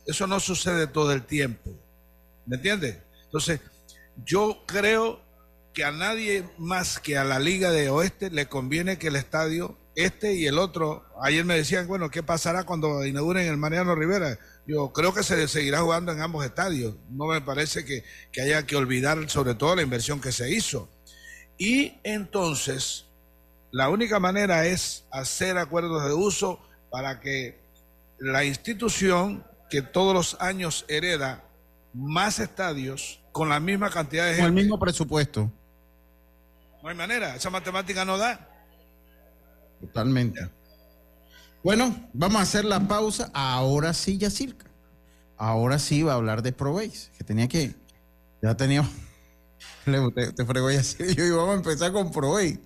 Eso 0.06 0.26
no 0.26 0.40
sucede 0.40 0.86
todo 0.86 1.12
el 1.12 1.24
tiempo. 1.24 1.70
¿Me 2.46 2.56
entiendes? 2.56 2.98
Entonces, 3.24 3.60
yo 4.24 4.64
creo 4.66 5.20
que 5.72 5.84
a 5.84 5.92
nadie 5.92 6.44
más 6.58 6.98
que 6.98 7.16
a 7.16 7.24
la 7.24 7.38
Liga 7.38 7.70
de 7.70 7.88
Oeste 7.88 8.30
le 8.30 8.46
conviene 8.46 8.98
que 8.98 9.08
el 9.08 9.16
estadio 9.16 9.78
este 9.94 10.34
y 10.34 10.46
el 10.46 10.58
otro. 10.58 11.04
Ayer 11.22 11.44
me 11.44 11.56
decían, 11.56 11.86
bueno, 11.86 12.10
¿qué 12.10 12.22
pasará 12.22 12.64
cuando 12.64 13.04
inauguren 13.06 13.46
el 13.46 13.56
Mariano 13.56 13.94
Rivera? 13.94 14.38
Yo 14.66 14.92
creo 14.92 15.14
que 15.14 15.22
se 15.22 15.48
seguirá 15.48 15.80
jugando 15.80 16.12
en 16.12 16.20
ambos 16.20 16.44
estadios. 16.44 16.96
No 17.10 17.26
me 17.26 17.40
parece 17.40 17.84
que 17.84 18.40
haya 18.40 18.66
que 18.66 18.76
olvidar 18.76 19.30
sobre 19.30 19.54
todo 19.54 19.76
la 19.76 19.82
inversión 19.82 20.20
que 20.20 20.32
se 20.32 20.50
hizo. 20.50 20.88
Y 21.58 21.94
entonces, 22.02 23.06
la 23.70 23.88
única 23.88 24.18
manera 24.18 24.66
es 24.66 25.04
hacer 25.10 25.58
acuerdos 25.58 26.04
de 26.04 26.12
uso 26.12 26.60
para 26.90 27.20
que 27.20 27.60
la 28.18 28.44
institución 28.44 29.44
que 29.70 29.82
todos 29.82 30.14
los 30.14 30.36
años 30.40 30.84
hereda 30.88 31.44
más 31.94 32.38
estadios 32.38 33.20
con 33.32 33.48
la 33.48 33.60
misma 33.60 33.90
cantidad 33.90 34.24
de 34.24 34.34
gente. 34.34 34.42
Con 34.42 34.58
el 34.58 34.64
mismo 34.64 34.78
presupuesto. 34.78 35.50
No 36.82 36.88
hay 36.88 36.94
manera, 36.94 37.36
esa 37.36 37.48
matemática 37.48 38.04
no 38.04 38.18
da. 38.18 38.48
Totalmente. 39.80 40.48
Bueno, 41.62 42.08
vamos 42.12 42.38
a 42.38 42.42
hacer 42.42 42.64
la 42.64 42.80
pausa. 42.80 43.30
Ahora 43.32 43.94
sí, 43.94 44.18
ya 44.18 44.30
circa. 44.30 44.66
Ahora 45.36 45.78
sí 45.78 46.02
va 46.02 46.12
a 46.12 46.16
hablar 46.16 46.42
de 46.42 46.52
Probase, 46.52 47.10
que 47.16 47.24
tenía 47.24 47.48
que. 47.48 47.74
Ya 48.42 48.56
tenía. 48.56 48.84
Te, 49.84 50.32
te 50.32 50.44
fregó 50.44 50.70
ya 50.70 50.82
yo 50.98 51.24
y 51.24 51.30
vamos 51.30 51.50
a 51.50 51.54
empezar 51.54 51.92
con 51.92 52.10
Probase. 52.10 52.60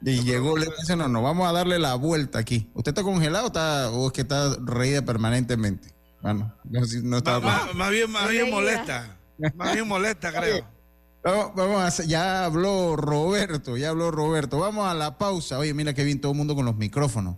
Y 0.00 0.22
llegó, 0.22 0.56
le 0.56 0.66
dice, 0.78 0.94
no, 0.96 1.08
no, 1.08 1.22
vamos 1.22 1.48
a 1.48 1.52
darle 1.52 1.78
la 1.78 1.94
vuelta 1.96 2.38
aquí. 2.38 2.70
¿Usted 2.74 2.90
está 2.90 3.02
congelado 3.02 3.46
o, 3.46 3.48
está, 3.48 3.90
o 3.90 4.06
es 4.06 4.12
que 4.12 4.20
está 4.20 4.56
reída 4.64 5.02
permanentemente? 5.02 5.92
Bueno, 6.22 6.54
no, 6.64 7.18
está... 7.18 7.40
Más, 7.40 7.74
más, 7.74 7.90
bien, 7.90 8.10
más 8.10 8.28
bien 8.28 8.50
molesta. 8.50 9.18
Más 9.56 9.72
bien 9.74 9.88
molesta, 9.88 10.32
creo. 10.32 10.64
Vamos, 11.24 11.80
a 11.82 11.86
hacer, 11.88 12.06
ya 12.06 12.44
habló 12.44 12.96
Roberto, 12.96 13.76
ya 13.76 13.90
habló 13.90 14.10
Roberto. 14.10 14.58
Vamos 14.58 14.86
a 14.86 14.94
la 14.94 15.18
pausa. 15.18 15.58
Oye, 15.58 15.74
mira 15.74 15.92
que 15.92 16.04
bien 16.04 16.20
todo 16.20 16.32
el 16.32 16.38
mundo 16.38 16.54
con 16.54 16.64
los 16.64 16.76
micrófonos. 16.76 17.36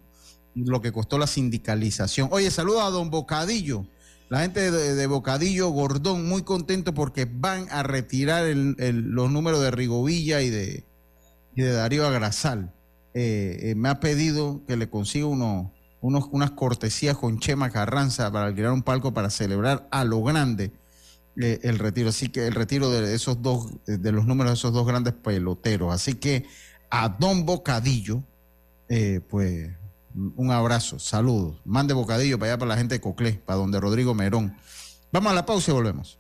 Lo 0.55 0.80
que 0.80 0.93
costó 0.93 1.18
la 1.18 1.26
sindicalización. 1.26 2.28
Oye, 2.30 2.51
saludo 2.51 2.82
a 2.82 2.91
don 2.91 3.11
Bocadillo. 3.11 3.86
La 4.31 4.43
gente 4.43 4.70
de, 4.70 5.07
Bocadillo, 5.09 5.70
Gordón, 5.70 6.28
muy 6.28 6.43
contento 6.43 6.95
porque 6.95 7.26
van 7.28 7.66
a 7.72 7.83
retirar 7.83 8.47
los 8.55 9.28
números 9.28 9.61
de 9.61 9.72
Rigovilla 9.72 10.41
y 10.41 10.51
de, 10.51 10.85
Darío 11.57 12.07
Agrasal. 12.07 12.72
Eh, 13.12 13.59
eh, 13.61 13.74
me 13.74 13.89
ha 13.89 13.99
pedido 13.99 14.64
que 14.68 14.76
le 14.76 14.89
consiga 14.89 15.26
uno, 15.26 15.74
unos, 16.01 16.28
unas 16.31 16.53
cortesías 16.53 17.16
con 17.16 17.41
Chema 17.41 17.70
Carranza 17.70 18.31
para 18.31 18.47
alquilar 18.47 18.70
un 18.70 18.85
palco 18.85 19.12
para 19.12 19.31
celebrar 19.31 19.89
a 19.91 20.05
lo 20.05 20.22
grande 20.22 20.70
eh, 21.37 21.59
el 21.64 21.81
retiro. 21.81 22.11
Así 22.11 22.28
que 22.28 22.47
el 22.47 22.55
retiro 22.55 22.89
de 22.89 23.12
esos 23.12 23.43
dos, 23.43 23.66
de 23.85 24.12
los 24.12 24.26
números 24.26 24.53
de 24.53 24.59
esos 24.59 24.72
dos 24.72 24.87
grandes 24.87 25.12
peloteros. 25.12 25.93
Así 25.93 26.14
que 26.14 26.47
a 26.89 27.09
Don 27.09 27.45
Bocadillo, 27.45 28.22
pues 29.28 29.70
un 30.15 30.51
abrazo, 30.51 30.99
saludos. 30.99 31.57
Mande 31.65 31.95
Bocadillo 31.95 32.39
para 32.39 32.53
allá 32.53 32.59
para 32.59 32.69
la 32.71 32.77
gente 32.77 32.97
de 32.97 33.01
Coclé, 33.01 33.33
para 33.33 33.59
donde 33.59 33.81
Rodrigo 33.81 34.15
Merón. 34.15 34.57
Vamos 35.13 35.33
a 35.33 35.35
la 35.35 35.47
pausa 35.47 35.71
y 35.71 35.75
volvemos. 35.75 36.19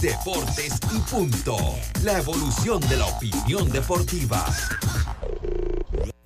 Deportes 0.00 0.78
y 0.94 0.98
punto. 1.10 1.56
La 2.02 2.18
evolución 2.18 2.80
de 2.88 2.96
la 2.96 3.06
opinión 3.06 3.70
deportiva. 3.70 4.44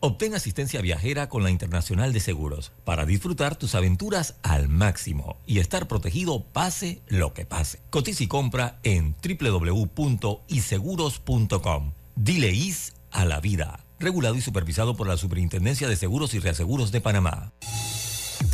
Obtén 0.01 0.35
asistencia 0.35 0.81
viajera 0.81 1.29
con 1.29 1.43
la 1.43 1.51
Internacional 1.51 2.13
de 2.13 2.21
Seguros 2.21 2.71
para 2.85 3.05
disfrutar 3.05 3.57
tus 3.57 3.75
aventuras 3.75 4.37
al 4.43 4.69
máximo 4.69 5.39
y 5.45 5.59
estar 5.59 5.89
protegido 5.89 6.45
pase 6.45 7.03
lo 7.09 7.35
que 7.35 7.47
pase. 7.47 7.81
Cotiza 7.91 8.23
y 8.23 8.29
compra 8.29 8.79
en 8.85 9.17
www.iseguros.com. 9.21 11.93
Dile 12.15 12.53
IS 12.53 12.95
a 13.11 13.25
la 13.25 13.41
vida. 13.41 13.88
Regulado 14.01 14.37
y 14.37 14.41
supervisado 14.41 14.97
por 14.97 15.09
la 15.09 15.17
Superintendencia 15.17 15.89
de 15.89 15.97
Seguros 15.97 16.35
y 16.35 16.39
Reaseguros 16.39 16.93
de 16.93 17.01
Panamá. 17.01 17.53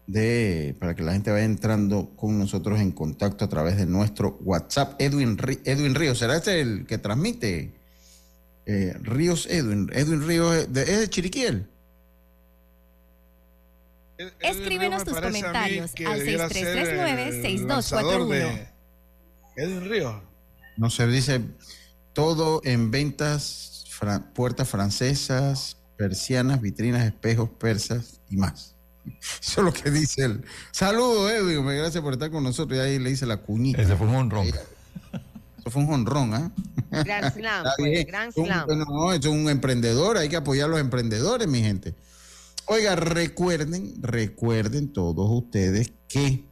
de, 0.07 0.76
para 0.78 0.95
que 0.95 1.03
la 1.03 1.12
gente 1.12 1.32
vaya 1.32 1.45
entrando 1.45 2.14
con 2.14 2.38
nosotros 2.38 2.78
en 2.78 2.93
contacto 2.93 3.45
a 3.45 3.49
través 3.49 3.76
de 3.76 3.86
nuestro 3.86 4.38
WhatsApp. 4.43 4.95
Edwin, 5.01 5.36
Edwin 5.64 5.97
Ríos, 5.97 6.18
¿será 6.18 6.36
este 6.36 6.61
el 6.61 6.86
que 6.86 6.99
transmite? 6.99 7.74
Eh, 8.66 8.95
Ríos 9.03 9.49
Edwin. 9.51 9.91
Edwin 9.93 10.24
Ríos, 10.24 10.55
¿es 10.55 10.72
de 10.72 11.11
Chiriquiel? 11.11 11.68
Escríbenos 14.41 15.05
tus 15.05 15.21
comentarios 15.21 15.93
al 16.07 16.21
6339-6241. 16.21 18.68
Edwin 19.57 19.91
Río. 19.91 20.23
No 20.77 20.91
se 20.91 21.07
dice 21.07 21.41
todo 22.12 22.61
en 22.64 22.91
ventas, 22.91 23.85
puertas 24.35 24.68
francesas, 24.68 25.77
persianas, 25.97 26.61
vitrinas, 26.61 27.05
espejos 27.05 27.49
persas 27.51 28.21
y 28.31 28.37
más. 28.37 28.75
Eso 29.43 29.61
es 29.61 29.64
lo 29.64 29.73
que 29.73 29.91
dice 29.91 30.25
él. 30.25 30.45
Saludos, 30.71 31.31
Edwin. 31.31 31.66
Gracias 31.66 32.03
por 32.03 32.14
estar 32.14 32.31
con 32.31 32.43
nosotros. 32.43 32.79
Y 32.79 32.81
ahí 32.81 32.99
le 32.99 33.11
dice 33.11 33.27
la 33.27 33.39
cuñita. 33.39 33.83
Ese 33.83 33.97
fue 33.97 34.07
un 34.07 34.14
honrón. 34.14 34.47
Eso 34.47 35.71
fue 35.71 35.83
un 35.83 35.93
honrón, 35.93 36.35
¿ah? 36.35 36.51
Gran 37.05 37.33
slam, 37.33 37.66
pues, 37.77 38.07
gran 38.07 38.33
slam. 38.33 38.66
no, 38.79 39.12
es 39.12 39.25
un 39.27 39.49
emprendedor. 39.49 40.16
Hay 40.16 40.29
que 40.29 40.37
apoyar 40.37 40.66
a 40.66 40.68
los 40.68 40.81
emprendedores, 40.81 41.47
mi 41.47 41.62
gente. 41.62 41.95
Oiga, 42.73 42.95
recuerden, 42.95 44.01
recuerden 44.01 44.93
todos 44.93 45.29
ustedes 45.29 45.93
que 46.07 46.45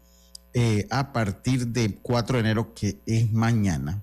eh, 0.53 0.89
a 0.91 1.12
partir 1.12 1.69
de 1.69 1.95
4 1.95 2.39
de 2.39 2.41
enero, 2.41 2.75
que 2.75 2.99
es 3.07 3.33
mañana, 3.33 4.03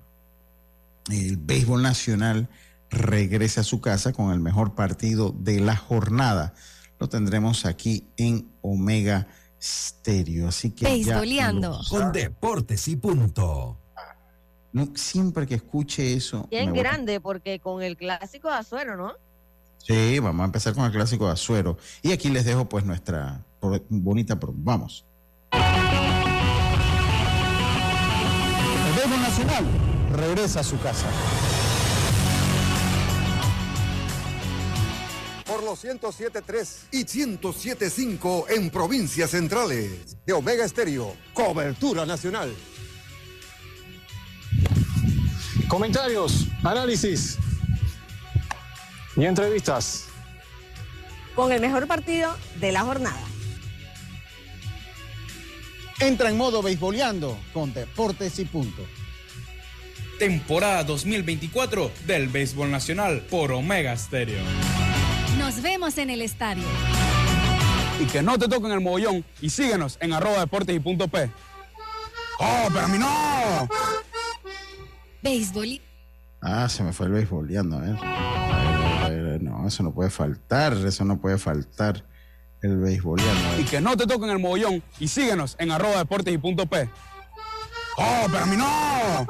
el 1.10 1.36
béisbol 1.36 1.82
nacional 1.82 2.48
regresa 2.88 3.60
a 3.60 3.64
su 3.64 3.82
casa 3.82 4.14
con 4.14 4.32
el 4.32 4.40
mejor 4.40 4.74
partido 4.74 5.34
de 5.38 5.60
la 5.60 5.76
jornada. 5.76 6.54
Lo 6.98 7.10
tendremos 7.10 7.66
aquí 7.66 8.08
en 8.16 8.50
Omega 8.62 9.28
Stereo. 9.60 10.48
Así 10.48 10.70
que. 10.70 10.86
Beisboleando. 10.86 11.82
Con 11.90 12.12
deportes 12.12 12.88
y 12.88 12.96
punto. 12.96 13.78
No, 14.72 14.88
siempre 14.94 15.46
que 15.46 15.56
escuche 15.56 16.14
eso. 16.14 16.48
Bien 16.50 16.72
grande, 16.72 17.20
porque 17.20 17.60
con 17.60 17.82
el 17.82 17.98
clásico 17.98 18.48
de 18.48 18.54
Azuero, 18.54 18.96
¿no? 18.96 19.12
Sí, 19.86 20.18
vamos 20.18 20.42
a 20.42 20.46
empezar 20.46 20.74
con 20.74 20.84
el 20.84 20.90
clásico 20.90 21.26
de 21.26 21.32
Azuero. 21.32 21.78
Y 22.02 22.10
aquí 22.10 22.28
les 22.28 22.44
dejo 22.44 22.68
pues 22.68 22.84
nuestra 22.84 23.44
bonita, 23.88 24.36
vamos. 24.40 25.06
El 29.04 29.20
nacional 29.22 29.64
regresa 30.12 30.58
a 30.60 30.64
su 30.64 30.76
casa. 30.80 31.06
Por 35.46 35.62
los 35.62 35.84
107.3 35.84 36.88
y 36.90 37.04
107.5 37.04 38.46
en 38.56 38.70
provincias 38.70 39.30
centrales. 39.30 40.16
De 40.26 40.32
Omega 40.32 40.64
Estéreo, 40.64 41.14
cobertura 41.32 42.04
nacional. 42.04 42.52
Comentarios, 45.68 46.48
análisis, 46.64 47.38
y 49.16 49.24
entrevistas. 49.24 50.08
Con 51.34 51.52
el 51.52 51.60
mejor 51.60 51.86
partido 51.86 52.34
de 52.60 52.72
la 52.72 52.82
jornada. 52.82 53.20
Entra 56.00 56.28
en 56.28 56.36
modo 56.36 56.62
beisboleando 56.62 57.38
con 57.52 57.72
Deportes 57.72 58.38
y 58.38 58.44
Punto. 58.44 58.82
Temporada 60.18 60.84
2024 60.84 61.90
del 62.06 62.28
Béisbol 62.28 62.70
Nacional 62.70 63.20
por 63.30 63.52
Omega 63.52 63.96
Stereo. 63.96 64.42
Nos 65.38 65.60
vemos 65.62 65.98
en 65.98 66.10
el 66.10 66.22
estadio. 66.22 66.64
Y 68.00 68.04
que 68.06 68.22
no 68.22 68.38
te 68.38 68.48
toquen 68.48 68.72
el 68.72 68.80
mogollón 68.80 69.24
y 69.40 69.50
síguenos 69.50 69.96
en 70.00 70.12
arroba 70.12 70.40
deportes 70.40 70.76
y 70.76 70.80
punto 70.80 71.08
P. 71.08 71.30
¡Oh, 72.38 72.68
pero 72.68 72.84
a 72.84 72.88
mí 72.88 72.98
no! 72.98 73.68
Béisbol. 75.22 75.80
Ah, 76.42 76.68
se 76.68 76.82
me 76.82 76.92
fue 76.92 77.06
el 77.06 77.12
beisboleando, 77.12 77.78
a 77.78 78.75
No, 79.40 79.66
eso 79.66 79.82
no 79.82 79.92
puede 79.92 80.10
faltar, 80.10 80.72
eso 80.74 81.04
no 81.04 81.20
puede 81.20 81.38
faltar. 81.38 82.04
El 82.62 82.78
beisboleando. 82.78 83.60
Y 83.60 83.64
que 83.64 83.80
no 83.80 83.96
te 83.96 84.06
toquen 84.06 84.30
el 84.30 84.38
mogollón 84.38 84.82
y 84.98 85.08
síguenos 85.08 85.56
en 85.58 85.70
arroba 85.70 85.98
deportes 85.98 86.32
y 86.34 86.38
punto 86.38 86.66
P. 86.66 86.88
¡Oh, 87.98 88.26
pero 88.30 88.44
a 88.44 88.46
mí 88.46 88.56
no! 88.56 89.26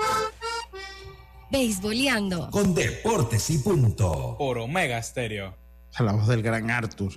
Beisboleando. 1.50 2.50
Con 2.50 2.74
Deportes 2.74 3.50
y 3.50 3.58
Punto. 3.58 4.34
Por 4.36 4.58
Omega 4.58 5.00
Stereo. 5.02 5.54
A 5.94 6.02
la 6.02 6.12
voz 6.12 6.26
del 6.26 6.42
gran 6.42 6.70
Arthur. 6.70 7.12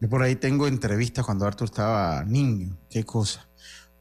Yo 0.00 0.08
por 0.08 0.22
ahí 0.22 0.36
tengo 0.36 0.66
entrevistas 0.66 1.24
cuando 1.24 1.46
Arthur 1.46 1.66
estaba 1.66 2.24
niño. 2.24 2.76
Qué 2.90 3.04
cosa. 3.04 3.48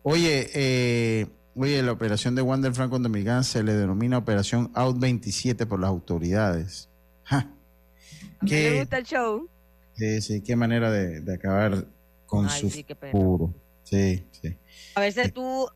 Oye, 0.03 0.49
eh, 0.53 1.27
oye, 1.55 1.81
la 1.83 1.91
operación 1.91 2.35
de 2.35 2.41
Wander 2.41 2.73
Franco 2.73 2.97
Dominicana 2.99 3.43
se 3.43 3.63
le 3.63 3.73
denomina 3.73 4.17
Operación 4.17 4.71
Out 4.73 4.99
27 4.99 5.65
por 5.65 5.79
las 5.79 5.89
autoridades. 5.89 6.89
Ja. 7.23 7.51
¿Qué 8.47 8.69
le 8.71 8.79
gusta 8.79 8.97
el 8.97 9.05
show? 9.05 9.49
Sí, 9.93 10.21
sí, 10.21 10.41
qué 10.43 10.55
manera 10.55 10.91
de, 10.91 11.21
de 11.21 11.33
acabar 11.35 11.85
con 12.25 12.45
Ay, 12.47 12.61
su 12.61 12.69
sí, 12.69 12.85
futuro. 13.11 13.53
Sí, 13.83 14.27
sí. 14.31 14.57
A 14.95 15.01
veces 15.01 15.33
tú 15.33 15.67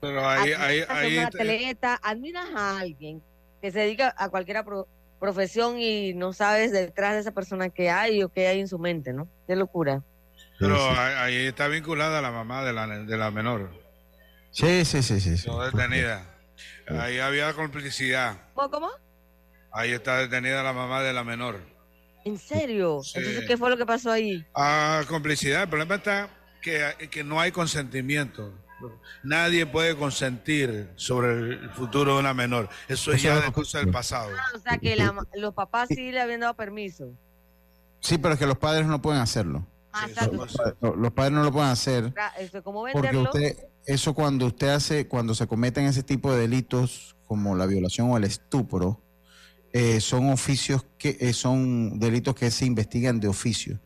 Pero 0.00 0.26
ahí, 0.28 0.52
ahí, 0.52 0.80
admiras 0.80 0.90
a 0.90 0.98
ahí, 0.98 1.18
un 1.18 1.24
atleta, 1.24 2.00
admiras 2.02 2.48
a 2.54 2.78
alguien 2.80 3.22
que 3.60 3.70
se 3.70 3.80
dedica 3.80 4.14
a 4.16 4.28
cualquier 4.30 4.64
pro- 4.64 4.88
profesión 5.20 5.78
y 5.78 6.14
no 6.14 6.32
sabes 6.32 6.72
detrás 6.72 7.14
de 7.14 7.20
esa 7.20 7.32
persona 7.32 7.68
qué 7.68 7.90
hay 7.90 8.22
o 8.22 8.28
qué 8.28 8.48
hay 8.48 8.60
en 8.60 8.68
su 8.68 8.78
mente, 8.78 9.12
¿no? 9.12 9.28
Qué 9.46 9.54
locura. 9.54 10.02
pero 10.58 10.76
ahí, 10.90 11.14
ahí 11.36 11.46
está 11.46 11.68
vinculada 11.68 12.20
la 12.22 12.30
mamá 12.30 12.64
de 12.64 12.72
la, 12.72 12.86
de 12.86 13.16
la 13.16 13.30
menor, 13.30 13.70
Sí, 14.50 14.84
sí, 14.84 15.02
sí, 15.02 15.20
sí. 15.20 15.36
sí. 15.38 15.46
no 15.48 15.62
detenida. 15.62 16.28
Ahí 16.88 17.18
había 17.18 17.52
complicidad. 17.54 18.36
¿Cómo? 18.54 18.70
cómo? 18.70 18.88
Ahí 19.72 19.92
está 19.92 20.18
detenida 20.18 20.62
la 20.62 20.72
mamá 20.72 21.02
de 21.02 21.12
la 21.12 21.24
menor. 21.24 21.60
¿En 22.24 22.38
serio? 22.38 23.00
Sí. 23.02 23.12
Entonces, 23.18 23.44
¿qué 23.46 23.56
fue 23.56 23.70
lo 23.70 23.76
que 23.76 23.86
pasó 23.86 24.10
ahí? 24.12 24.44
Ah, 24.54 25.02
complicidad. 25.08 25.62
El 25.64 25.68
problema 25.68 25.96
está 25.96 26.28
que, 26.60 27.08
que 27.10 27.24
no 27.24 27.40
hay 27.40 27.50
consentimiento. 27.52 28.52
Nadie 29.22 29.64
puede 29.64 29.96
consentir 29.96 30.90
sobre 30.96 31.30
el 31.54 31.70
futuro 31.70 32.14
de 32.14 32.20
una 32.20 32.34
menor. 32.34 32.68
Eso 32.88 33.12
es 33.12 33.22
ya 33.22 33.38
es 33.38 33.44
de 33.44 33.52
cosa 33.52 33.78
del 33.78 33.90
pasado. 33.90 34.30
Ah, 34.36 34.56
o 34.56 34.58
sea, 34.58 34.78
que 34.78 34.96
la- 34.96 35.14
los 35.36 35.54
papás 35.54 35.88
sí 35.88 36.10
le 36.10 36.20
habían 36.20 36.40
dado 36.40 36.54
permiso. 36.54 37.10
Sí, 38.00 38.18
pero 38.18 38.34
es 38.34 38.40
que 38.40 38.46
los 38.46 38.58
padres 38.58 38.86
no 38.86 39.00
pueden 39.00 39.20
hacerlo. 39.20 39.64
Ah, 39.92 40.06
Sí, 40.08 40.14
Los 40.80 40.96
los 40.96 41.12
padres 41.12 41.32
no 41.32 41.44
lo 41.44 41.52
pueden 41.52 41.68
hacer 41.70 42.12
Esto, 42.38 42.62
¿Cómo 42.62 42.80
porque 42.82 43.08
venderlo? 43.08 43.22
usted, 43.24 43.56
eso 43.86 44.14
cuando 44.14 44.46
usted 44.46 44.70
hace, 44.70 45.06
cuando 45.06 45.34
se 45.34 45.46
cometen 45.46 45.84
ese 45.84 46.02
tipo 46.02 46.32
de 46.32 46.40
delitos 46.40 47.14
como 47.26 47.54
la 47.54 47.66
violación 47.66 48.10
o 48.10 48.16
el 48.16 48.24
estupro, 48.24 49.00
eh, 49.72 50.00
son 50.00 50.30
oficios 50.30 50.84
que 50.98 51.16
eh, 51.20 51.32
son 51.32 51.98
delitos 51.98 52.34
que 52.34 52.50
se 52.50 52.66
investigan 52.66 53.20
de 53.20 53.28
oficio. 53.28 53.80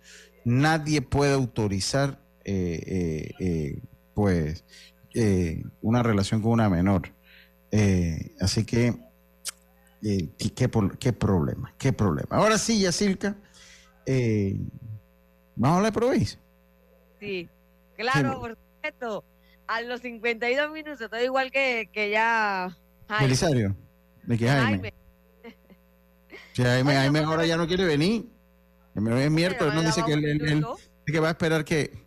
Nadie 0.45 1.01
puede 1.03 1.33
autorizar, 1.35 2.21
eh, 2.45 3.31
eh, 3.39 3.81
pues, 4.15 4.65
una 5.81 6.03
relación 6.03 6.43
con 6.43 6.53
una 6.53 6.69
menor. 6.69 7.13
Así 8.41 8.65
que, 8.65 8.95
¿qué, 10.03 10.69
qué 10.99 11.13
problema? 11.13 11.75
¿Qué 11.79 11.93
problema? 11.93 12.29
Ahora 12.37 12.59
sí, 12.59 12.81
Yacirca, 12.81 13.37
vamos 15.57 15.75
a 15.75 15.77
hablar 15.77 15.93
de 15.93 15.99
Provis. 16.01 16.39
Sí, 17.21 17.49
claro, 17.97 18.33
Sí. 18.33 18.39
por 18.41 18.57
supuesto. 18.57 19.25
A 19.69 19.81
los 19.81 20.01
52 20.01 20.71
minutos, 20.71 21.11
todo 21.11 21.25
igual 21.25 21.51
que, 21.51 21.89
que 21.93 22.11
ya. 22.11 22.77
Jaime. 23.09 23.25
Belisario, 23.25 23.77
de 24.25 24.39
que 24.39 24.47
Jaime. 24.47 24.65
Jaime. 24.65 24.95
Si 26.57 26.63
Jaime, 26.63 26.93
Oye, 26.93 26.99
Jaime 27.01 27.21
¿cómo 27.21 27.33
ahora 27.33 27.45
ya 27.45 27.59
no 27.59 27.67
quiere 27.67 27.85
venir. 27.85 28.31
Es 28.95 29.31
miércoles, 29.31 29.75
no 29.75 29.83
dice 29.83 30.03
que 30.03 30.15
él, 30.15 30.65
que 31.05 31.21
va 31.21 31.29
a 31.29 31.31
esperar 31.33 31.67
que 31.67 32.07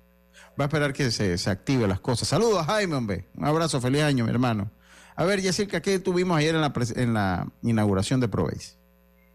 va 0.60 0.64
a 0.64 0.68
esperar 0.68 0.92
que 0.92 1.12
se, 1.12 1.38
se 1.38 1.50
active 1.52 1.88
las 1.88 2.00
cosas. 2.00 2.30
Saludos 2.30 2.58
a 2.58 2.64
Jaime, 2.64 2.96
hombre. 2.96 3.28
Un 3.36 3.46
abrazo, 3.46 3.80
feliz 3.80 4.02
año, 4.02 4.26
mi 4.26 4.32
hermano. 4.32 4.72
A 5.16 5.24
ver, 5.24 5.40
Yacirca, 5.40 5.84
¿qué 5.84 6.00
tuvimos 6.00 6.36
ayer 6.36 6.56
en 6.56 6.62
la, 6.62 6.74
en 6.96 7.14
la 7.14 7.48
inauguración 7.62 8.20
de 8.22 8.28
Proveis? 8.28 8.80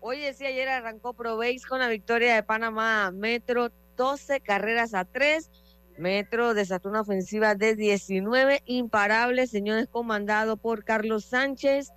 Oye, 0.01 0.35
sí, 0.35 0.47
ayer 0.47 0.69
arrancó 0.69 1.15
Proveis 1.15 1.65
con 1.65 1.79
la 1.79 1.87
victoria 1.87 2.35
de 2.35 2.43
Panamá 2.43 3.12
Metro, 3.12 3.71
12 3.97 4.41
carreras 4.41 4.95
a 4.95 5.05
3. 5.05 5.49
Metro 5.97 6.55
desató 6.55 6.89
una 6.89 7.03
ofensiva 7.03 7.55
de 7.55 7.77
19 7.77 8.62
imparables, 8.67 9.51
señores, 9.51 9.87
comandado 9.89 10.57
por 10.57 10.83
Carlos 10.83 11.25
Sánchez, 11.27 11.93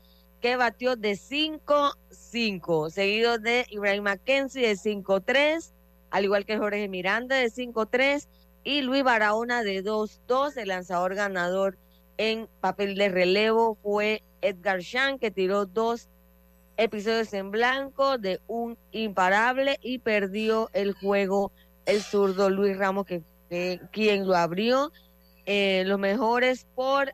batió 0.55 0.95
de 0.95 1.15
5-5, 1.15 2.89
seguido 2.89 3.37
de 3.37 3.65
Ibrahim 3.69 4.03
Mackenzie 4.03 4.67
de 4.67 4.75
5-3, 4.75 5.73
al 6.09 6.23
igual 6.25 6.45
que 6.45 6.57
Jorge 6.57 6.87
Miranda 6.87 7.35
de 7.35 7.49
5-3 7.49 8.27
y 8.63 8.81
Luis 8.81 9.03
Barahona 9.03 9.63
de 9.63 9.83
2-2. 9.83 10.57
El 10.57 10.69
lanzador 10.69 11.15
ganador 11.15 11.77
en 12.17 12.47
papel 12.61 12.95
de 12.95 13.09
relevo 13.09 13.77
fue 13.81 14.23
Edgar 14.41 14.79
Shan, 14.79 15.19
que 15.19 15.31
tiró 15.31 15.65
dos 15.65 16.09
episodios 16.77 17.33
en 17.33 17.51
blanco 17.51 18.17
de 18.17 18.39
un 18.47 18.77
imparable 18.91 19.77
y 19.81 19.99
perdió 19.99 20.69
el 20.73 20.93
juego 20.93 21.51
el 21.85 22.01
zurdo 22.01 22.49
Luis 22.49 22.77
Ramos, 22.77 23.05
que, 23.05 23.23
que- 23.49 23.79
quien 23.91 24.27
lo 24.27 24.35
abrió. 24.35 24.91
Eh, 25.45 25.83
los 25.85 25.97
mejores 25.97 26.67
por 26.75 27.13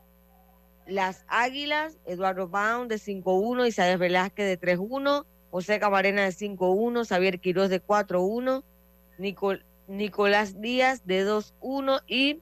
las 0.86 1.24
Águilas, 1.28 1.98
Eduardo 2.04 2.48
Baum 2.48 2.88
de 2.88 2.96
5-1, 2.98 3.66
Isaías 3.66 3.98
Velázquez 3.98 4.46
de 4.46 4.60
3-1, 4.60 5.24
José 5.50 5.78
Camarena 5.78 6.22
de 6.22 6.32
5-1, 6.32 7.06
Xavier 7.06 7.40
Quiroz 7.40 7.68
de 7.70 7.80
4-1, 7.80 8.64
Nicol- 9.18 9.64
Nicolás 9.86 10.60
Díaz 10.60 11.06
de 11.06 11.24
2-1 11.24 12.00
y 12.06 12.40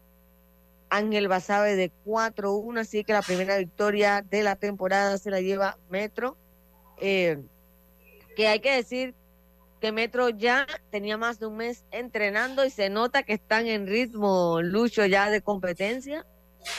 Ángel 0.88 1.28
Basabe 1.28 1.76
de 1.76 1.90
4-1, 2.04 2.80
así 2.80 3.04
que 3.04 3.12
la 3.12 3.22
primera 3.22 3.56
victoria 3.58 4.22
de 4.22 4.42
la 4.42 4.56
temporada 4.56 5.18
se 5.18 5.30
la 5.30 5.40
lleva 5.40 5.78
Metro. 5.88 6.36
Eh, 7.00 7.42
que 8.36 8.46
hay 8.48 8.60
que 8.60 8.74
decir 8.74 9.14
que 9.80 9.90
Metro 9.92 10.28
ya 10.28 10.66
tenía 10.90 11.16
más 11.16 11.38
de 11.40 11.46
un 11.46 11.56
mes 11.56 11.84
entrenando 11.90 12.64
y 12.64 12.70
se 12.70 12.88
nota 12.88 13.24
que 13.24 13.32
están 13.32 13.66
en 13.66 13.86
ritmo 13.86 14.60
lucho 14.62 15.04
ya 15.06 15.28
de 15.28 15.42
competencia. 15.42 16.24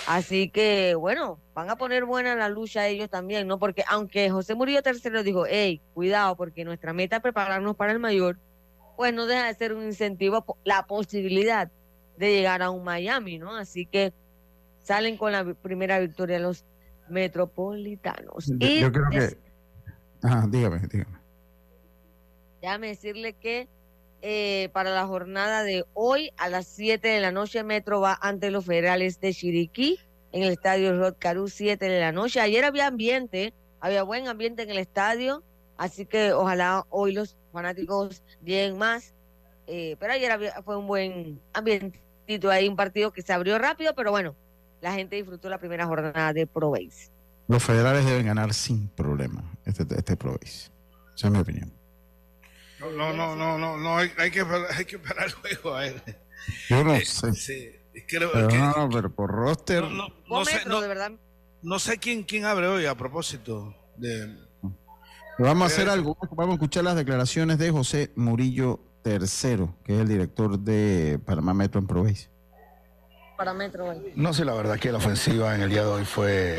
Así 0.08 0.50
que, 0.50 0.96
bueno, 0.96 1.40
van 1.54 1.70
a 1.70 1.78
poner 1.78 2.06
buena 2.06 2.36
la 2.36 2.50
lucha 2.50 2.88
ellos 2.88 3.10
también, 3.10 3.48
¿no? 3.48 3.60
Porque 3.60 3.84
aunque 3.88 4.30
José 4.30 4.56
Murillo 4.56 4.82
tercero 4.82 5.24
dijo, 5.24 5.46
hey, 5.48 5.82
cuidado, 5.94 6.36
porque 6.36 6.66
nuestra 6.66 6.94
meta 6.94 7.18
es 7.18 7.22
prepararnos 7.22 7.76
para 7.76 7.92
el 7.92 8.00
mayor, 8.00 8.40
pues 8.96 9.14
no 9.14 9.26
deja 9.26 9.48
de 9.48 9.54
ser 9.56 9.74
un 9.74 9.84
incentivo 9.84 10.58
la 10.64 10.86
posibilidad 10.86 11.72
de 12.18 12.32
llegar 12.32 12.62
a 12.62 12.70
un 12.70 12.84
Miami, 12.84 13.40
¿no? 13.40 13.56
Así 13.56 13.86
que 13.86 14.14
salen 14.82 15.18
con 15.18 15.32
la 15.32 15.54
primera 15.54 16.00
victoria 16.00 16.40
los 16.40 16.66
metropolitanos. 17.10 18.48
Yo, 18.48 18.68
Y 18.68 18.80
yo 18.82 18.92
creo 18.92 19.10
que. 19.10 19.38
Ajá, 20.22 20.48
dígame, 20.50 20.80
dígame. 20.90 21.18
Déjame 22.62 22.88
decirle 22.88 23.34
que 23.34 23.68
eh, 24.26 24.70
para 24.72 24.92
la 24.92 25.06
jornada 25.06 25.64
de 25.64 25.84
hoy 25.94 26.32
a 26.38 26.48
las 26.48 26.66
7 26.68 27.06
de 27.06 27.20
la 27.20 27.34
noche 27.34 27.62
Metro 27.62 28.00
va 28.00 28.18
ante 28.22 28.52
los 28.52 28.66
federales 28.66 29.20
de 29.20 29.34
Chiriquí 29.34 30.00
en 30.32 30.44
el 30.44 30.54
estadio 30.54 30.98
Rod 30.98 31.16
Caru 31.20 31.50
7 31.50 31.84
de 31.84 32.00
la 32.00 32.14
noche. 32.14 32.40
Ayer 32.40 32.64
había 32.64 32.88
ambiente, 32.88 33.54
había 33.82 34.04
buen 34.04 34.30
ambiente 34.30 34.64
en 34.64 34.70
el 34.70 34.78
estadio, 34.78 35.44
así 35.76 36.06
que 36.06 36.32
ojalá 36.32 36.86
hoy 36.90 37.12
los 37.12 37.36
fanáticos 37.52 38.24
lleguen 38.42 38.78
más. 38.78 39.14
Eh, 39.68 39.98
pero 40.00 40.14
ayer 40.14 40.32
había, 40.32 40.64
fue 40.64 40.78
un 40.78 40.88
buen 40.88 41.42
ambientito 41.52 42.50
ahí, 42.50 42.70
un 42.70 42.78
partido 42.78 43.12
que 43.12 43.24
se 43.24 43.34
abrió 43.34 43.58
rápido, 43.58 43.94
pero 43.94 44.12
bueno, 44.12 44.38
la 44.80 44.94
gente 44.94 45.18
disfrutó 45.18 45.50
la 45.50 45.58
primera 45.58 45.86
jornada 45.86 46.32
de 46.32 46.48
Pro. 46.48 46.74
Los 47.50 47.62
federales 47.62 48.06
deben 48.06 48.26
ganar 48.26 48.54
sin 48.54 48.88
problema 48.88 49.44
este, 49.66 49.84
este 49.94 50.16
Proveis. 50.16 50.72
Esa 51.14 51.28
es 51.28 51.34
mi 51.34 51.40
opinión. 51.40 51.83
No, 52.92 53.14
no, 53.14 53.36
no, 53.36 53.58
no, 53.58 53.78
no, 53.78 53.98
hay, 53.98 54.12
hay 54.18 54.32
que, 54.32 54.44
parar- 54.46 54.68
hay 54.78 54.86
que 54.86 55.00
parar 55.00 55.26
el 55.28 55.34
juego 55.34 55.76
a 55.76 55.88
él. 55.88 56.02
Yo 56.70 56.84
no 56.84 56.94
Eh, 56.96 57.06
sé. 57.06 57.34
sí, 57.34 57.70
Pero 58.10 58.32
que- 58.50 58.58
no, 58.58 58.72
no, 58.76 58.90
pero 58.90 59.14
por 59.14 59.30
roster. 59.32 59.84
no, 59.84 59.90
no, 59.90 60.08
no 60.28 60.46
sé, 60.46 60.56
Metro, 60.56 60.70
no, 60.72 60.82
de 60.82 60.88
verdad. 60.88 61.12
no 61.62 61.80
sé 61.80 61.98
quién, 61.98 62.24
quién 62.24 62.46
abre 62.46 62.68
hoy 62.68 62.86
a 62.86 62.96
propósito 62.96 63.76
de... 63.98 64.36
Vamos 65.40 65.64
a 65.64 65.74
hacer 65.74 65.90
algo. 65.90 66.16
Vamos 66.32 66.52
a 66.52 66.54
escuchar 66.56 66.84
las 66.84 66.96
declaraciones 66.96 67.58
de 67.58 67.72
José 67.72 68.12
Murillo 68.16 68.80
III, 69.04 69.68
que 69.84 69.96
es 69.96 70.00
el 70.02 70.08
director 70.08 70.60
de 70.60 71.20
Panamá 71.26 71.54
Metro 71.56 71.80
en 71.82 71.88
Proveis. 71.88 72.30
para 73.38 73.52
Metro 73.54 73.86
hoy? 73.88 74.14
No 74.16 74.32
sé, 74.34 74.46
la 74.46 74.54
verdad 74.54 74.78
que 74.80 74.92
la 74.92 75.00
ofensiva 75.00 75.56
en 75.56 75.62
el 75.62 75.70
día 75.72 75.82
de 75.82 75.88
hoy 75.88 76.06
fue 76.06 76.58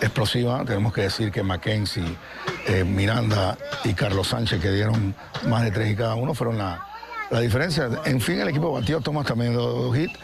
explosiva. 0.00 0.64
Tenemos 0.64 0.92
que 0.92 1.02
decir 1.02 1.30
que 1.30 1.42
Mackenzie, 1.44 2.16
eh, 2.70 2.84
Miranda 2.84 3.56
y 3.84 3.94
Carlos 3.94 4.28
Sánchez, 4.28 4.60
que 4.60 4.70
dieron 4.70 5.14
más 5.48 5.62
de 5.64 5.70
tres 5.70 5.90
y 5.92 5.96
cada 5.96 6.14
uno, 6.14 6.34
fueron 6.34 6.56
la, 6.58 6.82
la 7.30 7.40
diferencia. 7.40 7.88
En 8.04 8.20
fin, 8.20 8.40
el 8.40 8.48
equipo 8.48 8.72
batió, 8.72 9.00
Tomás 9.00 9.26
también 9.26 9.54
dos 9.54 9.96
hits 9.96 10.18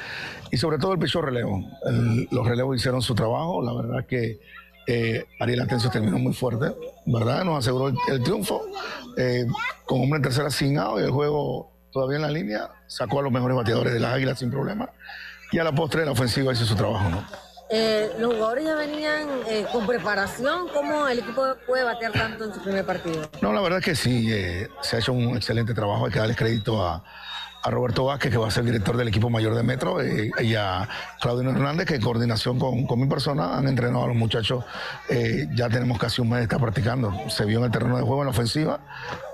y 0.51 0.57
sobre 0.57 0.79
todo 0.79 0.93
el 0.93 0.99
pichó 0.99 1.21
relevo. 1.23 1.61
El- 1.87 2.29
los 2.31 2.47
relevos 2.47 2.77
hicieron 2.77 3.03
su 3.03 3.15
trabajo. 3.15 3.63
La 3.63 3.73
verdad 3.75 4.07
que 4.07 4.41
eh, 4.87 5.25
Ariel 5.41 5.61
Atencio 5.63 5.91
terminó 5.91 6.19
muy 6.19 6.33
fuerte, 6.33 6.73
¿verdad? 7.07 7.45
Nos 7.45 7.59
aseguró 7.59 7.89
el, 7.89 7.97
el 8.09 8.23
triunfo 8.23 8.63
eh, 9.17 9.45
con 9.85 10.01
hombre 10.03 10.19
en 10.19 10.23
tercera 10.23 10.49
sin 10.51 10.79
out 10.79 11.01
y 11.01 11.03
el 11.05 11.11
juego 11.11 11.73
todavía 11.93 12.17
en 12.17 12.23
la 12.23 12.31
línea. 12.31 12.71
Sacó 12.87 13.19
a 13.19 13.23
los 13.23 13.33
mejores 13.33 13.57
bateadores 13.57 13.93
de 13.93 13.99
las 14.01 14.15
Águilas 14.15 14.39
sin 14.39 14.51
problema. 14.51 14.89
Y 15.51 15.59
a 15.59 15.65
la 15.65 15.73
postre 15.73 16.05
la 16.05 16.13
ofensiva 16.13 16.53
hizo 16.53 16.65
su 16.65 16.75
trabajo, 16.77 17.09
¿no? 17.09 17.25
Eh, 17.69 18.13
los 18.19 18.35
jugadores 18.35 18.65
ya 18.65 18.75
venían 18.77 19.29
eh, 19.49 19.67
con 19.73 19.87
preparación. 19.87 20.69
¿Cómo 20.73 21.09
el 21.09 21.19
equipo 21.19 21.43
puede 21.67 21.83
batear 21.83 22.13
tanto 22.13 22.45
en 22.45 22.55
su 22.55 22.61
primer 22.63 22.85
partido? 22.85 23.29
No, 23.41 23.53
la 23.53 23.61
verdad 23.61 23.81
que 23.83 23.97
sí, 23.97 24.29
eh, 24.33 24.69
se 24.83 24.97
ha 24.97 24.99
hecho 25.01 25.13
un 25.13 25.37
excelente 25.37 25.75
trabajo. 25.75 26.07
Hay 26.07 26.13
que 26.13 26.21
darle 26.21 26.37
crédito 26.37 26.87
a, 26.87 27.03
a 27.63 27.71
Roberto 27.71 28.05
Vázquez, 28.05 28.31
que 28.31 28.39
va 28.39 28.47
a 28.47 28.51
ser 28.53 28.63
director 28.63 28.97
del 28.97 29.09
equipo 29.09 29.31
mayor 29.31 29.57
de 29.57 29.65
Metro, 29.65 29.99
y 30.05 30.55
a 30.55 30.89
Claudio 31.21 31.51
Hernández, 31.51 31.87
que 31.87 31.97
en 31.97 32.03
coordinación 32.03 32.61
con, 32.61 32.87
con 32.87 33.01
mi 33.01 33.09
persona 33.09 33.59
han 33.59 33.67
entrenado 33.67 34.05
a 34.05 34.09
los 34.09 34.17
muchachos. 34.17 34.65
Ya 35.55 35.69
tenemos 35.69 35.99
casi 35.99 36.21
un 36.21 36.29
mes 36.31 36.39
de 36.39 36.43
estar 36.45 36.61
practicando. 36.61 37.13
Se 37.29 37.45
vio 37.45 37.59
en 37.59 37.65
el 37.65 37.71
terreno 37.73 37.97
de 37.97 38.05
juego 38.05 38.23
en 38.23 38.27
la 38.27 38.31
ofensiva. 38.31 38.79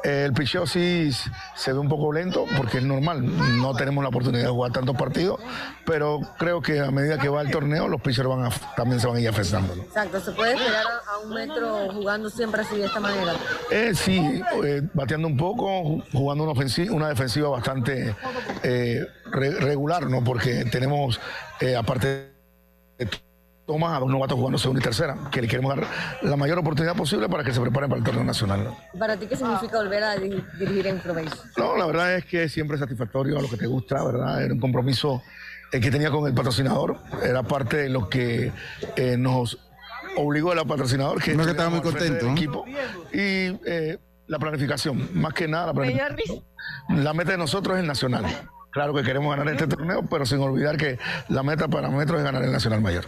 El 0.04 0.32
picheo 0.32 0.66
sí 0.66 1.10
se 1.54 1.72
ve 1.72 1.78
un 1.78 1.88
poco 1.88 2.12
lento, 2.12 2.44
porque 2.56 2.78
es 2.78 2.84
normal. 2.84 3.22
No 3.58 3.72
tenemos 3.74 4.02
la 4.02 4.08
oportunidad 4.08 4.44
de 4.44 4.50
jugar 4.50 4.72
tantos 4.72 4.96
partidos, 4.96 5.38
pero 5.86 6.18
creo 6.38 6.60
que 6.60 6.80
a 6.80 6.90
medida 6.90 7.18
que 7.18 7.28
va 7.28 7.40
el 7.40 7.50
torneo, 7.52 7.86
los 7.86 8.00
pitchers 8.00 8.26
van 8.28 8.44
a- 8.46 8.50
también 8.76 8.98
se 9.00 9.06
van 9.06 9.16
a 9.18 9.20
ir 9.20 9.28
afectando. 9.28 9.76
¿no? 9.76 9.82
Exacto, 9.82 10.20
se 10.20 10.32
puede 10.32 10.54
esperar 10.54 10.84
a, 10.86 11.12
a 11.14 11.18
un 11.20 11.30
metro 11.32 11.92
jugando 11.92 12.28
siempre 12.30 12.62
así 12.62 12.76
de 12.78 12.86
esta 12.86 12.98
manera. 12.98 13.34
Eh, 13.70 13.92
sí, 13.94 14.42
eh, 14.64 14.82
bateando 14.92 15.28
un 15.28 15.36
poco, 15.36 15.66
ju- 15.84 16.04
jugando 16.12 16.42
una, 16.44 16.52
ofensiva, 16.52 16.92
una 16.94 17.08
defensiva 17.08 17.48
bastante 17.50 18.16
eh, 18.64 19.06
re- 19.30 19.60
regular, 19.60 20.10
¿no? 20.10 20.24
Porque 20.24 20.64
tenemos, 20.64 21.20
eh, 21.60 21.76
aparte 21.76 22.32
de 22.98 23.08
Tomás, 23.72 23.96
a 23.96 24.00
dos 24.00 24.10
novatos 24.10 24.36
jugando 24.36 24.58
segunda 24.58 24.80
y 24.80 24.84
tercera, 24.84 25.16
que 25.30 25.40
le 25.40 25.48
queremos 25.48 25.74
dar 25.74 25.86
la 26.20 26.36
mayor 26.36 26.58
oportunidad 26.58 26.94
posible 26.94 27.26
para 27.28 27.42
que 27.42 27.54
se 27.54 27.60
preparen 27.60 27.88
para 27.88 27.98
el 28.00 28.04
torneo 28.04 28.22
nacional. 28.22 28.68
¿Para 28.98 29.16
ti 29.16 29.26
qué 29.26 29.34
significa 29.34 29.78
volver 29.78 30.04
a 30.04 30.16
di- 30.16 30.44
dirigir 30.58 30.86
en 30.88 30.98
Pro 31.00 31.14
Base? 31.14 31.30
No, 31.56 31.76
la 31.78 31.86
verdad 31.86 32.14
es 32.16 32.26
que 32.26 32.48
siempre 32.50 32.74
es 32.76 32.80
satisfactorio 32.80 33.38
a 33.38 33.42
lo 33.42 33.48
que 33.48 33.56
te 33.56 33.66
gusta, 33.66 34.04
¿verdad? 34.04 34.42
Era 34.42 34.52
un 34.52 34.60
compromiso 34.60 35.22
eh, 35.72 35.80
que 35.80 35.90
tenía 35.90 36.10
con 36.10 36.26
el 36.26 36.34
patrocinador, 36.34 36.98
era 37.22 37.42
parte 37.42 37.78
de 37.78 37.88
lo 37.88 38.10
que 38.10 38.52
eh, 38.96 39.16
nos 39.16 39.58
obligó 40.18 40.52
el 40.52 40.66
patrocinador. 40.66 41.22
Que 41.22 41.34
No, 41.34 41.44
que 41.44 41.52
estaba 41.52 41.70
muy 41.70 41.80
contento, 41.80 42.30
equipo. 42.30 42.66
Y 43.10 43.56
eh, 43.64 43.98
la 44.26 44.38
planificación, 44.38 45.08
más 45.14 45.32
que 45.32 45.48
nada 45.48 45.68
la 45.68 45.72
planificación. 45.72 46.44
La 46.90 47.14
meta 47.14 47.30
de 47.32 47.38
nosotros 47.38 47.76
es 47.76 47.80
el 47.80 47.86
nacional. 47.88 48.26
Claro 48.70 48.94
que 48.94 49.02
queremos 49.02 49.36
ganar 49.36 49.52
este 49.52 49.66
torneo, 49.66 50.02
pero 50.08 50.24
sin 50.24 50.38
olvidar 50.40 50.78
que 50.78 50.98
la 51.28 51.42
meta 51.42 51.68
para 51.68 51.90
Metro 51.90 52.16
es 52.16 52.24
ganar 52.24 52.42
el 52.42 52.50
nacional 52.50 52.80
mayor. 52.80 53.04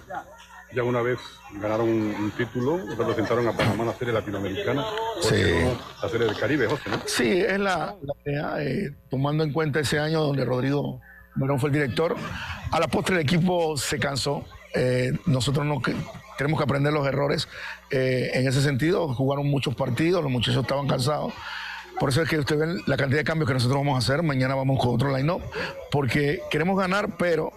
Ya 0.74 0.82
una 0.82 1.02
vez 1.02 1.18
ganaron 1.52 1.88
un, 1.88 2.32
título, 2.36 2.78
representaron 2.96 3.46
a 3.46 3.52
Panamá 3.52 3.82
en 3.82 3.88
la 3.88 3.94
serie 3.94 4.12
latinoamericana. 4.12 4.84
Sí. 5.20 5.28
Porque, 5.28 5.76
La 6.02 6.08
serie 6.08 6.26
del 6.26 6.36
Caribe, 6.36 6.66
José, 6.66 6.90
¿no? 6.90 7.00
Sí, 7.06 7.30
es 7.40 7.60
la, 7.60 7.94
la 8.02 8.14
idea, 8.24 8.54
eh, 8.62 8.94
tomando 9.08 9.44
en 9.44 9.52
cuenta 9.52 9.80
ese 9.80 10.00
año 10.00 10.20
donde 10.20 10.44
Rodrigo 10.44 11.00
Morón 11.36 11.60
fue 11.60 11.68
el 11.68 11.74
director. 11.74 12.16
A 12.70 12.80
la 12.80 12.88
postre 12.88 13.16
el 13.16 13.22
equipo 13.22 13.76
se 13.76 13.98
cansó. 13.98 14.44
Eh, 14.74 15.12
nosotros 15.26 15.64
no 15.64 15.80
tenemos 16.36 16.58
que 16.58 16.64
aprender 16.64 16.92
los 16.92 17.06
errores 17.06 17.48
eh, 17.90 18.30
en 18.34 18.48
ese 18.48 18.60
sentido. 18.60 19.14
Jugaron 19.14 19.48
muchos 19.48 19.74
partidos, 19.74 20.22
los 20.22 20.32
muchachos 20.32 20.62
estaban 20.62 20.88
cansados. 20.88 21.32
Por 21.98 22.08
eso 22.08 22.22
es 22.22 22.28
que 22.28 22.38
ustedes 22.38 22.60
ven 22.60 22.80
la 22.86 22.96
cantidad 22.96 23.20
de 23.20 23.24
cambios 23.24 23.46
que 23.46 23.54
nosotros 23.54 23.78
vamos 23.78 23.94
a 23.94 23.98
hacer. 23.98 24.22
Mañana 24.24 24.54
vamos 24.56 24.80
con 24.80 24.94
otro 24.94 25.16
line-up, 25.16 25.42
porque 25.92 26.40
queremos 26.50 26.76
ganar, 26.76 27.16
pero 27.16 27.52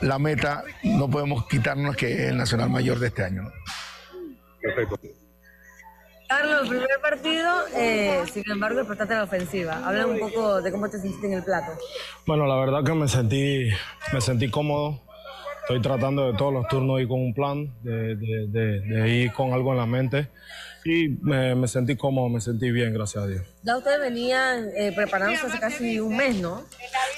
la 0.00 0.18
meta 0.18 0.64
no 0.82 1.08
podemos 1.10 1.46
quitarnos 1.46 1.96
que 1.96 2.12
es 2.12 2.20
el 2.30 2.36
Nacional 2.36 2.70
Mayor 2.70 2.98
de 2.98 3.08
este 3.08 3.24
año. 3.24 3.42
¿no? 3.42 3.50
Perfecto. 4.62 4.98
Carlos, 6.28 6.62
el 6.62 6.68
primer 6.68 6.88
partido, 7.02 7.48
eh, 7.74 8.22
sin 8.32 8.44
embargo, 8.50 8.78
despertaste 8.78 9.14
la 9.14 9.24
ofensiva. 9.24 9.82
Habla 9.84 10.06
un 10.06 10.20
poco 10.20 10.62
de 10.62 10.70
cómo 10.70 10.88
te 10.88 10.98
sentiste 11.00 11.26
en 11.26 11.32
el 11.34 11.42
plato. 11.42 11.72
Bueno, 12.24 12.46
la 12.46 12.54
verdad 12.54 12.84
que 12.84 12.94
me 12.94 13.08
sentí, 13.08 13.68
me 14.12 14.20
sentí 14.20 14.48
cómodo. 14.48 15.00
Estoy 15.62 15.82
tratando 15.82 16.30
de 16.30 16.38
todos 16.38 16.52
los 16.52 16.68
turnos 16.68 17.00
ir 17.00 17.08
con 17.08 17.20
un 17.20 17.34
plan, 17.34 17.72
de, 17.82 18.14
de- 18.16 18.46
de- 18.48 18.80
de 18.80 19.08
ir 19.10 19.32
con 19.32 19.52
algo 19.52 19.72
en 19.72 19.78
la 19.78 19.86
mente. 19.86 20.28
Y 20.84 21.08
me, 21.20 21.54
me 21.56 21.66
sentí 21.68 21.96
cómodo, 21.96 22.28
me 22.28 22.40
sentí 22.40 22.70
bien, 22.70 22.94
gracias 22.94 23.24
a 23.24 23.26
Dios. 23.26 23.42
Ya 23.64 23.76
ustedes 23.76 23.98
venían 24.00 24.68
eh, 24.76 24.92
preparándose 24.94 25.46
hace 25.46 25.58
casi 25.58 25.98
un 26.00 26.16
mes, 26.16 26.36
¿no? 26.36 26.62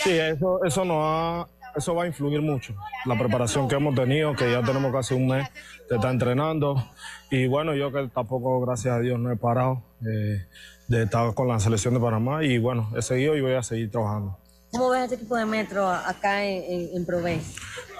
Sí, 0.02 0.10
eso, 0.18 0.64
eso, 0.64 0.84
nos 0.86 0.96
ha- 1.00 1.46
eso 1.76 1.94
va 1.94 2.04
a 2.04 2.06
influir 2.06 2.40
mucho. 2.42 2.74
La 3.04 3.18
preparación 3.18 3.68
que 3.68 3.76
hemos 3.76 3.94
tenido, 3.94 4.34
que 4.34 4.50
ya 4.50 4.62
tenemos 4.62 4.92
casi 4.92 5.14
un 5.14 5.28
mes 5.28 5.48
de 5.88 5.96
estar 5.96 6.10
entrenando. 6.10 6.82
Y 7.30 7.46
bueno, 7.46 7.74
yo 7.74 7.92
que 7.92 8.08
tampoco, 8.08 8.60
gracias 8.60 8.94
a 8.94 9.00
Dios, 9.00 9.18
no 9.18 9.30
he 9.32 9.36
parado 9.36 9.82
eh, 10.02 10.46
de 10.88 11.02
estar 11.04 11.32
con 11.34 11.48
la 11.48 11.58
selección 11.60 11.94
de 11.94 12.00
Panamá. 12.00 12.44
Y 12.44 12.58
bueno, 12.58 12.90
he 12.96 13.02
seguido 13.02 13.36
y 13.36 13.40
voy 13.40 13.54
a 13.54 13.62
seguir 13.62 13.90
trabajando. 13.90 14.38
¿Cómo 14.70 14.90
ves 14.90 15.02
este 15.02 15.16
equipo 15.16 15.36
de 15.36 15.44
Metro 15.44 15.86
acá 15.88 16.44
en, 16.44 16.62
en, 16.62 16.96
en 16.96 17.06
Pro 17.06 17.20
Base? 17.20 17.54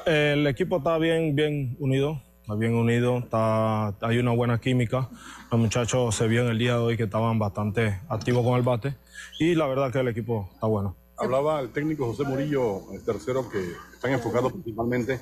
El 0.07 0.47
equipo 0.47 0.79
está 0.79 0.99
bien, 0.99 1.37
bien 1.37 1.77
unido, 1.79 2.21
está 2.41 2.55
bien 2.55 2.75
unido, 2.75 3.19
está, 3.19 3.89
hay 4.01 4.19
una 4.19 4.33
buena 4.33 4.59
química. 4.59 5.09
Los 5.51 5.61
muchachos 5.61 6.15
se 6.15 6.27
vio 6.29 6.43
en 6.43 6.49
el 6.49 6.59
día 6.59 6.73
de 6.73 6.79
hoy 6.79 6.97
que 6.97 7.05
estaban 7.05 7.39
bastante 7.39 8.01
activos 8.09 8.43
con 8.45 8.57
el 8.57 8.63
bate 8.63 8.97
y 9.39 9.55
la 9.55 9.67
verdad 9.67 9.93
que 9.93 10.01
el 10.01 10.09
equipo 10.09 10.49
está 10.55 10.67
bueno. 10.67 10.97
Hablaba 11.23 11.61
el 11.61 11.71
técnico 11.71 12.07
José 12.07 12.25
Murillo, 12.25 12.93
el 12.93 13.05
tercero, 13.05 13.49
que 13.49 13.59
están 13.95 14.13
enfocados 14.13 14.53
principalmente 14.53 15.21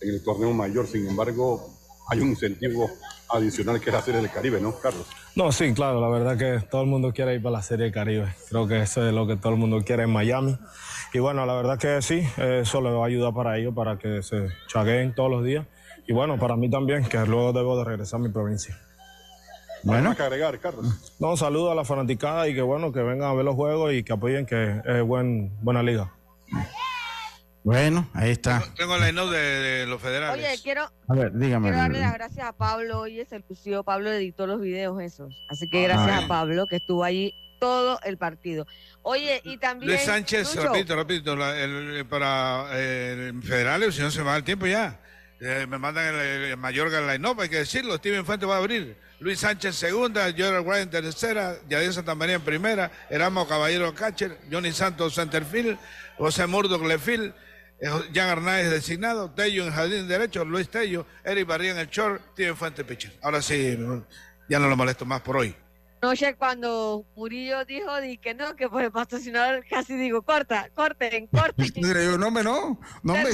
en 0.00 0.10
el 0.10 0.22
torneo 0.22 0.52
mayor. 0.52 0.86
Sin 0.86 1.08
embargo, 1.08 1.76
hay 2.08 2.20
un 2.20 2.28
incentivo 2.28 2.88
adicional 3.28 3.80
que 3.80 3.90
es 3.90 3.94
la 3.94 4.00
Serie 4.00 4.20
del 4.20 4.30
Caribe, 4.30 4.60
¿no, 4.60 4.72
Carlos? 4.78 5.06
No, 5.34 5.50
sí, 5.50 5.74
claro, 5.74 6.00
la 6.00 6.08
verdad 6.08 6.38
que 6.38 6.64
todo 6.68 6.82
el 6.82 6.86
mundo 6.86 7.12
quiere 7.12 7.34
ir 7.34 7.42
para 7.42 7.56
la 7.56 7.62
Serie 7.62 7.86
del 7.86 7.92
Caribe. 7.92 8.32
Creo 8.48 8.68
que 8.68 8.80
eso 8.82 9.04
es 9.04 9.12
lo 9.12 9.26
que 9.26 9.36
todo 9.36 9.52
el 9.52 9.58
mundo 9.58 9.82
quiere 9.84 10.04
en 10.04 10.10
Miami. 10.10 10.56
Y 11.12 11.18
bueno, 11.18 11.44
la 11.44 11.54
verdad 11.54 11.78
que 11.78 12.00
sí, 12.00 12.22
eso 12.36 12.80
les 12.80 12.92
va 12.92 13.02
a 13.02 13.06
ayudar 13.06 13.34
para 13.34 13.58
ellos, 13.58 13.74
para 13.74 13.98
que 13.98 14.22
se 14.22 14.50
chagueen 14.68 15.16
todos 15.16 15.32
los 15.32 15.44
días. 15.44 15.66
Y 16.06 16.12
bueno, 16.12 16.38
para 16.38 16.54
mí 16.54 16.70
también, 16.70 17.04
que 17.04 17.18
luego 17.26 17.52
debo 17.52 17.76
de 17.76 17.84
regresar 17.84 18.20
a 18.20 18.22
mi 18.22 18.28
provincia. 18.28 18.78
Bueno. 19.82 20.14
que 20.16 20.22
agregar, 20.22 20.58
Carlos? 20.60 21.14
No, 21.18 21.36
saludo 21.36 21.70
a 21.70 21.74
la 21.74 21.84
fanaticada 21.84 22.48
y 22.48 22.54
que 22.54 22.62
bueno, 22.62 22.92
que 22.92 23.00
vengan 23.00 23.30
a 23.30 23.34
ver 23.34 23.44
los 23.44 23.54
juegos 23.54 23.92
y 23.92 24.02
que 24.02 24.12
apoyen 24.12 24.46
que 24.46 24.80
es 24.84 25.02
buen, 25.02 25.52
buena 25.62 25.82
liga. 25.82 26.12
Bueno, 27.62 28.08
ahí 28.14 28.30
está. 28.30 28.62
Tengo 28.76 28.96
la 28.96 29.10
line 29.10 29.26
de, 29.26 29.38
de 29.38 29.86
los 29.86 30.00
federales. 30.00 30.44
Oye, 30.46 30.62
quiero, 30.62 30.90
A 31.08 31.14
ver, 31.14 31.32
dígame. 31.34 31.68
quiero 31.68 31.82
darle 31.82 32.00
las 32.00 32.14
gracias 32.14 32.46
a 32.46 32.52
Pablo. 32.54 33.00
Hoy 33.00 33.20
es 33.20 33.30
el 33.32 33.44
lució. 33.48 33.84
Pablo 33.84 34.10
editó 34.10 34.46
los 34.46 34.60
videos 34.62 35.00
esos. 35.02 35.34
Así 35.50 35.68
que 35.68 35.82
gracias 35.82 36.18
Ay. 36.20 36.24
a 36.24 36.28
Pablo 36.28 36.66
que 36.66 36.76
estuvo 36.76 37.04
allí 37.04 37.34
todo 37.60 38.00
el 38.04 38.16
partido. 38.16 38.66
Oye, 39.02 39.42
y 39.44 39.58
también... 39.58 39.90
Luis 39.90 40.02
Sánchez, 40.02 40.56
Lucho, 40.56 40.72
repito, 40.72 40.96
repito, 40.96 41.36
la- 41.36 41.58
el- 41.58 42.06
para 42.08 42.64
eh, 42.72 43.28
el 43.34 43.42
federales, 43.42 43.94
si 43.94 44.00
no 44.00 44.10
se 44.10 44.20
me 44.20 44.24
va 44.26 44.36
el 44.38 44.44
tiempo 44.44 44.66
ya. 44.66 44.98
Eh, 45.42 45.66
me 45.68 45.76
mandan 45.76 46.14
el, 46.14 46.20
el 46.20 46.56
Mayorga 46.56 46.98
en 46.98 47.06
la 47.06 47.18
no, 47.18 47.34
hay 47.38 47.50
que 47.50 47.56
decirlo, 47.58 47.96
Steven 47.96 48.24
Fuente 48.24 48.46
va 48.46 48.54
a 48.54 48.58
abrir. 48.58 48.96
Luis 49.20 49.38
Sánchez 49.38 49.76
segunda, 49.76 50.32
Jordan 50.36 50.64
Wright 50.64 50.82
en 50.82 50.90
tercera, 50.90 51.58
Yadier 51.68 51.92
Santamaría 51.92 52.36
en 52.36 52.40
primera, 52.40 52.90
Erasmo 53.10 53.46
Caballero 53.46 53.94
catcher, 53.94 54.38
Johnny 54.50 54.72
Santos 54.72 55.14
centerfield, 55.14 55.78
José 56.16 56.46
Murdoch 56.46 56.82
lefield, 56.82 57.34
eh, 57.80 57.90
Jan 58.14 58.28
Hernández 58.30 58.70
designado, 58.70 59.30
Tello 59.30 59.66
en 59.66 59.72
jardín 59.72 60.08
derecho, 60.08 60.42
Luis 60.46 60.70
Tello, 60.70 61.06
Eric 61.22 61.46
Barría 61.46 61.72
en 61.72 61.78
el 61.78 61.88
short, 61.88 62.22
Steven 62.32 62.56
Fuente 62.56 62.82
pitcher. 62.82 63.12
Ahora 63.22 63.42
sí, 63.42 63.78
ya 64.48 64.58
no 64.58 64.68
lo 64.68 64.76
molesto 64.76 65.04
más 65.04 65.20
por 65.20 65.36
hoy. 65.36 65.54
Anoche 66.02 66.34
cuando 66.36 67.04
Murillo 67.14 67.64
dijo 67.66 68.00
di 68.00 68.16
que 68.16 68.34
no, 68.34 68.56
que 68.56 68.68
por 68.70 68.82
el 68.82 68.90
patrocinador 68.90 69.64
casi 69.68 69.96
digo, 69.96 70.22
corta, 70.22 70.70
corten, 70.74 71.26
corten. 71.32 71.70
Yo, 71.74 72.16
no, 72.16 72.28
hombre, 72.28 72.42
no. 72.42 72.80
No, 73.02 73.12
hombre, 73.12 73.32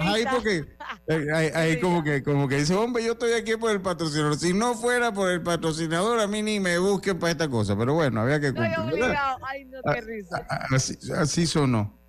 ahí 0.00 0.24
porque. 0.30 0.64
ahí 1.34 1.50
ahí 1.54 1.80
como 1.80 2.02
que, 2.02 2.22
como 2.22 2.48
que 2.48 2.56
dice, 2.56 2.74
hombre, 2.74 3.04
yo 3.04 3.12
estoy 3.12 3.32
aquí 3.32 3.56
por 3.56 3.70
el 3.70 3.82
patrocinador. 3.82 4.38
Si 4.38 4.54
no 4.54 4.74
fuera 4.74 5.12
por 5.12 5.30
el 5.30 5.42
patrocinador, 5.42 6.18
a 6.20 6.26
mí 6.26 6.42
ni 6.42 6.58
me 6.58 6.78
busquen 6.78 7.18
para 7.18 7.32
esta 7.32 7.48
cosa. 7.48 7.76
Pero 7.76 7.92
bueno, 7.92 8.22
había 8.22 8.40
que 8.40 8.52
cumplir. 8.54 9.02
Ay, 9.42 9.64
no, 9.66 9.82
qué 9.82 9.98
Ah, 9.98 10.00
risa. 10.00 10.46
Así, 10.48 10.98
así 11.12 11.46
sonó. 11.46 12.00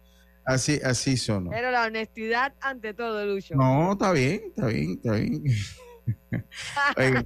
Así, 0.45 0.80
así 0.82 1.18
sonó. 1.18 1.49
Pero 1.49 1.72
la 1.72 1.86
honestidad 1.86 2.53
ante 2.62 2.93
todo, 2.93 3.26
Lucho. 3.26 3.55
No, 3.55 3.91
está 3.91 4.14
bien, 4.14 4.41
está 4.47 4.68
bien, 4.68 4.91
está 5.03 5.12
bien. 5.12 5.43
Oiga, 6.97 7.26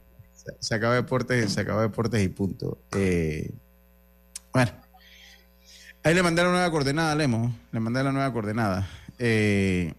se, 0.59 0.75
acaba 0.75 0.95
deportes, 0.95 1.53
se 1.53 1.61
acaba 1.61 1.81
deportes 1.81 2.23
y 2.23 2.29
punto. 2.29 2.79
Eh, 2.95 3.51
bueno, 4.53 4.71
ahí 6.03 6.13
le 6.13 6.23
mandé 6.23 6.43
la 6.43 6.49
nueva 6.49 6.71
coordenada, 6.71 7.15
Lemo. 7.15 7.55
Le 7.71 7.79
mandé 7.79 8.03
la 8.03 8.11
nueva 8.11 8.31
coordenada. 8.31 8.87
Eh, 9.19 9.93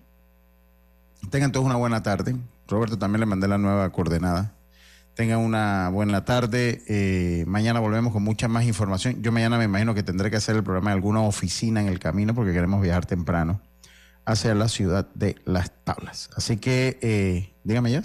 Tengan 1.30 1.52
todos 1.52 1.64
una 1.64 1.76
buena 1.76 2.02
tarde. 2.02 2.36
Roberto 2.68 2.98
también 2.98 3.20
le 3.20 3.26
mandé 3.26 3.48
la 3.48 3.58
nueva 3.58 3.90
coordenada. 3.90 4.52
Tengan 5.14 5.38
una 5.38 5.88
buena 5.90 6.24
tarde. 6.24 6.82
Eh, 6.88 7.44
mañana 7.46 7.80
volvemos 7.80 8.12
con 8.12 8.22
mucha 8.22 8.48
más 8.48 8.64
información. 8.64 9.22
Yo 9.22 9.32
mañana 9.32 9.58
me 9.58 9.64
imagino 9.64 9.94
que 9.94 10.02
tendré 10.02 10.30
que 10.30 10.36
hacer 10.36 10.56
el 10.56 10.62
programa 10.62 10.90
en 10.90 10.96
alguna 10.96 11.22
oficina 11.22 11.80
en 11.80 11.88
el 11.88 11.98
camino 11.98 12.34
porque 12.34 12.52
queremos 12.52 12.80
viajar 12.82 13.06
temprano 13.06 13.60
hacia 14.24 14.54
la 14.54 14.68
ciudad 14.68 15.06
de 15.14 15.36
Las 15.44 15.72
Tablas. 15.84 16.30
Así 16.36 16.56
que, 16.56 16.98
eh, 17.02 17.54
dígame, 17.64 17.92
ya. 17.92 18.02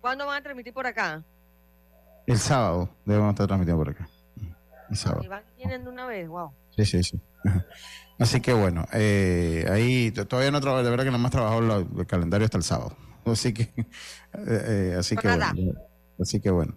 ¿Cuándo 0.00 0.26
van 0.26 0.40
a 0.40 0.42
transmitir 0.42 0.72
por 0.72 0.86
acá? 0.86 1.22
El 2.26 2.38
sábado 2.38 2.88
debemos 3.04 3.30
estar 3.30 3.46
transmitiendo 3.46 3.82
por 3.84 3.90
acá. 3.92 4.08
El 4.90 4.96
sábado. 4.96 5.22
¿Y 5.24 5.28
van 5.28 5.42
vienen 5.56 5.84
de 5.84 5.90
una 5.90 6.06
vez? 6.06 6.28
Wow. 6.28 6.50
Sí, 6.76 6.84
sí, 6.84 7.02
sí. 7.02 7.20
Así 8.18 8.40
que 8.40 8.52
bueno, 8.52 8.86
eh, 8.92 9.66
ahí 9.70 10.12
todavía 10.12 10.50
no 10.52 10.60
trabajo, 10.60 10.84
de 10.84 10.90
verdad 10.90 11.04
que 11.04 11.10
nada 11.10 11.22
más 11.22 11.32
trabajado 11.32 11.60
la- 11.62 11.76
el 12.00 12.06
calendario 12.06 12.44
hasta 12.44 12.58
el 12.58 12.62
sábado. 12.62 12.96
Así 13.24 13.52
que, 13.52 13.62
eh, 13.62 13.74
eh, 14.34 14.96
así 14.98 15.16
que 15.16 15.28
Nada. 15.28 15.52
bueno. 15.54 15.72
Así 16.20 16.40
que 16.40 16.50
bueno. 16.50 16.74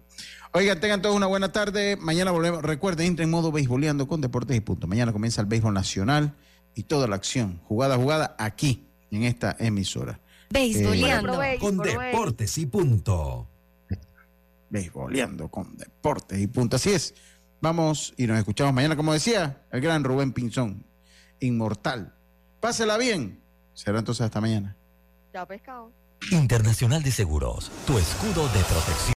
Oigan, 0.52 0.80
tengan 0.80 1.02
todos 1.02 1.14
una 1.14 1.26
buena 1.26 1.52
tarde. 1.52 1.96
Mañana 1.96 2.30
volvemos. 2.30 2.62
Recuerden, 2.62 3.06
entren 3.08 3.26
en 3.28 3.30
modo 3.30 3.52
beisboleando 3.52 4.08
con 4.08 4.20
Deportes 4.20 4.56
y 4.56 4.60
Punto. 4.60 4.86
Mañana 4.86 5.12
comienza 5.12 5.40
el 5.40 5.46
béisbol 5.46 5.74
nacional 5.74 6.34
y 6.74 6.84
toda 6.84 7.06
la 7.06 7.16
acción, 7.16 7.60
jugada 7.64 7.94
a 7.96 7.98
jugada, 7.98 8.34
aquí, 8.38 8.88
en 9.10 9.22
esta 9.24 9.54
emisora. 9.58 10.18
Beisboleando. 10.50 11.42
Eh, 11.42 11.58
Con 11.60 11.76
deportes 11.78 12.58
y 12.58 12.66
punto. 12.66 13.48
Beisboleando 14.76 15.48
con 15.48 15.74
Deportes 15.78 16.38
y 16.38 16.46
Punto. 16.48 16.76
Así 16.76 16.92
es. 16.92 17.14
Vamos 17.62 18.12
y 18.18 18.26
nos 18.26 18.38
escuchamos 18.38 18.74
mañana, 18.74 18.94
como 18.94 19.14
decía 19.14 19.62
el 19.72 19.80
gran 19.80 20.04
Rubén 20.04 20.32
Pinzón, 20.32 20.84
inmortal. 21.40 22.14
Pásela 22.60 22.98
bien. 22.98 23.40
Será 23.72 24.00
entonces 24.00 24.26
hasta 24.26 24.38
mañana. 24.38 24.76
Chao, 25.32 25.46
pescado. 25.46 25.90
Internacional 26.30 27.02
de 27.02 27.10
Seguros, 27.10 27.70
tu 27.86 27.96
escudo 27.98 28.46
de 28.48 28.60
protección. 28.64 29.14